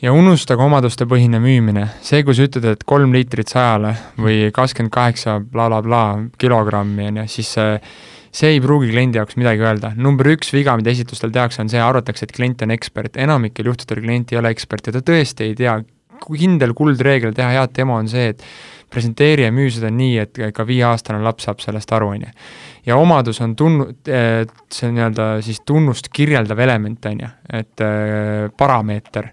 ja 0.00 0.12
unustage 0.16 0.64
omadustepõhine 0.64 1.40
müümine, 1.42 1.86
see, 2.04 2.22
kui 2.24 2.36
sa 2.36 2.46
ütled, 2.48 2.64
et 2.72 2.86
kolm 2.88 3.12
liitrit 3.16 3.52
sajale 3.52 3.94
või 4.20 4.48
kakskümmend 4.54 4.94
kaheksa 4.94 5.40
blablabla 5.44 6.04
kilogrammi, 6.40 7.10
on 7.10 7.22
ju, 7.22 7.28
siis 7.38 7.52
see 7.58 7.76
see 8.30 8.52
ei 8.54 8.60
pruugi 8.62 8.92
kliendi 8.92 9.18
jaoks 9.18 9.34
midagi 9.40 9.64
öelda. 9.64 9.92
number 9.98 10.28
üks 10.30 10.52
viga, 10.54 10.76
mida 10.78 10.92
esitlustel 10.92 11.32
tehakse, 11.34 11.64
on 11.64 11.70
see, 11.72 11.80
arvatakse, 11.82 12.28
et 12.28 12.34
klient 12.36 12.62
on 12.62 12.70
ekspert, 12.70 13.16
enamikel 13.18 13.70
juhtudel 13.72 14.04
klient 14.04 14.30
ei 14.32 14.38
ole 14.38 14.52
ekspert 14.54 14.86
ja 14.86 14.94
ta 14.94 15.02
tõesti 15.02 15.48
ei 15.48 15.56
tea, 15.58 15.80
kindel 16.20 16.74
kuldreegel 16.76 17.34
teha 17.34 17.48
head 17.56 17.72
demo 17.74 17.96
on 17.98 18.08
see, 18.10 18.28
et 18.34 18.44
presenteeri 18.90 19.46
ja 19.46 19.54
müü 19.54 19.70
seda 19.72 19.90
nii, 19.94 20.16
et 20.22 20.40
ka 20.54 20.66
viieaastane 20.66 21.18
laps 21.24 21.48
saab 21.48 21.62
sellest 21.62 21.90
aru, 21.96 22.12
on 22.14 22.26
ju. 22.26 22.34
ja 22.86 22.98
omadus 23.00 23.40
on 23.42 23.56
tunnu-, 23.58 23.88
see 24.04 24.92
nii-öelda 24.94 25.30
siis 25.46 25.62
tunnust 25.66 26.10
kirjeldav 26.14 26.62
element, 26.66 27.10
on 27.10 27.24
ju, 27.24 27.32
et 27.62 27.86
äh, 27.86 28.46
parameeter 28.56 29.30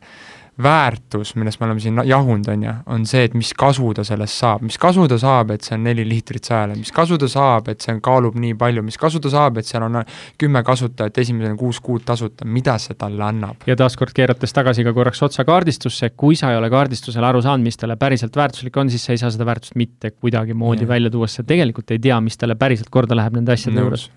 väärtus, 0.64 1.36
millest 1.38 1.60
me 1.60 1.68
oleme 1.68 1.82
siin 1.82 2.00
jahunud, 2.06 2.48
on 2.50 2.64
ju, 2.64 2.74
on 2.94 3.06
see, 3.06 3.24
et 3.28 3.36
mis 3.38 3.52
kasu 3.58 3.92
ta 3.94 4.04
sellest 4.08 4.40
saab, 4.42 4.64
mis 4.66 4.78
kasu 4.82 5.06
ta 5.10 5.20
saab, 5.22 5.52
et 5.54 5.66
see 5.66 5.76
on 5.78 5.84
neli 5.86 6.06
liitrit 6.08 6.50
sajale, 6.50 6.78
mis 6.80 6.92
kasu 6.94 7.20
ta 7.22 7.30
saab, 7.30 7.70
et 7.74 7.84
see 7.84 7.94
on, 7.94 8.02
kaalub 8.04 8.40
nii 8.42 8.56
palju, 8.58 8.82
mis 8.86 8.98
kasu 8.98 9.22
ta 9.22 9.30
saab, 9.34 9.60
et 9.62 9.70
seal 9.70 9.86
on 9.86 10.00
kümme 10.42 10.64
kasutajat, 10.66 11.22
esimesed 11.22 11.54
kuus 11.60 11.82
kuud 11.84 12.06
tasuta, 12.08 12.46
mida 12.46 12.78
see 12.82 12.98
talle 12.98 13.24
annab? 13.28 13.68
ja 13.70 13.78
taaskord 13.78 14.16
keerates 14.18 14.56
tagasi 14.56 14.86
ka 14.88 14.96
korraks 14.98 15.22
otsa 15.28 15.46
kaardistusse, 15.46 16.12
kui 16.18 16.38
sa 16.40 16.52
ei 16.52 16.58
ole 16.58 16.72
kaardistusel 16.74 17.30
aru 17.30 17.44
saanud, 17.46 17.68
mis 17.68 17.78
talle 17.78 17.98
päriselt 18.02 18.36
väärtuslik 18.36 18.82
on, 18.82 18.90
siis 18.90 19.06
sa 19.06 19.14
ei 19.14 19.22
saa 19.22 19.34
seda 19.34 19.46
väärtust 19.46 19.78
mitte 19.78 20.16
kuidagimoodi 20.16 20.88
välja 20.90 21.14
tuua, 21.14 21.30
sest 21.30 21.44
sa 21.44 21.52
tegelikult 21.54 21.94
ei 21.94 22.02
tea, 22.02 22.18
mis 22.24 22.38
talle 22.38 22.58
päriselt 22.58 22.90
korda 22.90 23.18
läheb 23.18 23.38
nende 23.38 23.54
asjade 23.54 23.84
juures. 23.84 24.10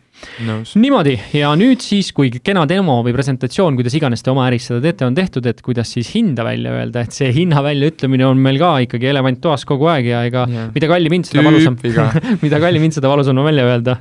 Niimoodi 0.79 1.14
ja 1.37 1.51
nüüd 1.59 1.83
siis, 1.85 2.11
kui 2.16 2.31
kena 2.44 2.66
demo 2.68 2.99
või 3.05 3.14
presentatsioon, 3.16 3.77
kuidas 3.79 3.96
iganes 3.96 4.25
te 4.25 4.33
oma 4.33 4.46
äris 4.51 4.68
seda 4.68 4.83
teete, 4.85 5.07
on 5.09 5.16
tehtud, 5.16 5.46
et 5.49 5.62
kuidas 5.64 5.92
siis 5.96 6.11
hinda 6.14 6.44
välja 6.46 6.75
öelda, 6.77 7.05
et 7.07 7.16
see 7.16 7.31
hinna 7.35 7.62
väljaütlemine 7.64 8.27
on 8.29 8.40
meil 8.42 8.61
ka 8.61 8.75
ikkagi 8.87 9.11
elevant 9.12 9.40
toas 9.42 9.64
kogu 9.68 9.88
aeg 9.92 10.11
ja 10.11 10.23
ega 10.29 10.44
yeah. 10.51 10.70
mida 10.75 10.90
kallim 10.90 11.16
hind, 11.16 11.31
seda 11.31 11.44
valusam 11.46 11.79
mida 12.44 12.62
kallim 12.62 12.87
hind, 12.87 12.96
seda 12.96 13.12
valusam 13.12 13.40
on 13.40 13.49
välja 13.49 13.66
öelda. 13.70 13.96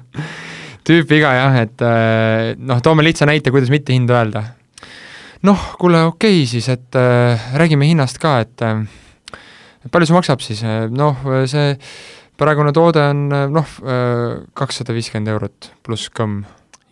tüüpviga 0.89 1.33
jah, 1.37 1.59
et 1.63 1.85
äh, 1.85 2.53
noh, 2.59 2.83
toome 2.83 3.05
lihtsa 3.07 3.29
näite, 3.29 3.53
kuidas 3.55 3.71
mitte 3.73 3.95
hinda 3.95 4.19
öelda. 4.19 4.43
noh, 5.47 5.71
kuule, 5.79 6.03
okei 6.11 6.41
okay, 6.41 6.47
siis, 6.51 6.69
et 6.73 6.99
äh, 6.99 7.49
räägime 7.55 7.87
hinnast 7.87 8.19
ka, 8.19 8.39
et 8.43 8.65
äh, 8.65 8.83
palju 9.87 10.09
see 10.09 10.19
maksab 10.19 10.43
siis, 10.43 10.65
noh, 10.91 11.23
see 11.47 11.77
praegune 12.39 12.71
toode 12.75 13.03
on 13.11 13.27
noh, 13.29 13.73
kakssada 14.57 14.95
viiskümmend 14.95 15.33
eurot 15.33 15.71
pluss 15.85 16.11
kõmm. 16.15 16.43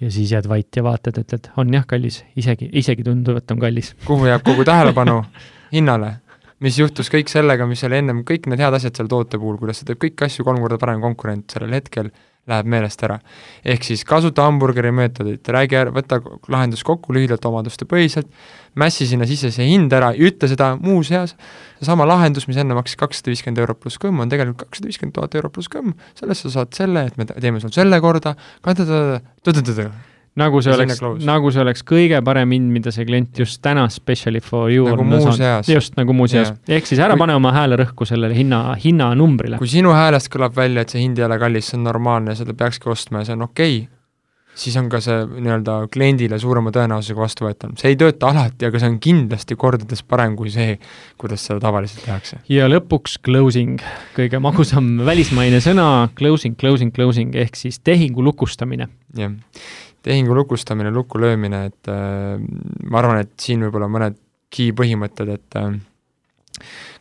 ja 0.03 0.09
siis 0.13 0.31
jääd 0.35 0.47
vait 0.51 0.75
ja 0.75 0.83
vaatad, 0.85 1.17
ütled, 1.23 1.51
on 1.57 1.73
jah 1.73 1.85
kallis, 1.87 2.21
isegi, 2.37 2.69
isegi 2.77 3.05
tundub, 3.07 3.39
et 3.39 3.51
on 3.51 3.61
kallis. 3.61 3.93
kuhu 4.05 4.27
jääb 4.29 4.43
kogu 4.45 4.65
tähelepanu? 4.67 5.21
hinnale. 5.75 6.17
mis 6.59 6.79
juhtus 6.79 7.11
kõik 7.13 7.29
sellega, 7.29 7.67
mis 7.69 7.83
oli 7.85 7.99
ennem, 8.01 8.23
kõik 8.27 8.47
need 8.49 8.61
head 8.63 8.73
asjad 8.73 8.97
selle 8.97 9.11
toote 9.11 9.37
puhul, 9.37 9.59
kuidas 9.61 9.81
ta 9.81 9.91
teeb 9.91 10.01
kõiki 10.01 10.25
asju 10.25 10.45
kolm 10.47 10.63
korda 10.63 10.79
parem 10.81 11.03
konkurent 11.03 11.53
sellel 11.53 11.75
hetkel, 11.77 12.09
läheb 12.47 12.69
meelest 12.71 13.03
ära. 13.03 13.19
ehk 13.65 13.83
siis 13.83 14.03
kasuta 14.07 14.45
hamburgeri 14.47 14.91
meetodit, 14.95 15.47
räägi 15.53 15.83
võta 15.95 16.19
lahendus 16.47 16.83
kokku 16.87 17.13
lühidalt 17.15 17.45
omaduste 17.45 17.85
põhiselt, 17.89 18.27
mässi 18.75 19.07
sinna 19.09 19.27
sisse 19.27 19.51
see 19.51 19.67
hind 19.67 19.93
ära, 19.93 20.13
ütle 20.15 20.49
seda 20.51 20.73
muuseas, 20.79 21.35
seesama 21.79 22.07
lahendus, 22.07 22.47
mis 22.47 22.59
enne 22.61 22.77
maksis 22.77 22.99
kakssada 22.99 23.33
viiskümmend 23.33 23.63
eurot 23.63 23.81
pluss 23.83 24.01
kõmm, 24.01 24.23
on 24.23 24.31
tegelikult 24.33 24.67
kakssada 24.67 24.91
viiskümmend 24.91 25.17
tuhat 25.17 25.39
eurot 25.39 25.55
pluss 25.57 25.71
kõmm, 25.71 25.95
sellest 26.19 26.47
sa 26.47 26.57
saad 26.59 26.77
selle, 26.77 27.07
et 27.07 27.17
me 27.19 27.27
teeme 27.29 27.63
sul 27.63 27.73
selle 27.75 27.99
korda, 28.03 28.37
nagu 30.37 30.61
see 30.61 30.73
oleks, 30.73 31.01
nagu 31.25 31.51
see 31.53 31.63
oleks 31.63 31.83
kõige 31.87 32.21
parem 32.25 32.53
hind, 32.55 32.69
mida 32.75 32.93
see 32.93 33.07
klient 33.07 33.41
just 33.41 33.61
täna 33.65 33.87
specially 33.93 34.41
for 34.43 34.71
you 34.73 34.85
nagu 34.89 35.03
on 35.03 35.35
saanud. 35.35 35.69
just, 35.71 35.97
nagu 35.99 36.15
muuseas 36.17 36.51
yeah.. 36.51 36.77
ehk 36.77 36.89
siis 36.89 37.01
ära 37.01 37.17
kui, 37.17 37.25
pane 37.25 37.37
oma 37.37 37.53
hääle 37.55 37.79
rõhku 37.81 38.07
sellele 38.09 38.37
hinna, 38.37 38.61
hinnanumbrile. 38.83 39.59
kui 39.61 39.69
sinu 39.71 39.95
häälest 39.97 40.31
kõlab 40.33 40.55
välja, 40.57 40.85
et 40.85 40.93
see 40.93 41.03
hind 41.03 41.19
ei 41.19 41.27
ole 41.27 41.39
kallis, 41.41 41.71
see 41.71 41.79
on 41.79 41.87
normaalne, 41.89 42.37
seda 42.37 42.57
peakski 42.57 42.91
ostma 42.93 43.23
ja 43.23 43.31
see 43.31 43.39
on 43.39 43.47
okei 43.49 43.79
okay,, 43.81 43.93
siis 44.57 44.77
on 44.79 44.89
ka 44.89 45.01
see 45.03 45.17
nii-öelda 45.25 45.79
kliendile 45.93 46.39
suurema 46.41 46.71
tõenäosusega 46.73 47.23
vastuvõetav. 47.23 47.73
see 47.81 47.93
ei 47.93 47.97
tööta 47.99 48.29
alati, 48.31 48.69
aga 48.69 48.81
see 48.81 48.91
on 48.93 48.99
kindlasti 49.01 49.57
kordades 49.59 50.03
parem 50.05 50.37
kui 50.37 50.53
see, 50.53 50.77
kuidas 51.21 51.45
seda 51.49 51.61
tavaliselt 51.65 52.05
tehakse. 52.05 52.41
ja 52.53 52.69
lõpuks 52.69 53.17
closing, 53.25 53.81
kõige 54.17 54.41
magusam 54.43 54.99
välismaine 55.07 55.61
sõna, 55.65 55.89
closing, 56.17 56.57
closing, 56.59 56.93
closing 56.93 57.37
ehk 57.37 57.57
siis 57.57 57.81
tehingu 57.81 58.25
lukustamine. 58.29 58.89
jah 59.17 59.33
tehingu 60.07 60.35
lukustamine, 60.37 60.91
lukku 60.95 61.19
löömine, 61.21 61.65
et 61.71 61.91
äh, 61.91 62.37
ma 62.87 63.01
arvan, 63.01 63.21
et 63.25 63.35
siin 63.41 63.65
võib-olla 63.67 63.89
mõned 63.91 64.17
key 64.53 64.71
põhimõtted, 64.75 65.33
et 65.35 65.59
äh, 65.59 65.73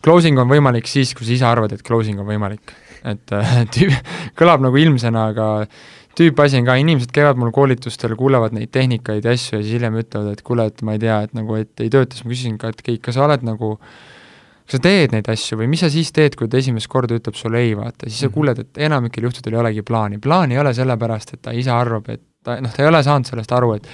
closing 0.04 0.38
on 0.42 0.50
võimalik 0.50 0.90
siis, 0.90 1.14
kui 1.16 1.28
sa 1.28 1.36
ise 1.36 1.46
arvad, 1.48 1.76
et 1.76 1.86
closing 1.86 2.20
on 2.22 2.28
võimalik. 2.28 2.74
et 3.06 3.36
äh, 3.36 3.60
tüüp, 3.74 3.94
kõlab 4.38 4.64
nagu 4.64 4.82
ilmsena, 4.82 5.28
aga 5.32 5.48
tüüpasi 6.16 6.58
on 6.60 6.66
ka, 6.68 6.78
inimesed 6.80 7.12
käivad 7.14 7.38
mul 7.38 7.52
koolitustel, 7.54 8.16
kuulevad 8.18 8.56
neid 8.56 8.72
tehnikaid 8.74 9.24
ja 9.24 9.36
asju 9.36 9.58
ja 9.58 9.62
siis 9.62 9.76
hiljem 9.76 9.98
ütlevad, 10.00 10.32
et 10.32 10.44
kuule, 10.46 10.66
et 10.70 10.84
ma 10.86 10.96
ei 10.96 11.02
tea, 11.02 11.22
et 11.28 11.34
nagu, 11.36 11.58
et 11.60 11.84
ei 11.84 11.92
tööta, 11.92 12.16
siis 12.16 12.26
ma 12.26 12.32
küsisin 12.32 12.60
ka, 12.60 12.72
et 12.72 12.84
Keit, 12.86 13.02
kas 13.04 13.18
sa 13.18 13.26
oled 13.28 13.44
nagu 13.46 13.76
kas 14.66 14.80
sa 14.80 14.82
teed 14.82 15.12
neid 15.14 15.28
asju 15.30 15.60
või 15.60 15.68
mis 15.70 15.84
sa 15.84 15.90
siis 15.92 16.08
teed, 16.14 16.34
kui 16.38 16.48
ta 16.50 16.58
esimest 16.58 16.88
korda 16.90 17.14
ütleb 17.14 17.36
sulle 17.38 17.60
ei, 17.62 17.76
vaata, 17.78 18.08
siis 18.08 18.24
sa 18.24 18.26
mhm. 18.26 18.34
kuuled, 18.34 18.62
et 18.64 18.80
enamikel 18.88 19.28
juhtudel 19.28 19.54
ei 19.54 19.62
olegi 19.62 19.84
plaani. 19.86 20.18
plaani 20.22 20.56
ei 20.56 20.62
ole 20.62 20.72
sellepärast, 20.74 21.36
et 21.36 21.42
ta 21.44 21.54
ise 21.54 21.70
arvab, 21.70 22.08
et 22.10 22.24
ta 22.46 22.60
noh, 22.62 22.72
ta 22.72 22.84
ei 22.84 22.92
ole 22.92 23.02
saanud 23.06 23.28
sellest 23.28 23.52
aru, 23.56 23.74
et 23.80 23.90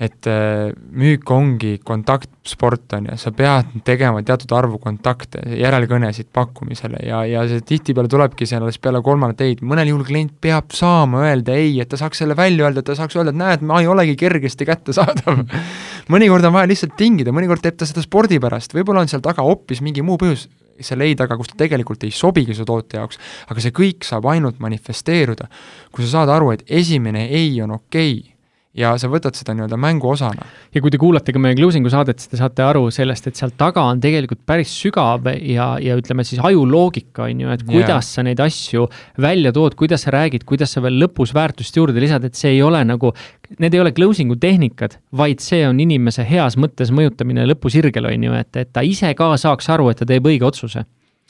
et 0.00 0.26
äh, 0.32 0.70
müük 0.96 1.28
ongi 1.28 1.74
kontaktsport, 1.84 2.86
on 2.96 3.10
ju, 3.10 3.16
sa 3.20 3.32
pead 3.36 3.74
tegema 3.84 4.22
teatud 4.24 4.54
arvu 4.56 4.78
kontakte, 4.80 5.42
järelkõnesid 5.60 6.30
pakkumisele 6.32 7.02
ja, 7.04 7.18
ja 7.28 7.42
see 7.50 7.60
tihtipeale 7.68 8.08
tulebki 8.08 8.48
see 8.48 8.56
alles 8.56 8.80
peale 8.80 9.02
kolmandat 9.04 9.44
ei-d, 9.44 9.60
mõnel 9.60 9.90
juhul 9.92 10.06
klient 10.08 10.32
peab 10.40 10.72
saama 10.76 11.26
öelda 11.26 11.58
ei, 11.60 11.74
et 11.84 11.92
ta 11.92 12.00
saaks 12.00 12.22
selle 12.24 12.36
välja 12.38 12.64
öelda, 12.64 12.80
et 12.80 12.88
ta 12.88 12.96
saaks 12.96 13.18
öelda, 13.18 13.34
et 13.36 13.40
näed, 13.42 13.66
ma 13.68 13.82
ei 13.84 13.90
olegi 13.92 14.16
kergesti 14.24 14.68
kättesaadav. 14.70 15.44
Mõnikord 16.14 16.48
on 16.48 16.56
vaja 16.56 16.72
lihtsalt 16.72 16.96
tingida, 16.96 17.36
mõnikord 17.36 17.60
teeb 17.60 17.76
ta 17.76 17.88
seda 17.88 18.00
spordi 18.00 18.40
pärast, 18.40 18.72
võib-olla 18.72 19.04
on 19.04 19.12
seal 19.12 19.20
taga 19.24 19.44
hoopis 19.44 19.84
mingi 19.84 20.00
muu 20.06 20.16
põhjus, 20.20 20.48
selle 20.86 21.08
ei 21.08 21.16
taga, 21.18 21.36
kus 21.36 21.52
ta 21.52 21.60
tegelikult 21.64 22.04
ei 22.04 22.14
sobigi 22.14 22.56
su 22.56 22.66
toote 22.68 23.00
jaoks, 23.00 23.20
aga 23.52 23.62
see 23.62 23.76
kõik 23.76 24.06
saab 24.06 24.28
ainult 24.32 24.60
manifesteeruda, 24.62 25.48
kui 25.92 26.04
sa 26.06 26.20
saad 26.20 26.34
aru, 26.36 26.52
et 26.56 26.66
esimene 26.80 27.28
ei 27.28 27.56
on 27.62 27.78
okei. 27.78 28.18
okay 28.18 28.39
ja 28.78 28.92
sa 29.00 29.08
võtad 29.10 29.34
seda 29.34 29.54
nii-öelda 29.56 29.78
mängu 29.80 30.12
osana. 30.12 30.46
ja 30.74 30.82
kui 30.82 30.92
te 30.92 30.98
kuulate 31.00 31.34
ka 31.34 31.42
meie 31.42 31.56
closing'u 31.58 31.90
saadet, 31.90 32.20
siis 32.22 32.30
te 32.30 32.38
saate 32.38 32.62
aru 32.62 32.84
sellest, 32.94 33.26
et 33.26 33.38
seal 33.38 33.50
taga 33.58 33.82
on 33.90 34.02
tegelikult 34.02 34.44
päris 34.46 34.70
sügav 34.70 35.26
ja, 35.34 35.72
ja 35.82 35.96
ütleme 35.98 36.24
siis 36.26 36.42
ajuloogika, 36.46 37.26
on 37.26 37.42
ju, 37.44 37.50
et 37.50 37.64
kuidas 37.66 37.90
yeah. 37.90 38.14
sa 38.20 38.26
neid 38.26 38.42
asju 38.44 38.86
välja 39.20 39.52
tood, 39.56 39.74
kuidas 39.80 40.06
sa 40.06 40.14
räägid, 40.14 40.46
kuidas 40.46 40.76
sa 40.76 40.84
veel 40.84 41.00
lõpus 41.02 41.34
väärtust 41.34 41.76
juurde 41.76 42.02
lisad, 42.02 42.24
et 42.26 42.38
see 42.38 42.54
ei 42.54 42.62
ole 42.62 42.84
nagu, 42.86 43.12
need 43.58 43.74
ei 43.74 43.82
ole 43.82 43.94
closing'u 43.96 44.38
tehnikad, 44.40 45.00
vaid 45.18 45.42
see 45.42 45.64
on 45.66 45.82
inimese 45.82 46.26
heas 46.28 46.58
mõttes 46.60 46.94
mõjutamine 46.94 47.48
lõpusirgel, 47.50 48.06
on 48.12 48.30
ju, 48.30 48.38
et, 48.38 48.54
et 48.62 48.72
ta 48.72 48.86
ise 48.86 49.10
ka 49.18 49.34
saaks 49.40 49.70
aru, 49.74 49.90
et 49.90 50.02
ta 50.02 50.06
teeb 50.06 50.30
õige 50.30 50.46
otsuse 50.46 50.86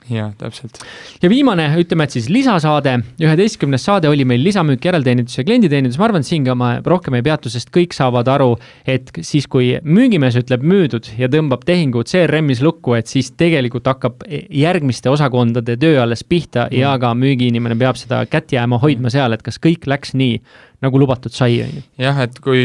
jah, 0.08 0.30
täpselt. 0.38 0.80
ja 1.22 1.30
viimane, 1.30 1.66
ütleme, 1.80 2.06
et 2.06 2.14
siis 2.14 2.28
lisasaade, 2.32 2.96
üheteistkümnes 3.22 3.84
saade 3.84 4.08
oli 4.10 4.24
meil 4.28 4.42
lisamüük, 4.44 4.84
järelteenindus 4.84 5.38
ja 5.38 5.44
klienditeenindus, 5.46 5.98
ma 6.00 6.08
arvan, 6.08 6.24
et 6.24 6.30
siin 6.30 6.46
ka 6.46 6.56
ma 6.58 6.70
rohkem 6.86 7.18
ei 7.18 7.26
peatu, 7.26 7.52
sest 7.52 7.72
kõik 7.74 7.94
saavad 7.96 8.30
aru, 8.32 8.54
et 8.88 9.12
siis, 9.26 9.46
kui 9.50 9.72
müügimees 9.84 10.38
ütleb 10.40 10.64
müüdud 10.66 11.12
ja 11.20 11.30
tõmbab 11.32 11.66
tehingu 11.68 12.04
CRM-is 12.08 12.62
lukku, 12.64 12.96
et 12.98 13.10
siis 13.10 13.32
tegelikult 13.38 13.90
hakkab 13.90 14.24
järgmiste 14.30 15.12
osakondade 15.12 15.76
töö 15.80 16.00
alles 16.02 16.24
pihta 16.24 16.66
mm. 16.68 16.80
ja 16.80 16.96
ka 17.02 17.12
müügiinimene 17.18 17.78
peab 17.80 18.00
seda 18.00 18.24
kätt 18.30 18.54
jääma 18.56 18.80
hoidma 18.82 19.12
seal, 19.12 19.36
et 19.36 19.44
kas 19.46 19.60
kõik 19.62 19.88
läks 19.90 20.16
nii 20.18 20.40
nagu 20.80 20.96
lubatud 20.96 21.32
sai, 21.34 21.58
on 21.60 21.74
ju. 21.76 21.82
jah, 22.00 22.22
et 22.24 22.38
kui, 22.40 22.62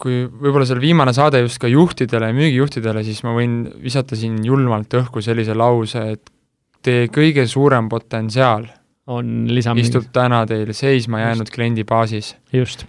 kui 0.00 0.24
võib-olla 0.28 0.66
seal 0.68 0.82
viimane 0.82 1.14
saade 1.16 1.40
just 1.40 1.62
ka 1.62 1.70
juhtidele, 1.70 2.28
müügijuhtidele, 2.36 3.04
siis 3.06 3.22
ma 3.24 3.32
võin 3.36 3.62
visata 3.80 4.18
siin 4.20 4.36
julmalt 4.44 4.92
õhku 5.00 5.24
sellise 5.24 5.56
lause, 5.56 6.02
et 6.12 6.33
teie 6.84 7.10
kõige 7.12 7.46
suurem 7.50 7.88
potentsiaal 7.92 8.68
on 9.06 9.44
lisamüügis. 9.52 9.90
istub 9.90 10.06
täna 10.16 10.44
teil 10.48 10.70
seisma 10.72 11.20
jäänud 11.20 11.50
kliendi 11.52 11.84
baasis. 11.84 12.36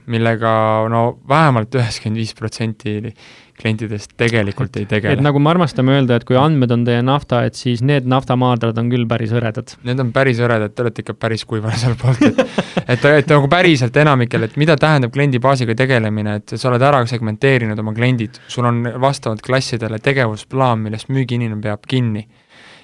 millega 0.06 0.52
no 0.90 1.20
vähemalt 1.28 1.76
üheksakümmend 1.76 2.22
viis 2.22 2.34
protsenti 2.34 3.14
klientidest 3.60 4.14
tegelikult 4.18 4.78
ei 4.78 4.86
tegele. 4.86 5.14
et 5.14 5.24
nagu 5.24 5.40
me 5.40 5.50
armastame 5.50 5.92
öelda, 5.96 6.16
et 6.16 6.24
kui 6.24 6.38
andmed 6.40 6.72
on 6.72 6.86
teie 6.88 7.02
nafta, 7.02 7.44
et 7.44 7.56
siis 7.56 7.82
need 7.82 8.08
naftamaardlad 8.08 8.78
on 8.80 8.90
küll 8.92 9.08
päris 9.08 9.32
hõredad. 9.36 9.76
Need 9.84 10.00
on 10.04 10.14
päris 10.16 10.40
hõredad, 10.40 10.76
te 10.76 10.84
olete 10.84 11.04
ikka 11.04 11.18
päris 11.20 11.46
kuival 11.48 11.76
seal 11.80 11.96
poolt, 12.00 12.24
et 12.24 12.40
et, 12.96 13.06
et 13.12 13.36
nagu 13.36 13.52
päriselt 13.52 13.96
enamikel, 13.98 14.48
et 14.48 14.56
mida 14.60 14.78
tähendab 14.80 15.12
kliendi 15.16 15.40
baasiga 15.44 15.76
tegelemine, 15.76 16.40
et 16.42 16.56
sa 16.56 16.72
oled 16.72 16.84
ära 16.84 17.04
segmenteerinud 17.08 17.80
oma 17.80 17.96
kliendid, 17.96 18.40
sul 18.48 18.68
on 18.72 18.84
vastavalt 19.04 19.44
klassidele 19.44 20.00
tegevusplaan, 20.00 20.84
millest 20.88 21.12
müügiinimene 21.12 21.64
peab 21.64 21.88
kinni 21.88 22.28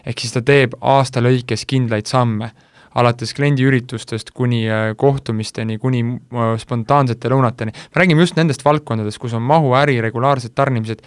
ehk 0.05 0.19
siis 0.21 0.33
ta 0.35 0.41
teeb 0.45 0.75
aasta 0.81 1.23
lõikes 1.23 1.65
kindlaid 1.69 2.09
samme, 2.09 2.51
alates 2.95 3.33
kliendiüritustest 3.37 4.33
kuni 4.35 4.65
äh, 4.67 4.91
kohtumisteni, 4.99 5.77
kuni 5.79 6.01
äh, 6.03 6.55
spontaansete 6.59 7.31
lõunateni, 7.31 7.75
me 7.75 8.01
räägime 8.01 8.25
just 8.25 8.39
nendest 8.39 8.65
valdkondadest, 8.67 9.21
kus 9.21 9.35
on 9.37 9.45
mahuäri, 9.47 10.01
regulaarsed 10.03 10.55
tarnimised, 10.57 11.05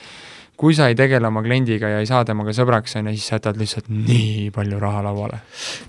kui 0.57 0.75
sa 0.77 0.87
ei 0.91 0.95
tegele 0.99 1.27
oma 1.27 1.43
kliendiga 1.43 1.89
ja 1.91 2.01
ei 2.03 2.07
saa 2.07 2.23
temaga 2.27 2.53
sõbraks, 2.55 2.95
on 2.99 3.09
ju, 3.11 3.17
siis 3.17 3.27
sa 3.31 3.39
jätad 3.39 3.59
lihtsalt 3.59 3.89
nii 3.91 4.51
palju 4.55 4.79
raha 4.83 5.03
lauale. 5.07 5.41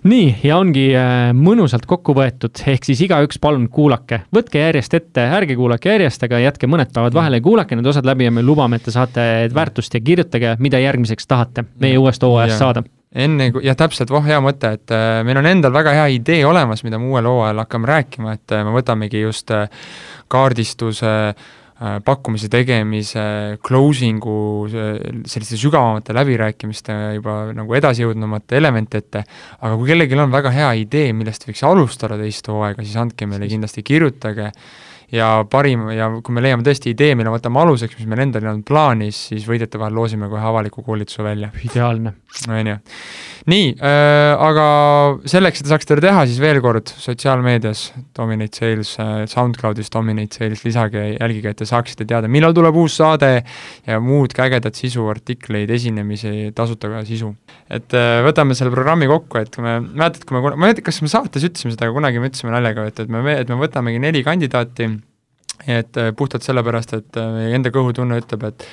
nii, 0.09 0.31
ja 0.45 0.57
ongi 0.57 0.87
äh, 0.97 1.29
mõnusalt 1.37 1.85
kokku 1.89 2.15
võetud, 2.17 2.63
ehk 2.73 2.87
siis 2.87 3.03
igaüks 3.05 3.39
palun 3.41 3.67
kuulake, 3.73 4.23
võtke 4.35 4.63
järjest 4.63 4.97
ette, 4.97 5.27
ärge 5.37 5.57
kuulake 5.59 5.93
järjest, 5.93 6.25
aga 6.25 6.41
jätke 6.47 6.69
mõned 6.71 6.93
päevad 6.95 7.17
vahele 7.17 7.41
ja 7.41 7.45
kuulake 7.45 7.77
need 7.77 7.91
osad 7.91 8.07
läbi 8.09 8.27
ja 8.27 8.33
me 8.33 8.43
lubame, 8.45 8.79
et 8.79 8.87
te 8.87 8.93
saate 8.95 9.25
väärtust 9.53 9.93
ja 9.93 10.01
kirjutage, 10.01 10.55
mida 10.59 10.81
järgmiseks 10.81 11.29
tahate 11.29 11.67
meie 11.81 11.99
uuest 12.01 12.25
hooajast 12.25 12.61
saada. 12.61 12.83
Enne 13.15 13.47
kui, 13.53 13.61
jah, 13.63 13.77
täpselt, 13.79 14.09
voh, 14.11 14.25
hea 14.25 14.41
mõte, 14.43 14.73
et 14.75 14.91
äh, 14.91 15.21
meil 15.23 15.37
on 15.39 15.45
endal 15.47 15.71
väga 15.71 15.93
hea 15.95 16.07
idee 16.17 16.41
olemas, 16.43 16.81
mida 16.83 16.97
me 16.99 17.07
uuel 17.13 17.29
hooajal 17.29 17.61
hakkame 17.63 17.87
rääkima, 17.87 18.33
et 18.35 18.55
äh, 18.55 18.65
me 18.67 18.73
võtamegi 18.75 19.21
just 19.21 19.53
äh, 19.55 19.69
kaardistuse 20.33 21.13
äh, 21.29 21.53
pakkumise 21.75 22.47
tegemise, 22.51 23.23
closing'u, 23.65 24.35
selliste 25.27 25.59
sügavamate 25.59 26.15
läbirääkimiste 26.15 26.95
juba 27.17 27.37
nagu 27.55 27.75
edasijõudnumate 27.75 28.55
elemente 28.61 29.01
ette, 29.03 29.25
aga 29.59 29.75
kui 29.75 29.91
kellelgi 29.91 30.19
on 30.23 30.31
väga 30.31 30.53
hea 30.55 30.71
idee, 30.85 31.11
millest 31.17 31.43
võiks 31.49 31.65
alustada 31.67 32.19
teist 32.21 32.47
hooaega, 32.47 32.85
siis 32.85 32.95
andke 33.01 33.27
meile 33.27 33.49
kindlasti, 33.51 33.83
kirjutage 33.83 34.53
ja 35.13 35.45
parim 35.49 35.85
ja 35.93 36.07
kui 36.23 36.33
me 36.35 36.43
leiame 36.43 36.65
tõesti 36.65 36.93
idee, 36.95 37.13
mille 37.17 37.31
võtame 37.33 37.61
aluseks, 37.61 37.97
mis 37.99 38.09
meil 38.09 38.23
endal 38.25 38.47
on 38.49 38.61
plaanis, 38.65 39.19
siis 39.29 39.45
võidjate 39.49 39.79
vahel 39.81 39.95
loosime 39.97 40.29
kohe 40.31 40.41
avaliku 40.49 40.83
koolituse 40.85 41.23
välja. 41.25 41.51
ideaalne. 41.63 42.15
on 42.49 42.67
ju. 42.67 42.75
nii 43.51 43.67
äh,, 43.77 44.33
aga 44.47 44.65
selleks, 45.29 45.61
et 45.61 45.67
te 45.67 45.73
saaksite 45.73 45.95
seda 45.95 46.07
teha, 46.07 46.25
siis 46.29 46.41
veel 46.41 46.61
kord 46.63 46.89
sotsiaalmeedias 46.89 47.85
Dominate 48.17 48.57
Sales 48.59 48.95
äh,, 48.99 49.13
SoundCloudis 49.29 49.91
Dominate 49.93 50.39
Sales, 50.39 50.65
lisage, 50.65 51.05
jälgige, 51.19 51.53
et 51.53 51.61
te 51.61 51.69
saaksite 51.69 52.07
teada, 52.09 52.31
millal 52.31 52.55
tuleb 52.57 52.75
uus 52.81 52.97
saade 52.97 53.31
ja 53.85 54.01
muud 54.03 54.33
ägedat 54.45 54.75
sisu, 54.75 55.05
artikleid, 55.11 55.69
esinemisi, 55.71 56.51
tasuta 56.55 57.05
sisu. 57.05 57.35
et 57.69 57.93
äh, 57.93 58.19
võtame 58.25 58.57
selle 58.57 58.73
programmi 58.73 59.07
kokku, 59.09 59.39
et 59.41 59.53
kui 59.53 59.63
me, 59.65 59.79
mäletad, 59.85 60.25
kui 60.25 60.37
me, 60.37 60.55
ma 60.57 60.69
ei 60.69 60.77
tea, 60.77 60.89
kas 60.89 61.01
me 61.05 61.11
saates 61.11 61.45
ütlesime 61.45 61.75
seda, 61.75 61.87
aga 61.87 61.95
kunagi 61.95 62.21
me 62.21 62.31
ütlesime 62.31 62.53
naljaga, 62.55 62.89
et, 62.89 63.05
et 63.05 63.11
me, 63.11 63.23
et 63.35 63.51
me 63.51 63.61
võtamegi 63.61 64.01
neli 64.01 64.25
kandidaati 64.25 64.89
et 65.67 65.97
äh, 66.01 66.11
puhtalt 66.17 66.45
sellepärast, 66.45 66.93
et 66.99 67.21
äh, 67.21 67.31
meie 67.37 67.55
enda 67.57 67.71
kõhutunne 67.73 68.19
ütleb, 68.21 68.45
et 68.51 68.67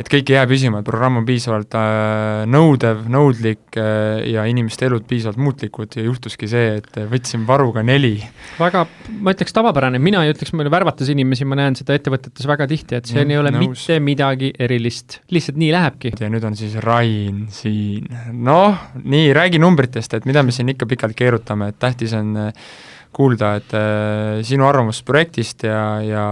et 0.00 0.08
kõik 0.08 0.30
ei 0.30 0.36
jää 0.38 0.46
püsima, 0.48 0.80
et 0.80 0.86
programm 0.86 1.18
on 1.20 1.26
piisavalt 1.28 1.74
äh, 1.76 2.42
nõudev, 2.50 3.02
nõudlik 3.10 3.78
äh, 3.80 4.22
ja 4.32 4.46
inimeste 4.48 4.86
elud 4.88 5.04
piisavalt 5.08 5.40
muutlikud 5.42 5.96
ja 5.98 6.04
juhtuski 6.06 6.48
see, 6.50 6.78
et 6.80 7.00
võtsin 7.10 7.44
varuga 7.48 7.82
neli. 7.86 8.14
väga, 8.58 8.86
ma 9.20 9.34
ütleks 9.34 9.56
tavapärane, 9.56 10.00
mina 10.02 10.22
ei 10.24 10.34
ütleks, 10.34 10.54
mulle 10.56 10.72
värvates 10.72 11.10
inimesi, 11.12 11.48
ma 11.48 11.58
näen 11.60 11.78
seda 11.78 11.96
ettevõtetes 11.98 12.48
väga 12.48 12.68
tihti, 12.70 13.00
et 13.00 13.10
see 13.10 13.20
mm, 13.20 13.34
ei 13.34 13.40
ole 13.42 13.54
nõus. 13.56 13.84
mitte 13.84 13.98
midagi 14.06 14.52
erilist, 14.68 15.20
lihtsalt 15.34 15.60
nii 15.60 15.72
lähebki. 15.74 16.14
ja 16.20 16.30
nüüd 16.32 16.46
on 16.48 16.56
siis 16.58 16.78
Rain 16.84 17.44
siin, 17.54 18.08
noh, 18.32 18.78
nii, 19.02 19.34
räägi 19.36 19.60
numbritest, 19.62 20.16
et 20.16 20.28
mida 20.28 20.44
me 20.46 20.54
siin 20.54 20.72
ikka 20.72 20.88
pikalt 20.90 21.18
keerutame, 21.18 21.72
et 21.74 21.82
tähtis 21.82 22.14
on 22.16 22.32
äh, 22.46 22.70
kuulda, 23.16 23.54
et 23.60 23.72
äh, 23.76 24.40
sinu 24.46 24.66
arvamust 24.68 25.04
projektist 25.08 25.64
ja, 25.66 26.00
ja, 26.04 26.24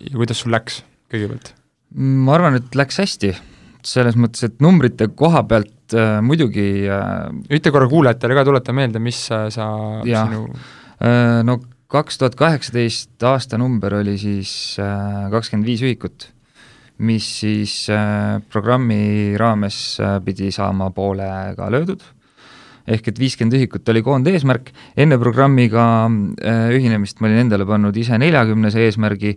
ja 0.00 0.16
kuidas 0.16 0.42
sul 0.42 0.54
läks 0.54 0.82
kõigepealt? 1.12 1.54
ma 1.96 2.34
arvan, 2.36 2.58
et 2.58 2.74
läks 2.76 2.98
hästi, 3.00 3.32
selles 3.86 4.18
mõttes, 4.20 4.42
et 4.44 4.58
numbrite 4.64 5.08
koha 5.16 5.44
pealt 5.48 5.94
äh, 5.96 6.18
muidugi 6.24 6.86
äh, 6.90 7.30
ütle 7.56 7.72
korra 7.72 7.88
kuulajatele 7.90 8.36
ka, 8.36 8.44
tuleta 8.48 8.74
meelde, 8.76 9.02
mis 9.02 9.22
sa, 9.30 9.46
jah, 10.04 10.28
sinu 10.28 10.44
äh, 11.00 11.40
no 11.46 11.60
kaks 11.92 12.18
tuhat 12.18 12.34
kaheksateist 12.38 13.22
aasta 13.26 13.58
number 13.60 14.00
oli 14.00 14.16
siis 14.18 14.50
äh, 14.82 15.28
kakskümmend 15.32 15.68
viis 15.68 15.84
ühikut, 15.86 16.28
mis 17.06 17.28
siis 17.40 17.78
äh, 17.92 18.42
programmi 18.50 19.36
raames 19.38 19.78
äh, 20.02 20.18
pidi 20.24 20.50
saama 20.54 20.90
poolega 20.94 21.70
löödud 21.70 22.02
ehk 22.86 23.10
et 23.10 23.18
viiskümmend 23.20 23.58
ühikut 23.58 23.88
oli 23.92 24.02
koondeesmärk, 24.06 24.70
enne 24.98 25.18
programmiga 25.22 25.86
äh, 26.06 26.70
ühinemist 26.76 27.20
ma 27.20 27.30
olin 27.30 27.44
endale 27.46 27.66
pannud 27.68 27.96
ise 27.98 28.18
neljakümnese 28.22 28.86
eesmärgi, 28.86 29.34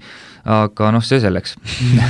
aga 0.59 0.93
noh, 0.95 1.05
see 1.05 1.21
selleks. 1.23 1.57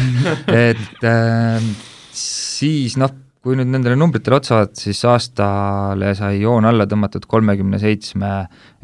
Et 0.68 1.08
äh, 1.08 1.72
siis 2.16 3.00
noh, 3.00 3.16
kui 3.44 3.56
nüüd 3.56 3.72
nendele 3.72 3.96
numbritele 4.00 4.40
otsa 4.42 4.58
vaadata, 4.58 4.84
siis 4.84 5.02
aastale 5.08 6.14
sai 6.20 6.42
joon 6.44 6.68
alla 6.68 6.88
tõmmatud 6.90 7.28
kolmekümne 7.30 7.80
seitsme 7.82 8.34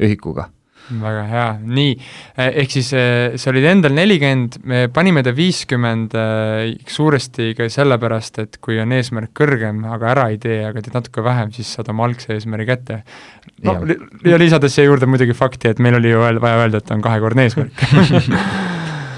ühikuga 0.00 0.48
väga 0.86 1.22
hea, 1.30 1.46
nii, 1.66 1.94
eh, 2.36 2.58
ehk 2.62 2.74
siis 2.76 2.92
eh, 2.96 3.36
sa 3.40 3.50
olid 3.50 3.66
endal 3.70 3.94
nelikümmend, 3.96 4.58
me 4.70 4.84
panime 4.94 5.24
ta 5.26 5.32
viiskümmend 5.36 6.14
eh, 6.16 6.76
suuresti 6.90 7.52
ka 7.58 7.68
sellepärast, 7.72 8.40
et 8.44 8.58
kui 8.62 8.78
on 8.82 8.94
eesmärk 8.96 9.32
kõrgem, 9.36 9.82
aga 9.96 10.12
ära 10.14 10.28
ei 10.34 10.38
tee, 10.42 10.60
aga 10.68 10.82
teed 10.84 10.96
natuke 10.98 11.24
vähem, 11.26 11.52
siis 11.56 11.72
saad 11.76 11.90
oma 11.92 12.06
algse 12.06 12.36
eesmärgi 12.36 12.68
kätte. 12.70 13.00
no 13.66 13.78
ja, 13.82 13.98
ja 14.32 14.40
lisades 14.40 14.76
siia 14.76 14.86
juurde 14.86 15.08
muidugi 15.10 15.36
fakti, 15.36 15.72
et 15.74 15.82
meil 15.82 15.98
oli 15.98 16.14
ju 16.14 16.22
vaja 16.22 16.62
öelda, 16.62 16.82
et 16.82 16.94
on 16.94 17.04
kahekordne 17.04 17.48
eesmärk. 17.48 17.86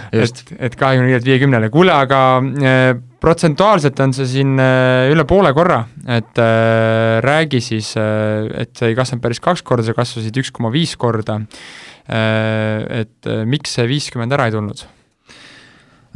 Et, 0.09 0.39
et 0.57 0.73
kahekümne 0.73 1.11
viielt 1.11 1.27
viiekümnele, 1.27 1.69
kuule, 1.69 1.93
aga 1.93 2.19
äh, 2.65 2.95
protsentuaalselt 3.23 3.99
on 4.05 4.13
see 4.17 4.29
siin 4.31 4.59
äh, 4.63 5.09
üle 5.13 5.25
poole 5.29 5.51
korra, 5.57 5.83
et 6.07 6.39
äh, 6.43 7.19
räägi 7.25 7.61
siis 7.65 7.95
äh,, 7.99 8.47
et 8.63 8.77
sa 8.79 8.89
ei 8.89 8.97
kasvanud 8.99 9.25
päris 9.25 9.43
kaks 9.43 9.65
korda, 9.67 9.87
sa 9.87 9.97
kasvasid 9.97 10.39
üks 10.43 10.53
koma 10.55 10.71
viis 10.75 10.95
korda 11.01 11.41
äh,, 11.41 13.03
et 13.03 13.31
äh, 13.31 13.43
miks 13.49 13.75
see 13.79 13.89
viiskümmend 13.91 14.35
ära 14.37 14.49
ei 14.49 14.55
tulnud? 14.55 14.85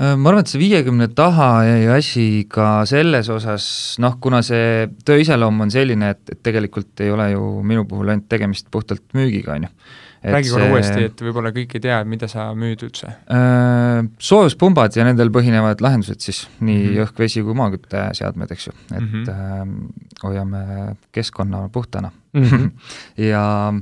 Äh, 0.03 0.15
ma 0.17 0.31
arvan, 0.31 0.47
et 0.47 0.53
see 0.53 0.63
viiekümne 0.63 1.11
taha 1.17 1.51
jäi 1.69 1.91
asi 1.97 2.27
ka 2.51 2.85
selles 2.89 3.29
osas, 3.35 3.67
noh, 4.03 4.17
kuna 4.23 4.41
see 4.47 4.87
töö 5.07 5.21
iseloom 5.25 5.67
on 5.67 5.75
selline, 5.75 6.15
et, 6.15 6.23
et 6.33 6.41
tegelikult 6.47 7.03
ei 7.05 7.13
ole 7.13 7.33
ju 7.35 7.51
minu 7.67 7.85
puhul 7.91 8.15
ainult 8.15 8.31
tegemist 8.31 8.71
puhtalt 8.73 9.05
müügiga, 9.19 9.59
on 9.59 9.69
ju 9.69 9.75
räägi 10.23 10.53
korra 10.53 10.69
uuesti, 10.71 11.07
et 11.09 11.23
võib-olla 11.25 11.53
kõik 11.55 11.77
ei 11.77 11.83
tea, 11.83 11.99
mida 12.09 12.29
sa 12.31 12.49
müüd 12.59 12.85
üldse 12.87 13.11
äh,. 13.11 14.03
Soojuspumbad 14.23 14.95
ja 14.97 15.07
nendel 15.07 15.33
põhinevad 15.35 15.83
lahendused 15.85 16.23
siis, 16.23 16.45
nii 16.61 16.77
mm 16.77 16.87
-hmm. 16.87 17.07
õhk, 17.07 17.19
vesi 17.19 17.43
kui 17.43 17.57
maakütteseadmed, 17.59 18.55
eks 18.55 18.67
ju, 18.67 18.73
et 18.93 19.01
mm 19.01 19.09
-hmm. 19.13 19.29
äh, 19.31 20.23
hoiame 20.23 20.63
keskkonna 21.13 21.69
puhtana 21.73 22.11
mm. 22.33 22.43
-hmm. 22.43 22.71
ja 23.33 23.75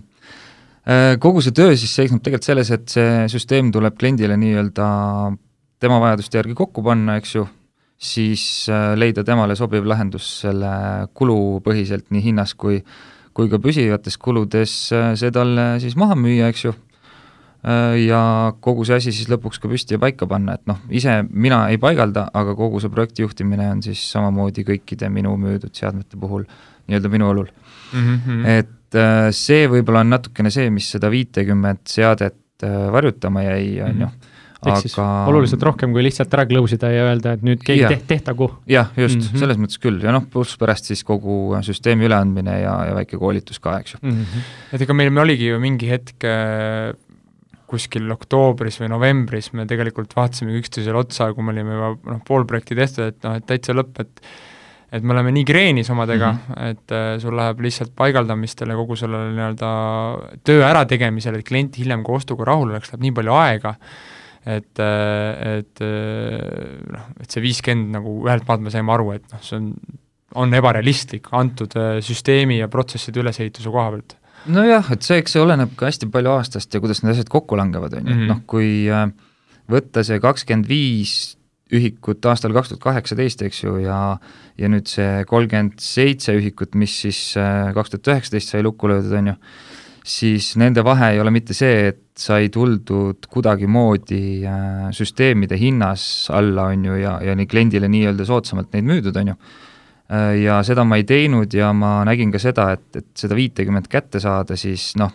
äh, 0.89 1.19
kogu 1.19 1.41
see 1.41 1.53
töö 1.53 1.77
siis 1.77 1.95
seisneb 1.95 2.23
tegelikult 2.23 2.45
selles, 2.45 2.71
et 2.71 2.89
see 2.89 3.29
süsteem 3.29 3.73
tuleb 3.73 3.97
kliendile 3.99 4.37
nii-öelda 4.37 5.37
tema 5.81 6.01
vajaduste 6.01 6.39
järgi 6.39 6.55
kokku 6.55 6.83
panna, 6.83 7.17
eks 7.17 7.35
ju, 7.35 7.49
siis 7.99 8.67
äh, 8.69 8.97
leida 8.97 9.25
temale 9.25 9.57
sobiv 9.57 9.85
lahendus 9.85 10.41
selle 10.41 11.09
kulupõhiselt 11.15 12.11
nii 12.11 12.23
hinnas 12.23 12.55
kui 12.55 12.77
äh, 12.77 13.10
kui 13.37 13.51
ka 13.51 13.61
püsivates 13.63 14.19
kuludes 14.21 14.73
äh, 14.97 15.13
see 15.19 15.33
talle 15.35 15.75
siis 15.83 15.97
maha 16.01 16.17
müüa, 16.19 16.51
eks 16.51 16.65
ju, 16.67 16.73
äh, 17.65 17.97
ja 18.05 18.23
kogu 18.65 18.87
see 18.89 18.99
asi 19.01 19.15
siis 19.15 19.31
lõpuks 19.33 19.63
ka 19.63 19.71
püsti 19.71 19.97
ja 19.97 20.03
paika 20.03 20.29
panna, 20.31 20.59
et 20.59 20.67
noh, 20.71 20.81
ise 20.91 21.21
mina 21.31 21.63
ei 21.73 21.81
paigalda, 21.83 22.29
aga 22.35 22.57
kogu 22.59 22.83
see 22.83 22.93
projekti 22.93 23.27
juhtimine 23.27 23.71
on 23.77 23.85
siis 23.87 24.03
samamoodi 24.13 24.67
kõikide 24.69 25.11
minu 25.13 25.37
müüdud 25.41 25.75
seadmete 25.77 26.21
puhul 26.21 26.47
nii-öelda 26.89 27.13
minu 27.13 27.31
õlul 27.31 27.49
mm. 27.53 28.19
-hmm. 28.27 28.45
et 28.59 28.99
äh, 28.99 29.31
see 29.37 29.69
võib-olla 29.71 30.05
on 30.05 30.17
natukene 30.17 30.51
see, 30.51 30.71
mis 30.75 30.91
seda 30.91 31.11
viitekümmet 31.13 31.87
seadet 31.89 32.37
varjutama 32.61 33.41
jäi, 33.41 33.79
on 33.81 34.03
ju 34.05 34.09
ehk 34.61 34.75
aga... 34.75 34.81
siis 34.85 34.97
oluliselt 35.01 35.63
rohkem 35.65 35.95
kui 35.95 36.05
lihtsalt 36.05 36.35
ära 36.37 36.47
close 36.49 36.77
ida 36.77 36.91
ja 36.93 37.05
öelda, 37.09 37.35
et 37.37 37.45
nüüd 37.47 37.63
keegi 37.65 37.87
teht-, 37.89 38.07
tehtagu. 38.11 38.51
jah, 38.69 38.91
just 38.97 39.17
mm, 39.17 39.27
-hmm. 39.27 39.45
selles 39.45 39.61
mõttes 39.61 39.81
küll 39.81 40.01
ja 40.05 40.13
noh, 40.13 40.27
pluss 40.33 40.59
pärast 40.61 40.91
siis 40.91 41.05
kogu 41.07 41.57
süsteemi 41.67 42.09
üleandmine 42.09 42.61
ja, 42.61 42.75
ja 42.91 42.97
väike 42.99 43.21
koolitus 43.21 43.63
ka, 43.63 43.79
eks 43.81 43.97
ju 43.97 44.03
mm. 44.03 44.19
-hmm. 44.19 44.51
et 44.77 44.85
ega 44.87 44.97
meil, 44.97 45.11
meil 45.11 45.29
oligi 45.29 45.49
ju 45.49 45.61
mingi 45.63 45.89
hetk 45.89 46.29
äh, 46.29 46.93
kuskil 47.71 48.11
oktoobris 48.11 48.81
või 48.83 48.91
novembris 48.93 49.53
me 49.57 49.67
tegelikult 49.71 50.15
vaatasime 50.17 50.57
üksteisele 50.59 50.99
otsa, 50.99 51.31
kui 51.33 51.47
me 51.47 51.55
olime 51.55 51.77
juba 51.77 51.91
noh, 52.13 52.23
pool 52.27 52.47
projekti 52.49 52.77
tehtud, 52.79 53.13
et 53.13 53.21
noh, 53.27 53.37
et 53.39 53.47
täitsa 53.47 53.77
lõpp, 53.77 54.01
et 54.05 54.25
et 54.91 55.05
me 55.07 55.15
oleme 55.15 55.31
nii 55.31 55.45
kreenis 55.47 55.91
omadega 55.95 56.33
mm, 56.33 56.39
-hmm. 56.49 56.71
et 56.71 56.93
äh, 56.93 57.19
sul 57.23 57.37
läheb 57.39 57.61
lihtsalt 57.63 57.93
paigaldamistele, 57.97 58.75
kogu 58.75 58.97
sellele 58.99 59.31
nii-öelda 59.37 59.69
töö 60.45 60.65
ärategemisele, 60.67 61.39
et 61.39 61.47
klient 61.47 61.79
hiljem, 61.79 62.03
kui 62.03 62.19
ostuga 62.19 62.49
rahul 62.49 62.73
oleks, 62.73 62.91
läheb 62.91 63.05
nii 63.07 63.13
palju 63.21 63.37
aega 63.39 63.75
et, 64.49 64.81
et 64.81 65.83
noh, 65.83 67.09
et 67.21 67.29
see 67.29 67.43
viiskümmend 67.45 67.99
nagu 67.99 68.15
ühelt 68.25 68.47
maalt 68.49 68.65
me 68.65 68.73
saime 68.73 68.95
aru, 68.95 69.11
et 69.19 69.27
noh, 69.33 69.43
see 69.45 69.59
on, 69.59 69.73
on 70.41 70.55
ebarealistlik 70.57 71.29
antud 71.37 71.75
äh, 71.79 71.99
süsteemi 72.05 72.61
ja 72.61 72.71
protsesside 72.73 73.23
ülesehituse 73.23 73.73
koha 73.73 73.91
pealt. 73.95 74.17
nojah, 74.51 74.93
et 74.95 75.05
see, 75.05 75.19
eks 75.21 75.37
see 75.37 75.43
oleneb 75.43 75.75
ka 75.79 75.91
hästi 75.91 76.09
palju 76.13 76.33
aastast 76.37 76.73
ja 76.75 76.81
kuidas 76.83 77.03
need 77.03 77.15
asjad 77.15 77.33
kokku 77.33 77.59
langevad, 77.61 77.99
on 77.99 78.07
ju, 78.07 78.15
et 78.15 78.23
mhm. 78.23 78.31
noh, 78.33 78.41
kui 78.51 78.71
äh, 78.89 79.09
võtta 79.71 80.05
see 80.07 80.21
kakskümmend 80.23 80.71
viis 80.71 81.37
ühikut 81.71 82.25
aastal 82.27 82.55
kaks 82.55 82.73
tuhat 82.73 82.83
kaheksateist, 82.83 83.45
eks 83.47 83.65
ju, 83.65 83.77
ja 83.85 84.01
ja 84.61 84.69
nüüd 84.69 84.91
see 84.91 85.23
kolmkümmend 85.29 85.79
seitse 85.81 86.35
ühikut, 86.37 86.75
mis 86.79 86.97
siis 87.05 87.21
äh, 87.41 87.71
kaks 87.77 87.95
tuhat 87.95 88.15
üheksateist 88.15 88.55
sai 88.55 88.65
lukku 88.67 88.91
löödud, 88.91 89.15
on 89.21 89.33
ju, 89.33 89.37
siis 90.17 90.55
nende 90.61 90.85
vahe 90.87 91.15
ei 91.15 91.23
ole 91.23 91.33
mitte 91.35 91.57
see, 91.57 91.93
et 91.93 92.07
sai 92.21 92.51
tuldud 92.53 93.27
kuidagimoodi 93.33 94.45
äh, 94.45 94.91
süsteemide 94.93 95.57
hinnas 95.59 96.29
alla, 96.35 96.69
on 96.75 96.85
ju, 96.85 96.99
ja, 97.01 97.17
ja 97.25 97.37
nii 97.37 97.49
kliendile 97.49 97.89
nii-öelda 97.91 98.27
soodsamalt 98.29 98.75
neid 98.75 98.89
müüdud, 98.89 99.17
on 99.23 99.33
ju. 99.33 99.37
Äh, 100.13 100.35
ja 100.43 100.61
seda 100.67 100.85
ma 100.85 101.01
ei 101.01 101.07
teinud 101.09 101.55
ja 101.57 101.73
ma 101.77 102.01
nägin 102.09 102.33
ka 102.35 102.43
seda, 102.43 102.71
et, 102.77 102.89
et 103.01 103.09
seda 103.17 103.39
viitekümmet 103.39 103.89
kätte 103.91 104.21
saada, 104.21 104.59
siis 104.61 104.93
noh, 105.01 105.15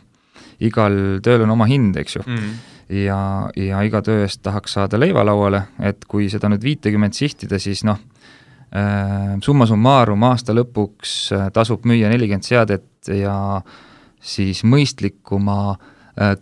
igal 0.65 1.19
tööl 1.23 1.45
on 1.45 1.53
oma 1.53 1.69
hind, 1.69 1.97
eks 1.99 2.17
ju 2.17 2.25
mm. 2.25 2.51
ja, 3.03 3.19
ja 3.59 3.85
iga 3.85 4.01
töö 4.05 4.23
eest 4.25 4.41
tahaks 4.45 4.77
saada 4.79 4.99
leiva 4.99 5.25
lauale, 5.27 5.65
et 5.83 6.07
kui 6.09 6.29
seda 6.31 6.49
nüüd 6.49 6.65
viitekümmet 6.65 7.17
sihtida, 7.17 7.59
siis 7.61 7.85
noh, 7.85 7.99
äh, 8.73 9.35
summa 9.45 9.69
summarum 9.69 10.25
aasta 10.25 10.57
lõpuks 10.57 11.17
tasub 11.53 11.85
müüa 11.85 12.09
nelikümmend 12.09 12.47
seadet 12.47 13.13
ja 13.13 13.35
siis 14.25 14.63
mõistlikuma 14.65 15.59
äh, 15.75 15.91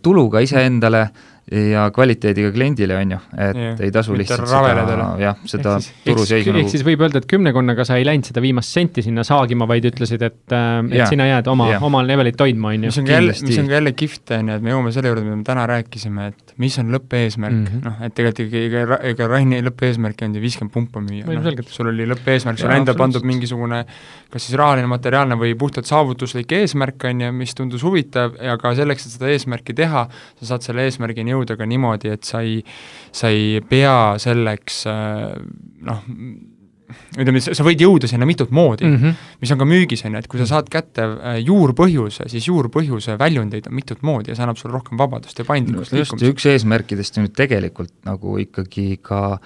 tuluga 0.02 0.40
iseendale 0.40 1.08
ja 1.52 1.90
kvaliteediga 1.92 2.50
kliendile, 2.54 2.96
on 2.96 3.10
ju, 3.14 3.18
et 3.36 3.58
yeah. 3.58 3.80
ei 3.84 3.92
tasu 3.92 4.14
lihtsalt 4.16 4.46
seda, 4.48 5.08
jah, 5.20 5.40
seda 5.48 5.74
turuseisu 6.06 6.54
nagu 6.54 6.62
ehk 6.62 6.72
siis 6.72 6.84
võib 6.86 7.04
öelda, 7.04 7.20
et 7.20 7.28
kümnekonnaga 7.28 7.84
sa 7.84 7.98
ei 8.00 8.06
läinud 8.08 8.30
seda 8.30 8.40
viimast 8.44 8.72
senti 8.72 9.04
sinna 9.04 9.26
saagima, 9.28 9.68
vaid 9.68 9.84
ütlesid, 9.90 10.24
et, 10.24 10.40
äh, 10.48 10.78
et 10.88 10.96
yeah. 11.02 11.10
sina 11.10 11.28
jääd 11.28 11.50
oma 11.52 11.68
oma 11.84 12.00
levelit 12.06 12.40
hoidma, 12.40 12.72
on 12.72 12.88
ju. 12.88 12.92
mis 12.92 13.00
on 13.02 13.08
ka 13.10 13.16
jälle, 13.18 13.36
mis 13.44 13.60
on 13.60 13.68
ka 13.68 13.76
jälle 13.76 13.92
kihvt, 13.92 14.34
on 14.38 14.48
ju, 14.48 14.56
et 14.56 14.64
me 14.64 14.72
jõuame 14.72 14.94
selle 14.96 15.12
juurde, 15.12 15.26
mida 15.26 15.36
me 15.42 15.48
täna 15.50 15.66
rääkisime, 15.68 16.30
et 16.32 16.56
mis 16.64 16.80
on 16.80 16.96
lõppeesmärk 16.96 17.58
mm 17.58 17.68
-hmm., 17.68 17.84
noh, 17.90 18.00
et 18.08 18.16
tegelikult 18.16 18.60
ega, 18.62 18.84
ega, 18.86 19.00
ega 19.12 19.30
Raini 19.34 19.60
lõppeesmärk 19.68 20.22
ei 20.22 20.30
olnud 20.30 20.40
ju 20.40 20.46
viiskümmend 20.48 20.74
pumpa 20.78 21.04
müüa, 21.04 21.28
noh, 21.28 21.64
sul 21.68 21.92
oli 21.92 22.08
lõppeesmärk, 22.08 22.62
sul 22.62 22.72
endal 22.72 22.96
pandud 22.96 23.28
mingisugune 23.28 23.84
kas 24.34 24.48
siis 24.48 24.56
rahaline, 24.58 24.88
materiaalne 24.90 25.36
või 25.38 25.52
puhtalt 25.58 25.86
saavutuslik 25.86 26.50
eesmärk, 26.56 27.04
on 27.06 27.20
ju, 27.22 27.30
mis 27.36 27.54
tundus 27.54 27.84
huvitav 27.86 28.34
ja 28.42 28.56
ka 28.58 28.72
selleks, 28.74 29.06
et 29.06 29.14
seda 29.14 29.30
eesmärki 29.30 29.76
teha, 29.78 30.08
sa 30.40 30.48
saad 30.48 30.66
selle 30.66 30.86
eesmärgini 30.88 31.33
jõuda 31.34 31.58
ka 31.60 31.68
niimoodi, 31.68 32.14
et 32.14 32.26
sa 32.26 32.42
ei, 32.46 32.60
sa 33.14 33.30
ei 33.34 33.60
pea 33.68 34.14
selleks 34.22 34.84
äh, 34.90 35.30
noh, 35.84 36.02
ütleme, 37.18 37.40
sa 37.42 37.66
võid 37.66 37.82
jõuda 37.82 38.08
sinna 38.10 38.26
mitut 38.28 38.52
moodi 38.54 38.86
mm, 38.86 38.96
-hmm. 38.96 39.30
mis 39.42 39.52
on 39.54 39.60
ka 39.60 39.68
müügis, 39.68 40.04
on 40.06 40.16
ju, 40.16 40.22
et 40.22 40.28
kui 40.30 40.40
sa 40.40 40.48
saad 40.50 40.68
kätte 40.72 41.06
äh, 41.06 41.38
juurpõhjuse, 41.44 42.28
siis 42.30 42.48
juurpõhjuse 42.48 43.16
väljundeid 43.20 43.70
on 43.70 43.76
mitut 43.76 44.02
moodi 44.02 44.32
ja 44.32 44.38
see 44.38 44.46
annab 44.46 44.60
sulle 44.60 44.76
rohkem 44.76 45.00
vabadust 45.00 45.38
ja 45.38 45.46
paindlikkust 45.48 45.94
no, 45.94 46.02
just, 46.02 46.26
üks 46.30 46.48
eesmärkidest 46.52 47.18
on 47.18 47.28
ju 47.28 47.34
tegelikult 47.36 47.94
nagu 48.08 48.36
ikkagi 48.42 48.98
ka 49.02 49.38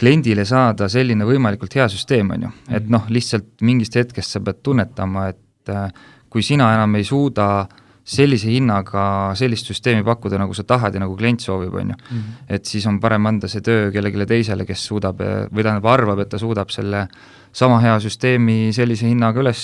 kliendile 0.00 0.46
saada 0.48 0.88
selline 0.88 1.26
võimalikult 1.28 1.74
hea 1.76 1.86
süsteem, 1.92 2.32
on 2.36 2.48
ju, 2.48 2.54
et 2.70 2.82
mhm. 2.82 2.94
noh, 2.96 3.12
lihtsalt 3.12 3.52
mingist 3.66 3.98
hetkest 4.00 4.36
sa 4.36 4.42
pead 4.44 4.64
tunnetama, 4.64 5.28
et 5.34 5.74
äh, 5.74 5.90
kui 6.30 6.42
sina 6.46 6.72
enam 6.76 6.94
ei 6.96 7.04
suuda 7.04 7.50
äh, 7.60 7.86
sellise 8.10 8.50
hinnaga 8.50 9.02
sellist 9.38 9.68
süsteemi 9.70 10.04
pakkuda, 10.06 10.38
nagu 10.40 10.54
sa 10.56 10.64
tahad 10.66 10.96
ja 10.96 11.02
nagu 11.02 11.16
klient 11.18 11.44
soovib, 11.44 11.74
on 11.74 11.92
ju. 11.94 11.98
Mhm. 12.10 12.38
et 12.48 12.64
siis 12.66 12.86
on 12.86 13.00
parem 13.00 13.26
anda 13.26 13.48
see 13.48 13.60
töö 13.60 13.90
kellelegi 13.92 14.26
teisele, 14.26 14.66
kes 14.66 14.86
suudab 14.86 15.20
või 15.20 15.62
tähendab, 15.62 15.86
arvab, 15.86 16.18
et 16.18 16.28
ta 16.28 16.38
suudab 16.38 16.70
selle 16.70 17.06
sama 17.52 17.80
hea 17.82 17.96
süsteemi 17.98 18.70
sellise 18.74 19.08
hinnaga 19.10 19.40
üles 19.42 19.62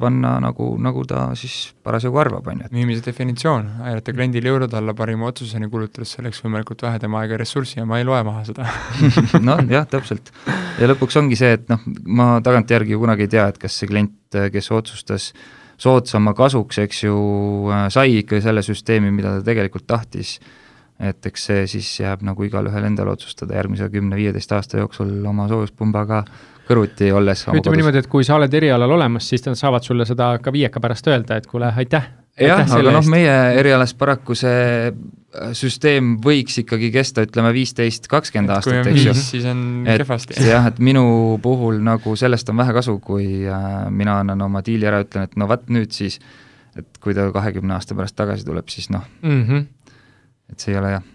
panna, 0.00 0.36
nagu, 0.42 0.68
nagu 0.78 1.02
ta 1.10 1.24
siis 1.34 1.72
parasjagu 1.82 2.18
arvab, 2.22 2.46
on 2.46 2.62
ju. 2.62 2.68
müümise 2.74 3.02
definitsioon, 3.06 3.70
aidata 3.88 4.14
kliendil 4.14 4.46
jõuda 4.46 4.70
alla 4.78 4.94
parima 4.94 5.26
otsuseni, 5.26 5.70
kulutades 5.70 6.14
selleks 6.14 6.44
võimalikult 6.44 6.86
vähe 6.86 7.02
tema 7.02 7.22
aega 7.22 7.34
ja 7.34 7.42
ressurssi 7.42 7.80
ja 7.80 7.88
ma 7.90 7.98
ei 7.98 8.06
loe 8.06 8.22
maha 8.26 8.44
seda 8.46 8.68
noh, 9.48 9.64
jah, 9.70 9.86
täpselt. 9.90 10.30
ja 10.78 10.90
lõpuks 10.90 11.18
ongi 11.18 11.38
see, 11.38 11.58
et 11.58 11.66
noh, 11.70 11.82
ma 12.06 12.38
tagantjärgi 12.44 12.94
ju 12.94 13.02
kunagi 13.02 13.26
ei 13.26 13.34
tea, 13.34 13.50
et 13.50 13.58
kas 13.66 13.82
see 13.82 13.90
klient, 13.90 14.14
kes 14.54 14.70
otsustas 14.74 15.32
äh, 15.34 15.63
soodsama 15.84 16.34
kasuks, 16.36 16.80
eks 16.84 17.04
ju, 17.04 17.16
äh, 17.72 17.86
sai 17.92 18.20
ikka 18.22 18.40
selle 18.44 18.64
süsteemi, 18.64 19.12
mida 19.14 19.38
ta 19.38 19.46
tegelikult 19.52 19.86
tahtis. 19.86 20.38
et 20.94 21.26
eks 21.26 21.44
see 21.48 21.62
siis 21.66 21.88
jääb 21.98 22.20
nagu 22.22 22.44
igalühel 22.46 22.84
endal 22.86 23.08
otsustada 23.10 23.56
järgmise 23.56 23.88
kümne-viieteist 23.90 24.52
aasta 24.54 24.78
jooksul 24.78 25.24
oma 25.26 25.48
soojuspumbaga 25.50 26.20
kõrvuti 26.68 27.10
olles. 27.12 27.46
ütleme 27.50 27.80
niimoodi, 27.80 28.04
et 28.04 28.10
kui 28.10 28.24
sa 28.24 28.36
oled 28.38 28.54
erialal 28.54 28.94
olemas, 28.94 29.26
siis 29.28 29.42
nad 29.46 29.58
saavad 29.58 29.82
sulle 29.82 30.06
seda 30.06 30.36
ka 30.38 30.52
viieka 30.54 30.80
pärast 30.80 31.10
öelda, 31.10 31.36
et 31.36 31.50
kuule, 31.50 31.72
aitäh. 31.76 32.06
Jah, 32.40 32.64
aga 32.64 32.94
noh, 32.96 33.04
meie 33.10 33.34
erialas 33.60 33.94
paraku 33.98 34.36
see 34.38 34.90
süsteem 35.58 36.14
võiks 36.22 36.60
ikkagi 36.62 36.90
kesta, 36.94 37.24
ütleme, 37.26 37.50
viisteist, 37.54 38.06
kakskümmend 38.10 38.52
aastat, 38.54 38.86
eks 38.90 39.06
ju. 39.08 39.14
siis 39.18 39.46
on 39.50 39.84
kehvasti. 39.88 40.36
jah, 40.46 40.68
et 40.70 40.78
minu 40.78 41.04
puhul 41.42 41.80
nagu 41.84 42.14
sellest 42.18 42.50
on 42.52 42.60
vähe 42.62 42.74
kasu, 42.76 42.98
kui 43.02 43.42
äh, 43.46 43.70
mina 43.90 44.20
annan 44.22 44.46
oma 44.46 44.62
diili 44.66 44.86
ära, 44.90 45.02
ütlen, 45.06 45.26
et 45.26 45.34
no 45.40 45.50
vot 45.50 45.66
nüüd 45.74 45.94
siis, 45.94 46.20
et 46.78 47.02
kui 47.02 47.16
ta 47.16 47.26
kahekümne 47.34 47.74
aasta 47.76 47.98
pärast 47.98 48.16
tagasi 48.18 48.46
tuleb, 48.46 48.70
siis 48.70 48.90
noh 48.94 49.02
mm, 49.22 49.42
-hmm. 49.42 49.66
et 50.52 50.60
see 50.60 50.74
ei 50.74 50.78
ole 50.82 50.94
jah 50.96 51.10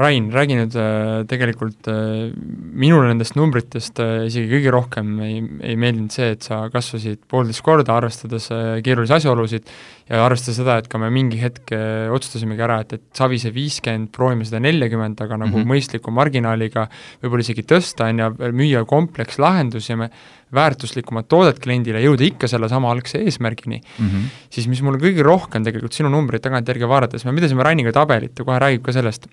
Rain, 0.00 0.30
räägi 0.32 0.56
nüüd 0.56 0.76
äh, 0.80 1.26
tegelikult 1.28 1.88
äh, 1.92 2.30
minule 2.32 3.10
nendest 3.10 3.34
numbritest 3.36 3.98
äh, 4.00 4.22
isegi 4.30 4.48
kõige 4.48 4.72
rohkem 4.72 5.10
ei, 5.26 5.42
ei 5.66 5.76
meeldinud 5.76 6.14
see, 6.14 6.30
et 6.36 6.46
sa 6.46 6.62
kasvasid 6.72 7.26
poolteist 7.28 7.60
korda, 7.66 7.98
arvestades 7.98 8.46
keerulisi 8.86 9.18
asjaolusid 9.18 9.68
ja 10.08 10.22
arvestades 10.24 10.56
seda, 10.62 10.78
et 10.80 10.88
ka 10.88 11.00
me 11.02 11.10
mingi 11.12 11.42
hetk 11.42 11.74
otsustasimegi 12.14 12.64
ära, 12.64 12.78
et, 12.86 12.94
et 12.96 13.20
Savise 13.20 13.52
viiskümmend, 13.52 14.08
proovime 14.14 14.46
seda 14.48 14.62
neljakümmend, 14.64 15.20
aga 15.20 15.36
nagu 15.36 15.52
mm 15.52 15.58
-hmm. 15.58 15.72
mõistliku 15.74 16.14
marginaaliga 16.16 16.86
võib-olla 17.20 17.44
isegi 17.44 17.66
tõsta, 17.68 18.08
on 18.08 18.24
ju, 18.24 18.30
müüa 18.56 18.86
komplekslahendus 18.88 19.90
ja 19.90 19.98
me 20.00 20.08
väärtuslikumat 20.54 21.28
toodet 21.28 21.60
kliendile, 21.60 22.00
jõuda 22.00 22.24
ikka 22.24 22.48
selle 22.48 22.72
sama 22.72 22.90
algse 22.90 23.20
eesmärgini 23.20 23.82
mm, 23.82 24.06
-hmm. 24.06 24.32
siis 24.50 24.66
mis 24.66 24.80
mulle 24.82 24.98
kõige 24.98 25.22
rohkem 25.22 25.64
tegelikult 25.64 25.92
sinu 25.92 26.08
numbreid 26.08 26.42
tagantjärgi 26.42 26.88
vaadates, 26.88 27.24
me 27.24 27.36
pidasime 27.36 27.62
Rainiga 27.62 27.92
tabelit 27.92 28.38
ja 28.38 28.44
kohe 28.44 28.58
räägib 28.58 28.82
ka 28.82 28.96
sellest, 28.96 29.28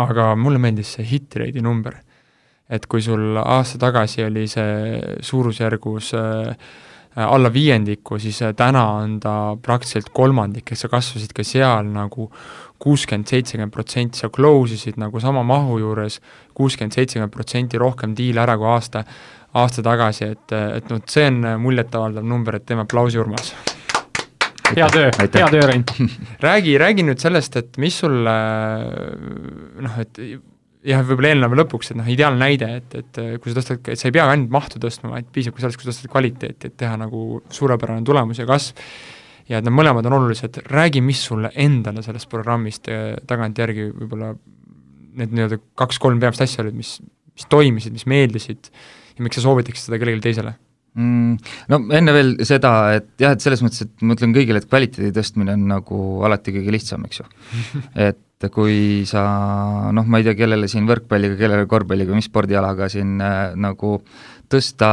aga 0.00 0.32
mulle 0.38 0.58
meeldis 0.62 0.96
see 0.96 1.06
hit 1.06 1.36
rate'i 1.38 1.62
number. 1.62 2.00
et 2.64 2.86
kui 2.88 3.02
sul 3.04 3.36
aasta 3.36 3.76
tagasi 3.78 4.22
oli 4.24 4.46
see 4.48 5.18
suurusjärgus 5.20 6.14
äh, 6.16 6.54
alla 7.14 7.50
viiendiku, 7.52 8.16
siis 8.18 8.40
äh, 8.42 8.54
täna 8.56 8.86
on 9.02 9.18
ta 9.20 9.54
praktiliselt 9.62 10.08
kolmandik, 10.16 10.72
et 10.72 10.80
sa 10.80 10.88
kasvasid 10.88 11.34
ka 11.36 11.44
seal 11.44 11.92
nagu 11.92 12.30
kuuskümmend, 12.80 13.28
seitsekümmend 13.28 13.72
protsenti, 13.72 14.18
sa 14.18 14.32
close 14.32 14.74
isid 14.74 14.96
nagu 14.98 15.20
sama 15.20 15.44
mahu 15.44 15.78
juures 15.78 16.18
kuuskümmend, 16.56 16.96
seitsekümmend 16.96 17.36
protsenti 17.36 17.78
rohkem 17.78 18.16
diile 18.16 18.42
ära 18.42 18.56
kui 18.56 18.72
aasta, 18.72 19.04
aasta 19.60 19.84
tagasi, 19.84 20.32
et, 20.32 20.58
et 20.80 20.90
noh, 20.90 21.04
see 21.06 21.28
on 21.28 21.44
muljetavaldav 21.68 22.24
number, 22.24 22.56
et 22.56 22.66
teeme 22.66 22.88
aplausi, 22.88 23.20
Urmas 23.20 23.52
hea 24.72 24.88
töö, 24.92 25.10
hea 25.18 25.50
töö, 25.52 25.66
Rein. 25.68 25.84
Räägi, 26.46 26.74
räägi 26.80 27.06
nüüd 27.06 27.22
sellest, 27.22 27.56
et 27.60 27.78
mis 27.82 27.96
sul 28.02 28.16
noh, 28.24 29.98
et 30.00 30.20
jah, 30.84 31.02
võib-olla 31.04 31.32
eelneva 31.32 31.58
lõpuks, 31.62 31.92
et 31.92 31.98
noh, 32.00 32.08
ideaalne 32.10 32.40
näide, 32.40 32.70
et, 32.80 32.96
et 33.00 33.20
kui 33.40 33.52
sa 33.52 33.60
tõstad, 33.60 33.82
et 33.92 34.00
sa 34.00 34.08
ei 34.08 34.16
pea 34.16 34.26
ainult 34.30 34.52
mahtu 34.54 34.80
tõstma, 34.82 35.14
vaid 35.16 35.28
piisab 35.34 35.56
ka 35.56 35.64
sellest, 35.64 35.80
kui 35.80 35.88
sa 35.88 35.92
tõstad 35.92 36.12
kvaliteeti, 36.12 36.70
et 36.70 36.78
teha 36.80 36.96
nagu 37.00 37.42
suurepärane 37.52 38.04
tulemus 38.06 38.40
ja 38.40 38.48
kasv, 38.48 38.82
ja 39.50 39.60
et 39.60 39.66
need 39.66 39.76
mõlemad 39.76 40.06
on 40.08 40.18
olulised, 40.20 40.60
räägi, 40.72 41.04
mis 41.04 41.22
sulle 41.28 41.52
endale 41.60 42.04
sellest 42.04 42.30
programmist 42.32 42.88
eh, 42.92 43.14
tagantjärgi 43.28 43.90
võib-olla 43.92 44.32
need 45.14 45.34
nii-öelda 45.36 45.60
kaks-kolm 45.78 46.20
peamist 46.22 46.42
asja 46.44 46.64
olid, 46.64 46.76
mis, 46.76 46.96
mis 47.36 47.48
toimisid, 47.52 47.94
mis 47.94 48.06
meeldisid 48.10 48.70
ja 49.14 49.24
miks 49.24 49.38
sa 49.38 49.44
soovitaksid 49.44 49.88
seda 49.88 50.00
kellelegi 50.00 50.24
teisele 50.24 50.56
mm,? 50.98 51.38
No 51.72 51.80
enne 51.96 52.14
veel 52.16 52.36
seda, 52.46 52.74
et 52.98 53.10
jah, 53.20 53.34
et 53.36 53.44
selles 53.44 53.64
mõttes, 53.64 53.86
et 53.86 54.04
ma 54.04 54.16
ütlen 54.18 54.34
kõigile, 54.36 54.62
et 54.62 54.68
kvaliteedi 54.70 55.14
tõstmine 55.16 55.56
on 55.58 55.66
nagu 55.70 56.04
alati 56.26 56.54
kõige 56.56 56.74
lihtsam, 56.74 57.06
eks 57.08 57.22
ju. 57.22 57.28
et 58.10 58.22
kui 58.52 59.06
sa 59.08 59.24
noh, 59.94 60.04
ma 60.04 60.20
ei 60.20 60.26
tea, 60.26 60.34
kellele 60.36 60.68
siin 60.68 60.84
võrkpalliga, 60.88 61.38
kellele 61.38 61.68
korvpalliga, 61.70 62.12
mis 62.16 62.28
spordialaga 62.28 62.90
siin 62.92 63.16
äh, 63.24 63.54
nagu 63.56 63.98
tõsta 64.52 64.88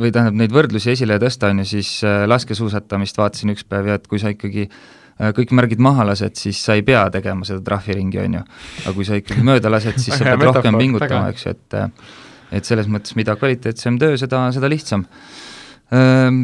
või 0.00 0.12
tähendab, 0.14 0.38
neid 0.40 0.54
võrdlusi 0.54 0.92
esile 0.94 1.18
tõsta, 1.22 1.52
on 1.52 1.62
ju, 1.62 1.72
siis 1.76 1.98
äh, 2.06 2.24
laskesuusatamist 2.28 3.20
vaatasin 3.20 3.54
üks 3.54 3.66
päev 3.68 3.92
ja 3.92 3.98
et 3.98 4.08
kui 4.10 4.20
sa 4.22 4.32
ikkagi 4.34 4.66
äh, 4.66 5.32
kõik 5.36 5.54
märgid 5.56 5.82
maha 5.84 6.06
lased, 6.10 6.36
siis 6.40 6.60
sa 6.64 6.78
ei 6.78 6.84
pea 6.86 7.06
tegema 7.14 7.46
seda 7.48 7.62
trahviringi, 7.66 8.20
on 8.24 8.40
ju. 8.40 8.46
aga 8.84 8.96
kui 8.96 9.08
sa 9.08 9.20
ikkagi 9.20 9.46
mööda 9.46 9.72
lased, 9.72 10.00
siis 10.02 10.18
sa 10.18 10.24
pead 10.32 10.48
rohkem 10.50 10.80
pingutama, 10.80 11.28
eks 11.34 11.46
ju, 11.46 11.54
et 11.56 11.78
äh, 11.78 12.16
et 12.52 12.64
selles 12.64 12.88
mõttes, 12.88 13.14
mida 13.18 13.36
kvaliteetsem 13.36 13.98
töö, 14.00 14.16
seda, 14.20 14.46
seda 14.54 14.70
lihtsam 14.70 15.06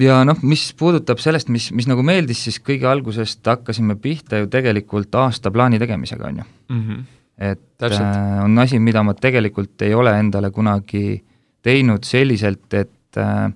ja 0.00 0.22
noh, 0.24 0.38
mis 0.48 0.70
puudutab 0.78 1.20
sellest, 1.20 1.50
mis, 1.52 1.68
mis 1.76 1.88
nagu 1.90 2.05
meeldis, 2.07 2.46
siis 2.46 2.57
kõige 2.64 2.88
algusest 2.88 3.44
hakkasime 3.44 3.98
pihta 4.00 4.40
ju 4.40 4.48
tegelikult 4.52 5.14
aastaplaani 5.20 5.80
tegemisega, 5.82 6.30
on 6.30 6.38
ju 6.40 6.44
mm. 6.44 6.80
-hmm. 6.80 7.02
et 7.38 7.61
Täpselt. 7.78 8.16
äh, 8.16 8.44
on 8.44 8.59
asi, 8.59 8.78
mida 8.78 9.02
ma 9.02 9.14
tegelikult 9.14 9.82
ei 9.82 9.94
ole 9.94 10.18
endale 10.18 10.50
kunagi 10.50 11.22
teinud 11.62 12.05
selliselt, 12.05 12.72
et 12.74 13.16
äh, 13.16 13.52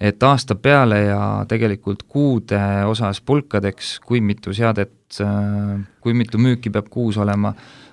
et 0.00 0.22
aasta 0.22 0.54
peale 0.54 0.98
ja 1.04 1.44
tegelikult 1.48 2.02
kuude 2.08 2.60
osas 2.88 3.20
pulkadeks, 3.20 3.98
kui 4.00 4.20
mitu 4.20 4.54
seadet 4.56 5.20
äh,, 5.20 5.80
kui 6.00 6.14
mitu 6.14 6.38
müüki 6.38 6.70
peab 6.72 6.88
kuus 6.90 7.16
olema, 7.16 7.52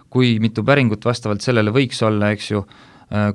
kui 0.10 0.39
mitu 0.39 0.64
päringut 0.64 1.06
vastavalt 1.06 1.41
sellele 1.41 1.72
võiks 1.72 2.00
olla, 2.08 2.32
eks 2.32 2.52
ju, 2.52 2.64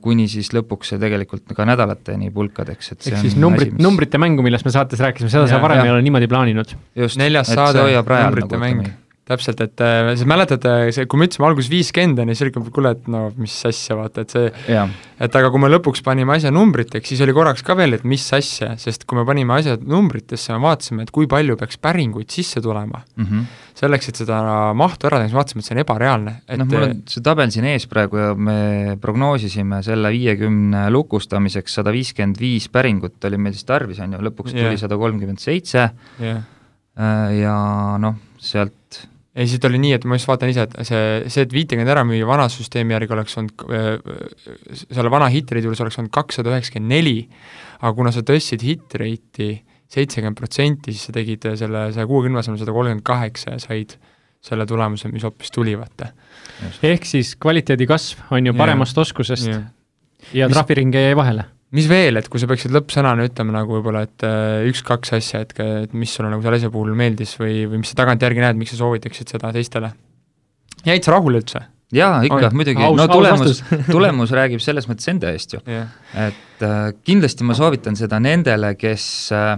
kuni 0.04 0.26
siis 0.28 0.50
lõpuks 0.52 0.92
see 0.92 1.00
tegelikult 1.00 1.54
ka 1.56 1.64
nädalateni 1.68 2.28
pulkadeks, 2.34 2.92
et 2.92 3.06
ehk 3.08 3.22
siis 3.22 3.38
numbrit, 3.40 3.72
mis... 3.72 3.84
numbrite 3.84 4.20
mängu, 4.20 4.44
millest 4.44 4.68
me 4.68 4.74
saates 4.74 5.00
rääkisime, 5.00 5.32
seda 5.32 5.46
sa 5.48 5.62
varem 5.62 5.80
ja. 5.80 5.86
ei 5.88 5.94
ole 5.94 6.02
niimoodi 6.04 6.28
plaaninud? 6.28 6.74
just, 7.04 7.20
neljas 7.20 7.48
saade, 7.54 7.80
numbrite 7.80 8.52
nagu, 8.52 8.60
mäng 8.60 8.90
täpselt, 9.28 9.60
et 9.62 9.80
äh, 9.80 10.12
sa 10.18 10.26
mäletad, 10.26 10.64
äh, 10.66 10.88
see, 10.94 11.06
kui 11.06 11.20
me 11.20 11.28
ütlesime 11.28 11.46
alguses 11.46 11.70
viiskümmend, 11.70 12.18
on 12.18 12.32
ju, 12.32 12.34
siis 12.34 12.48
oli 12.48 12.72
kuule, 12.74 12.90
et 12.96 13.08
no 13.12 13.28
mis 13.38 13.54
asja, 13.68 13.94
vaata, 13.98 14.24
et 14.24 14.34
see 14.34 14.48
et 15.22 15.36
aga 15.38 15.50
kui 15.54 15.62
me 15.62 15.68
lõpuks 15.70 16.02
panime 16.02 16.34
asja 16.34 16.50
numbriteks, 16.54 17.12
siis 17.12 17.22
oli 17.22 17.34
korraks 17.36 17.62
ka 17.62 17.76
veel, 17.78 17.94
et 17.94 18.06
mis 18.08 18.24
asja, 18.34 18.72
sest 18.82 19.06
kui 19.06 19.20
me 19.20 19.24
panime 19.28 19.54
asjad 19.54 19.84
numbritesse, 19.86 20.50
me 20.56 20.64
vaatasime, 20.64 21.06
et 21.06 21.12
kui 21.14 21.28
palju 21.30 21.54
peaks 21.60 21.78
päringuid 21.82 22.34
sisse 22.34 22.62
tulema. 22.64 23.04
Mm. 23.14 23.28
-hmm. 23.28 23.44
selleks, 23.78 24.08
et 24.08 24.18
seda 24.24 24.40
mahtu 24.74 25.06
ära 25.06 25.20
teha, 25.20 25.28
siis 25.30 25.38
vaatasime, 25.38 25.62
et 25.62 25.68
see 25.68 25.76
on 25.76 25.82
ebareaalne, 25.84 26.34
et 26.48 26.58
noh, 26.58 26.66
mul 26.72 26.88
on 26.88 26.98
see 27.14 27.22
tabel 27.22 27.54
siin 27.54 27.68
ees 27.70 27.86
praegu 27.86 28.18
ja 28.18 28.34
me 28.34 28.96
prognoosisime 29.00 29.82
selle 29.86 30.10
viiekümne 30.10 30.88
lukustamiseks 30.90 31.78
sada 31.78 31.94
viiskümmend 31.94 32.40
viis 32.42 32.68
päringut 32.68 33.22
oli 33.24 33.38
meil 33.38 33.54
siis 33.54 33.64
tarvis, 33.70 34.02
on 34.02 34.18
ju, 34.18 34.24
lõpuks 34.26 34.50
tuli 34.58 34.76
sada 34.76 34.98
kolmkümmend 34.98 35.38
seitse. 35.38 35.92
Ja 36.92 37.56
noh, 38.02 38.18
sealt 38.42 39.06
ei, 39.32 39.48
siit 39.48 39.64
oli 39.64 39.80
nii, 39.80 39.96
et 39.96 40.04
ma 40.08 40.18
just 40.18 40.28
vaatan 40.28 40.52
ise, 40.52 40.66
et 40.66 40.74
see, 40.84 41.02
see, 41.32 41.46
et 41.46 41.52
viitekümmet 41.54 41.90
ära 41.94 42.04
müüa 42.04 42.28
vana 42.28 42.48
süsteemi 42.52 42.92
järgi 42.96 43.16
oleks 43.16 43.38
olnud, 43.40 43.64
selle 44.82 45.12
vana 45.12 45.30
hitrate 45.32 45.64
juures 45.64 45.80
oleks 45.84 45.98
olnud 46.00 46.12
kakssada 46.12 46.52
üheksakümmend 46.52 46.92
neli, 46.92 47.16
aga 47.80 47.92
kuna 47.96 48.12
sa 48.14 48.24
tõstsid 48.28 48.64
hit 48.66 48.98
rate'i 49.00 49.54
seitsekümmend 49.92 50.38
protsenti, 50.38 50.92
siis 50.92 51.08
sa 51.08 51.16
tegid 51.16 51.48
selle 51.60 51.86
saja 51.94 52.08
kuuekümne 52.08 52.40
asemel 52.40 52.60
sada 52.60 52.74
kolmkümmend 52.76 53.06
kaheksa 53.08 53.56
ja 53.56 53.62
said 53.62 53.96
selle 54.42 54.66
tulemuse, 54.66 55.08
mis 55.12 55.24
hoopis 55.24 55.52
tuli, 55.54 55.76
vaata. 55.78 56.10
ehk 56.84 57.06
siis 57.06 57.34
kvaliteedi 57.40 57.86
kasv 57.88 58.34
on 58.34 58.46
ju 58.50 58.54
paremast 58.58 58.96
yeah. 58.96 59.06
oskusest 59.06 59.48
yeah. 59.48 59.66
ja 60.34 60.48
trahviringe 60.50 61.00
jäi 61.08 61.16
vahele 61.16 61.46
mis 61.76 61.88
veel, 61.88 62.20
et 62.20 62.28
kui 62.30 62.40
sa 62.40 62.48
peaksid 62.50 62.72
lõppsõnana 62.74 63.26
ütlema 63.28 63.56
nagu 63.56 63.78
võib-olla, 63.78 64.04
et 64.08 64.24
äh, 64.28 64.68
üks-kaks 64.70 65.14
asja, 65.18 65.42
et, 65.46 65.54
et 65.56 65.96
mis 65.96 66.12
sulle 66.12 66.30
nagu 66.32 66.44
selle 66.44 66.60
asja 66.60 66.72
puhul 66.72 66.92
meeldis 66.98 67.34
või, 67.40 67.62
või 67.70 67.82
mis 67.82 67.92
sa 67.92 68.02
tagantjärgi 68.02 68.44
näed, 68.44 68.60
miks 68.60 68.74
sa 68.74 68.82
soovitaksid 68.82 69.32
seda 69.36 69.52
teistele? 69.56 69.94
jäid 70.84 71.06
sa 71.06 71.16
rahule 71.16 71.40
üldse? 71.40 71.64
jaa, 71.96 72.20
ikka, 72.26 72.52
muidugi, 72.56 72.84
no 72.98 73.08
tulemus, 73.10 73.64
tulemus 73.94 74.32
räägib 74.36 74.62
selles 74.64 74.88
mõttes 74.90 75.08
enda 75.12 75.32
eest 75.32 75.56
ju. 75.56 75.64
Yeah.. 75.68 75.92
et 76.28 76.64
äh, 76.66 76.88
kindlasti 77.08 77.48
ma 77.48 77.56
soovitan 77.56 77.96
seda 77.98 78.20
nendele, 78.20 78.74
kes 78.76 79.06
äh, 79.36 79.54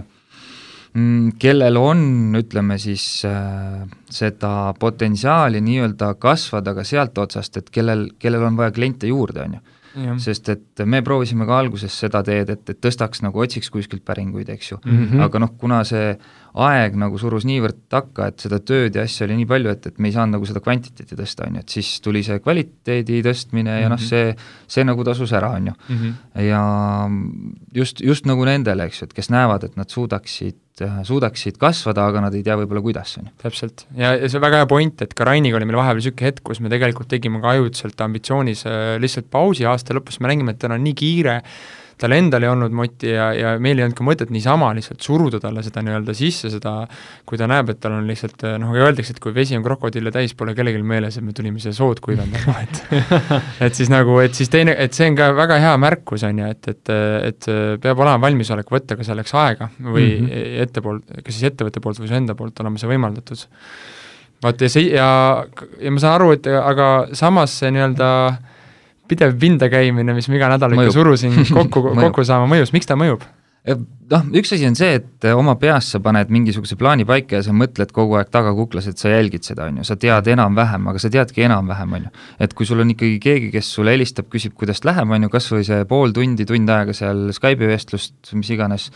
mm, 0.95 1.35
kellel 1.41 1.79
on, 1.79 2.01
ütleme 2.39 2.79
siis 2.79 3.05
äh, 3.27 3.83
seda 4.07 4.55
potentsiaali 4.79 5.63
nii-öelda 5.67 6.15
kasvada 6.21 6.75
ka 6.77 6.87
sealt 6.87 7.17
otsast, 7.23 7.59
et 7.59 7.71
kellel, 7.75 8.07
kellel 8.19 8.47
on 8.47 8.59
vaja 8.59 8.75
kliente 8.75 9.11
juurde, 9.11 9.47
on 9.49 9.59
ju 9.59 9.65
sest 10.21 10.49
et 10.49 10.83
me 10.85 11.01
proovisime 11.05 11.45
ka 11.47 11.59
alguses 11.59 11.93
seda 12.03 12.21
teed, 12.25 12.49
et, 12.49 12.69
et 12.69 12.79
tõstaks 12.81 13.21
nagu, 13.25 13.39
otsiks 13.41 13.71
kuskilt 13.73 14.03
päringuid, 14.05 14.49
eks 14.49 14.71
ju 14.71 14.79
mm, 14.83 15.05
-hmm. 15.05 15.23
aga 15.25 15.39
noh, 15.39 15.53
kuna 15.59 15.83
see 15.87 16.15
aeg 16.65 16.95
nagu 16.95 17.17
surus 17.19 17.45
niivõrd 17.45 17.85
takka, 17.91 18.29
et 18.31 18.39
seda 18.39 18.59
tööd 18.59 18.95
ja 18.95 19.03
asju 19.03 19.25
oli 19.25 19.39
nii 19.41 19.47
palju, 19.49 19.69
et, 19.69 19.87
et 19.87 19.99
me 19.99 20.07
ei 20.07 20.15
saanud 20.15 20.37
nagu 20.37 20.45
seda 20.45 20.61
kvantiteeti 20.63 21.17
tõsta, 21.19 21.47
on 21.47 21.55
ju, 21.59 21.63
et 21.65 21.77
siis 21.77 21.89
tuli 22.01 22.23
see 22.23 22.39
kvaliteedi 22.39 23.21
tõstmine 23.23 23.69
mm 23.69 23.75
-hmm. 23.75 23.81
ja 23.81 23.89
noh, 23.89 23.99
mhm. 23.99 24.07
see, 24.07 24.35
see 24.67 24.83
nagu 24.83 25.03
tasus 25.03 25.33
ära, 25.33 25.49
on 25.59 25.67
ju. 25.67 25.73
-hmm. 25.89 26.13
ja 26.41 26.61
just, 27.75 28.01
just 28.01 28.25
nagu 28.25 28.45
nendele, 28.45 28.83
eks 28.85 29.01
ju, 29.01 29.05
et 29.05 29.13
kes 29.13 29.29
näevad, 29.29 29.63
et 29.63 29.75
nad 29.75 29.89
suudaksid 29.89 30.55
suudaksid 30.83 31.55
kasvada, 31.61 32.07
aga 32.09 32.25
nad 32.25 32.35
ei 32.35 32.43
tea 32.43 32.57
võib-olla, 32.59 32.81
kuidas, 32.83 33.15
on 33.19 33.29
ju. 33.29 33.33
täpselt, 33.45 33.85
ja, 33.95 34.11
ja 34.19 34.27
see 34.27 34.39
on 34.39 34.43
väga 34.43 34.59
hea 34.61 34.67
point, 34.67 35.05
et 35.05 35.15
ka 35.15 35.27
Rainiga 35.27 35.59
oli 35.59 35.69
meil 35.69 35.79
vahepeal 35.79 36.01
niisugune 36.01 36.27
hetk, 36.27 36.43
kus 36.49 36.59
me 36.63 36.71
tegelikult 36.73 37.09
tegime 37.11 37.39
ka 37.43 37.53
ajutiselt 37.55 38.03
ambitsioonis 38.03 38.65
äh, 38.67 38.83
lihtsalt 38.99 39.29
pausi 39.31 39.67
aasta 39.69 39.95
lõpus, 39.95 40.19
me 40.19 40.31
nägime, 40.33 40.55
et 40.55 40.59
tal 40.59 40.75
on 40.75 40.83
nii 40.83 40.97
kiire, 40.99 41.39
tal 42.01 42.11
endal 42.15 42.43
ei 42.43 42.49
olnud 42.51 42.73
moti 42.75 43.11
ja, 43.13 43.29
ja 43.35 43.53
meil 43.61 43.79
ei 43.79 43.85
olnud 43.85 43.95
ka 43.97 44.05
mõtet 44.05 44.31
niisama 44.33 44.71
lihtsalt 44.75 45.03
suruda 45.05 45.39
talle 45.43 45.63
seda 45.63 45.83
nii-öelda 45.85 46.15
sisse, 46.17 46.49
seda 46.51 46.73
kui 47.27 47.39
ta 47.39 47.47
näeb, 47.47 47.71
et 47.71 47.79
tal 47.83 47.95
on 47.95 48.09
lihtsalt 48.09 48.43
noh, 48.59 48.73
öeldakse, 48.75 49.15
et 49.15 49.21
kui 49.23 49.35
vesi 49.35 49.55
on 49.55 49.63
krokodille 49.65 50.11
täis, 50.15 50.35
pole 50.37 50.55
kellelgi 50.57 50.83
meeles, 50.83 51.15
et 51.15 51.25
me 51.25 51.35
tulime 51.35 51.61
siia 51.63 51.75
sood 51.75 52.01
kuivendama, 52.03 52.57
et 52.65 52.81
et 53.69 53.77
siis 53.77 53.91
nagu, 53.93 54.17
et 54.23 54.35
siis 54.35 54.51
teine, 54.51 54.75
et 54.75 54.95
see 54.95 55.07
on 55.11 55.19
ka 55.19 55.29
väga 55.37 55.59
hea 55.63 55.75
märkus, 55.81 56.25
on 56.27 56.43
ju, 56.43 56.49
et, 56.51 56.71
et, 56.73 56.95
et 57.31 57.51
peab 57.83 58.03
olema 58.03 58.19
valmisolek 58.27 58.71
võtta 58.75 58.99
ka 58.99 59.07
selleks 59.07 59.35
aega 59.39 59.69
või 59.79 60.09
mm 60.19 60.27
-hmm. 60.27 60.63
ette 60.65 60.83
poolt, 60.83 61.05
kas 61.21 61.31
siis 61.37 61.51
ettevõtte 61.51 61.83
poolt 61.83 62.01
või 62.03 62.11
su 62.11 62.17
enda 62.17 62.35
poolt 62.35 62.59
olema 62.59 62.81
see 62.81 62.91
võimaldatud. 62.91 63.47
vaat 64.43 64.61
ja 64.61 64.69
see, 64.69 64.91
ja, 64.91 65.45
ja 65.79 65.91
ma 65.91 65.99
saan 65.99 66.19
aru, 66.19 66.33
et 66.35 66.47
aga 66.47 67.07
samas 67.13 67.55
see 67.59 67.71
nii-öelda 67.71 68.09
äh, 68.27 68.43
pidev 69.09 69.33
pinda 69.39 69.69
käimine, 69.71 70.15
mis 70.17 70.29
ma 70.29 70.39
iga 70.39 70.51
nädal 70.55 70.75
ikka 70.77 70.91
surusin 70.95 71.41
kokku 71.57 71.89
kokku 71.95 72.27
saama, 72.27 72.49
mõjus, 72.51 72.73
miks 72.75 72.89
ta 72.89 72.97
mõjub? 72.99 73.25
noh, 73.65 74.25
üks 74.37 74.51
asi 74.53 74.67
on 74.67 74.75
see, 74.77 74.99
et 74.99 75.25
oma 75.33 75.55
peas 75.57 75.87
sa 75.95 75.99
paned 76.03 76.29
mingisuguse 76.33 76.77
plaani 76.77 77.05
paika 77.09 77.39
ja 77.39 77.45
sa 77.47 77.53
mõtled 77.55 77.89
kogu 77.95 78.19
aeg 78.19 78.29
tagakuklas, 78.33 78.91
et 78.91 79.01
sa 79.01 79.09
jälgid 79.09 79.47
seda, 79.47 79.71
on 79.71 79.79
ju, 79.81 79.87
sa 79.87 79.97
tead 79.97 80.29
enam-vähem, 80.35 80.85
aga 80.91 81.01
sa 81.01 81.09
teadki 81.13 81.47
enam-vähem, 81.47 81.95
on 81.97 82.05
ju. 82.05 82.13
et 82.45 82.53
kui 82.53 82.69
sul 82.69 82.83
on 82.83 82.93
ikkagi 82.93 83.17
keegi, 83.23 83.49
kes 83.55 83.71
sulle 83.77 83.95
helistab, 83.95 84.29
küsib, 84.33 84.53
kuidas 84.59 84.83
läheb, 84.85 85.09
on 85.09 85.25
ju, 85.25 85.31
kas 85.33 85.49
või 85.53 85.65
see 85.65 85.81
pool 85.89 86.13
tundi, 86.13 86.45
tund 86.45 86.69
aega 86.69 86.93
seal 86.93 87.31
Skype'i 87.33 87.71
vestlust, 87.71 88.19
mis 88.37 88.53
iganes, 88.53 88.91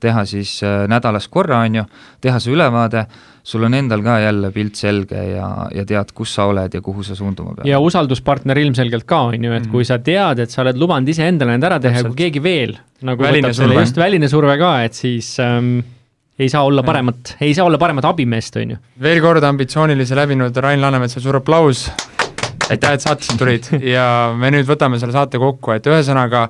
teha 0.00 0.24
siis 0.28 0.58
äh, 0.66 0.84
nädalas 0.90 1.28
korra, 1.32 1.62
on 1.66 1.80
ju, 1.80 1.84
teha 2.20 2.40
see 2.42 2.54
ülevaade, 2.54 3.04
sul 3.50 3.64
on 3.66 3.74
endal 3.74 4.02
ka 4.04 4.18
jälle 4.20 4.50
pilt 4.54 4.80
selge 4.80 5.22
ja, 5.32 5.48
ja 5.74 5.84
tead, 5.88 6.12
kus 6.16 6.34
sa 6.36 6.46
oled 6.50 6.74
ja 6.76 6.82
kuhu 6.84 7.04
sa 7.06 7.16
suunduma 7.18 7.54
pead. 7.56 7.68
ja 7.70 7.80
usalduspartner 7.80 8.58
ilmselgelt 8.62 9.06
ka, 9.08 9.22
on 9.30 9.48
ju, 9.48 9.54
et 9.54 9.64
mm. 9.64 9.70
kui 9.72 9.86
sa 9.88 10.00
tead, 10.04 10.42
et 10.44 10.52
sa 10.52 10.64
oled 10.64 10.80
lubanud 10.80 11.08
iseendale 11.08 11.56
need 11.56 11.70
ära 11.70 11.80
teha 11.82 12.02
ja 12.02 12.10
kui 12.10 12.18
keegi 12.24 12.42
veel 12.44 12.76
nagu 13.06 13.24
väline 13.24 13.48
võtab 13.48 13.56
surve. 13.56 13.72
selle 13.72 13.86
just 13.86 14.02
väline 14.02 14.28
surve 14.32 14.58
ka, 14.60 14.74
et 14.84 14.98
siis 14.98 15.32
ähm, 15.44 15.78
ei 16.40 16.48
saa 16.52 16.64
olla 16.64 16.82
paremat, 16.82 17.36
ei 17.40 17.54
saa 17.56 17.66
olla 17.68 17.78
paremat 17.80 18.10
abimeest, 18.12 18.60
on 18.60 18.76
ju. 18.76 18.82
veel 19.02 19.20
kord 19.24 19.44
ambitsioonilise 19.44 20.16
läbinud 20.18 20.56
Rain 20.56 20.80
Laanemetsale 20.80 21.24
suur 21.24 21.40
aplaus, 21.40 21.86
aitäh, 22.70 22.94
et 22.94 23.04
saatesse 23.04 23.36
tulid 23.40 23.68
ja 23.94 24.04
me 24.36 24.52
nüüd 24.54 24.68
võtame 24.68 25.00
selle 25.00 25.16
saate 25.16 25.40
kokku, 25.40 25.74
et 25.76 25.88
ühesõnaga 25.90 26.46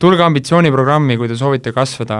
tulge 0.00 0.24
ambitsiooniprogrammi, 0.26 1.16
kui 1.18 1.28
te 1.30 1.36
soovite 1.38 1.72
kasvada, 1.74 2.18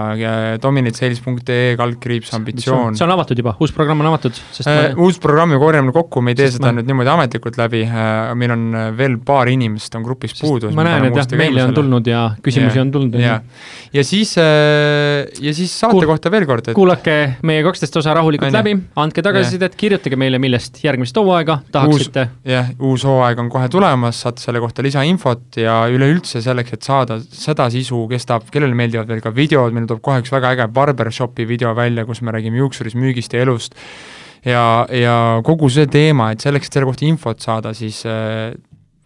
dominatesales.ee 0.61 1.75
kaldkriips 1.79 2.31
ambitsioon. 2.37 2.95
see 2.95 3.05
on 3.05 3.13
avatud 3.15 3.39
juba, 3.41 3.55
uus 3.61 3.73
programm 3.75 4.03
on 4.03 4.09
avatud, 4.13 4.37
sest 4.55 4.69
äh, 4.71 4.79
ma... 4.93 5.05
uus 5.05 5.19
programm 5.21 5.51
ju 5.55 5.59
korjame 5.61 5.93
kokku, 5.95 6.23
me 6.23 6.33
ei 6.33 6.39
tee 6.39 6.49
seda 6.55 6.69
ma... 6.69 6.79
nüüd 6.79 6.89
niimoodi 6.89 7.11
ametlikult 7.11 7.59
läbi 7.59 7.83
äh,, 7.85 8.31
meil 8.39 8.55
on 8.55 8.65
äh, 8.71 8.87
veel 8.97 9.17
paar 9.25 9.51
inimest 9.51 9.97
on 9.99 10.05
grupis 10.07 10.35
puudu. 10.39 10.71
ma 10.75 10.85
näen, 10.87 11.09
et 11.09 11.19
jah, 11.19 11.27
meile 11.39 11.65
on 11.65 11.75
tulnud 11.75 12.07
ja 12.09 12.23
küsimusi 12.45 12.79
ja, 12.79 12.85
on 12.85 12.93
tulnud. 12.95 13.19
ja, 13.19 13.39
ja 13.95 14.05
siis 14.07 14.35
äh,, 14.41 15.25
ja 15.43 15.55
siis 15.57 15.75
saate 15.75 15.97
Kuul... 15.97 16.07
kohta 16.13 16.31
veel 16.33 16.47
kord, 16.47 16.71
et 16.71 16.79
kuulake 16.79 17.17
meie 17.45 17.65
kaksteist 17.67 17.99
osa 18.01 18.15
rahulikult 18.15 18.49
Aine. 18.49 18.61
läbi, 18.61 18.75
andke 19.03 19.25
tagasisidet, 19.25 19.75
kirjutage 19.79 20.19
meile, 20.19 20.39
millest 20.41 20.79
järgmist 20.85 21.17
hooaega 21.19 21.59
tahaksite. 21.75 22.27
jah, 22.55 22.71
uus 22.79 23.03
hooaeg 23.07 23.43
on 23.43 23.51
kohe 23.51 23.67
tulemas, 23.71 24.23
saate 24.23 24.43
selle 24.47 24.63
kohta 24.63 24.85
lisainfot 24.85 25.59
ja 25.59 25.81
üleüldse 25.91 26.41
selleks, 26.45 26.77
et 26.79 26.87
saada 26.87 27.19
seda 27.19 27.64
sisu, 27.73 28.05
kes 28.11 28.27
tahab, 28.29 28.49
kellele 28.53 28.77
meeldivad 28.77 29.09
veel 29.09 29.23
ka 29.23 29.33
videod, 29.35 29.75
meil 29.75 29.87
tuleb 29.89 30.03
kohe 30.05 30.21
üks 30.23 30.33
väga 30.33 30.53
äge 30.55 30.69
barbershopi 30.75 31.47
video 31.49 31.73
välja, 31.77 32.05
kus 32.07 32.21
me 32.21 32.35
räägime 32.35 32.61
juuksuris 32.61 32.97
müügist 32.99 33.33
ja 33.35 33.43
elust, 33.45 33.75
ja, 34.45 34.63
ja 34.93 35.17
kogu 35.45 35.69
see 35.73 35.89
teema, 35.91 36.31
et 36.33 36.45
selleks, 36.45 36.69
et 36.69 36.79
selle 36.79 36.89
kohta 36.89 37.07
infot 37.07 37.43
saada, 37.43 37.73
siis 37.77 38.03
äh, 38.09 38.53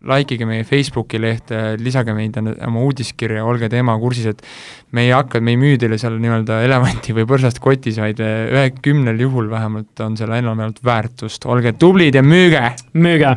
likeige 0.08 0.48
meie 0.48 0.64
Facebooki 0.68 1.20
lehte, 1.20 1.76
lisage 1.82 2.14
meid 2.16 2.38
oma 2.40 2.84
uudiskirja, 2.86 3.44
olge 3.46 3.70
teemaga 3.72 4.00
kursis, 4.04 4.30
et 4.32 4.44
me 4.96 5.04
ei 5.08 5.12
hakka, 5.12 5.42
me 5.44 5.56
ei 5.56 5.60
müü 5.60 5.76
teile 5.82 6.00
seal 6.00 6.16
nii-öelda 6.24 6.62
elevanti 6.68 7.16
või 7.18 7.28
põrsast 7.30 7.60
kotis, 7.64 8.00
vaid 8.00 8.22
ühe 8.24 8.66
kümnel 8.80 9.20
juhul 9.28 9.52
vähemalt 9.52 10.06
on 10.06 10.18
seal 10.20 10.34
enamjaolt 10.40 10.84
väärtust, 10.86 11.48
olge 11.52 11.76
tublid 11.80 12.16
ja 12.16 12.24
müüge! 12.24 12.70
müüge! 12.96 13.36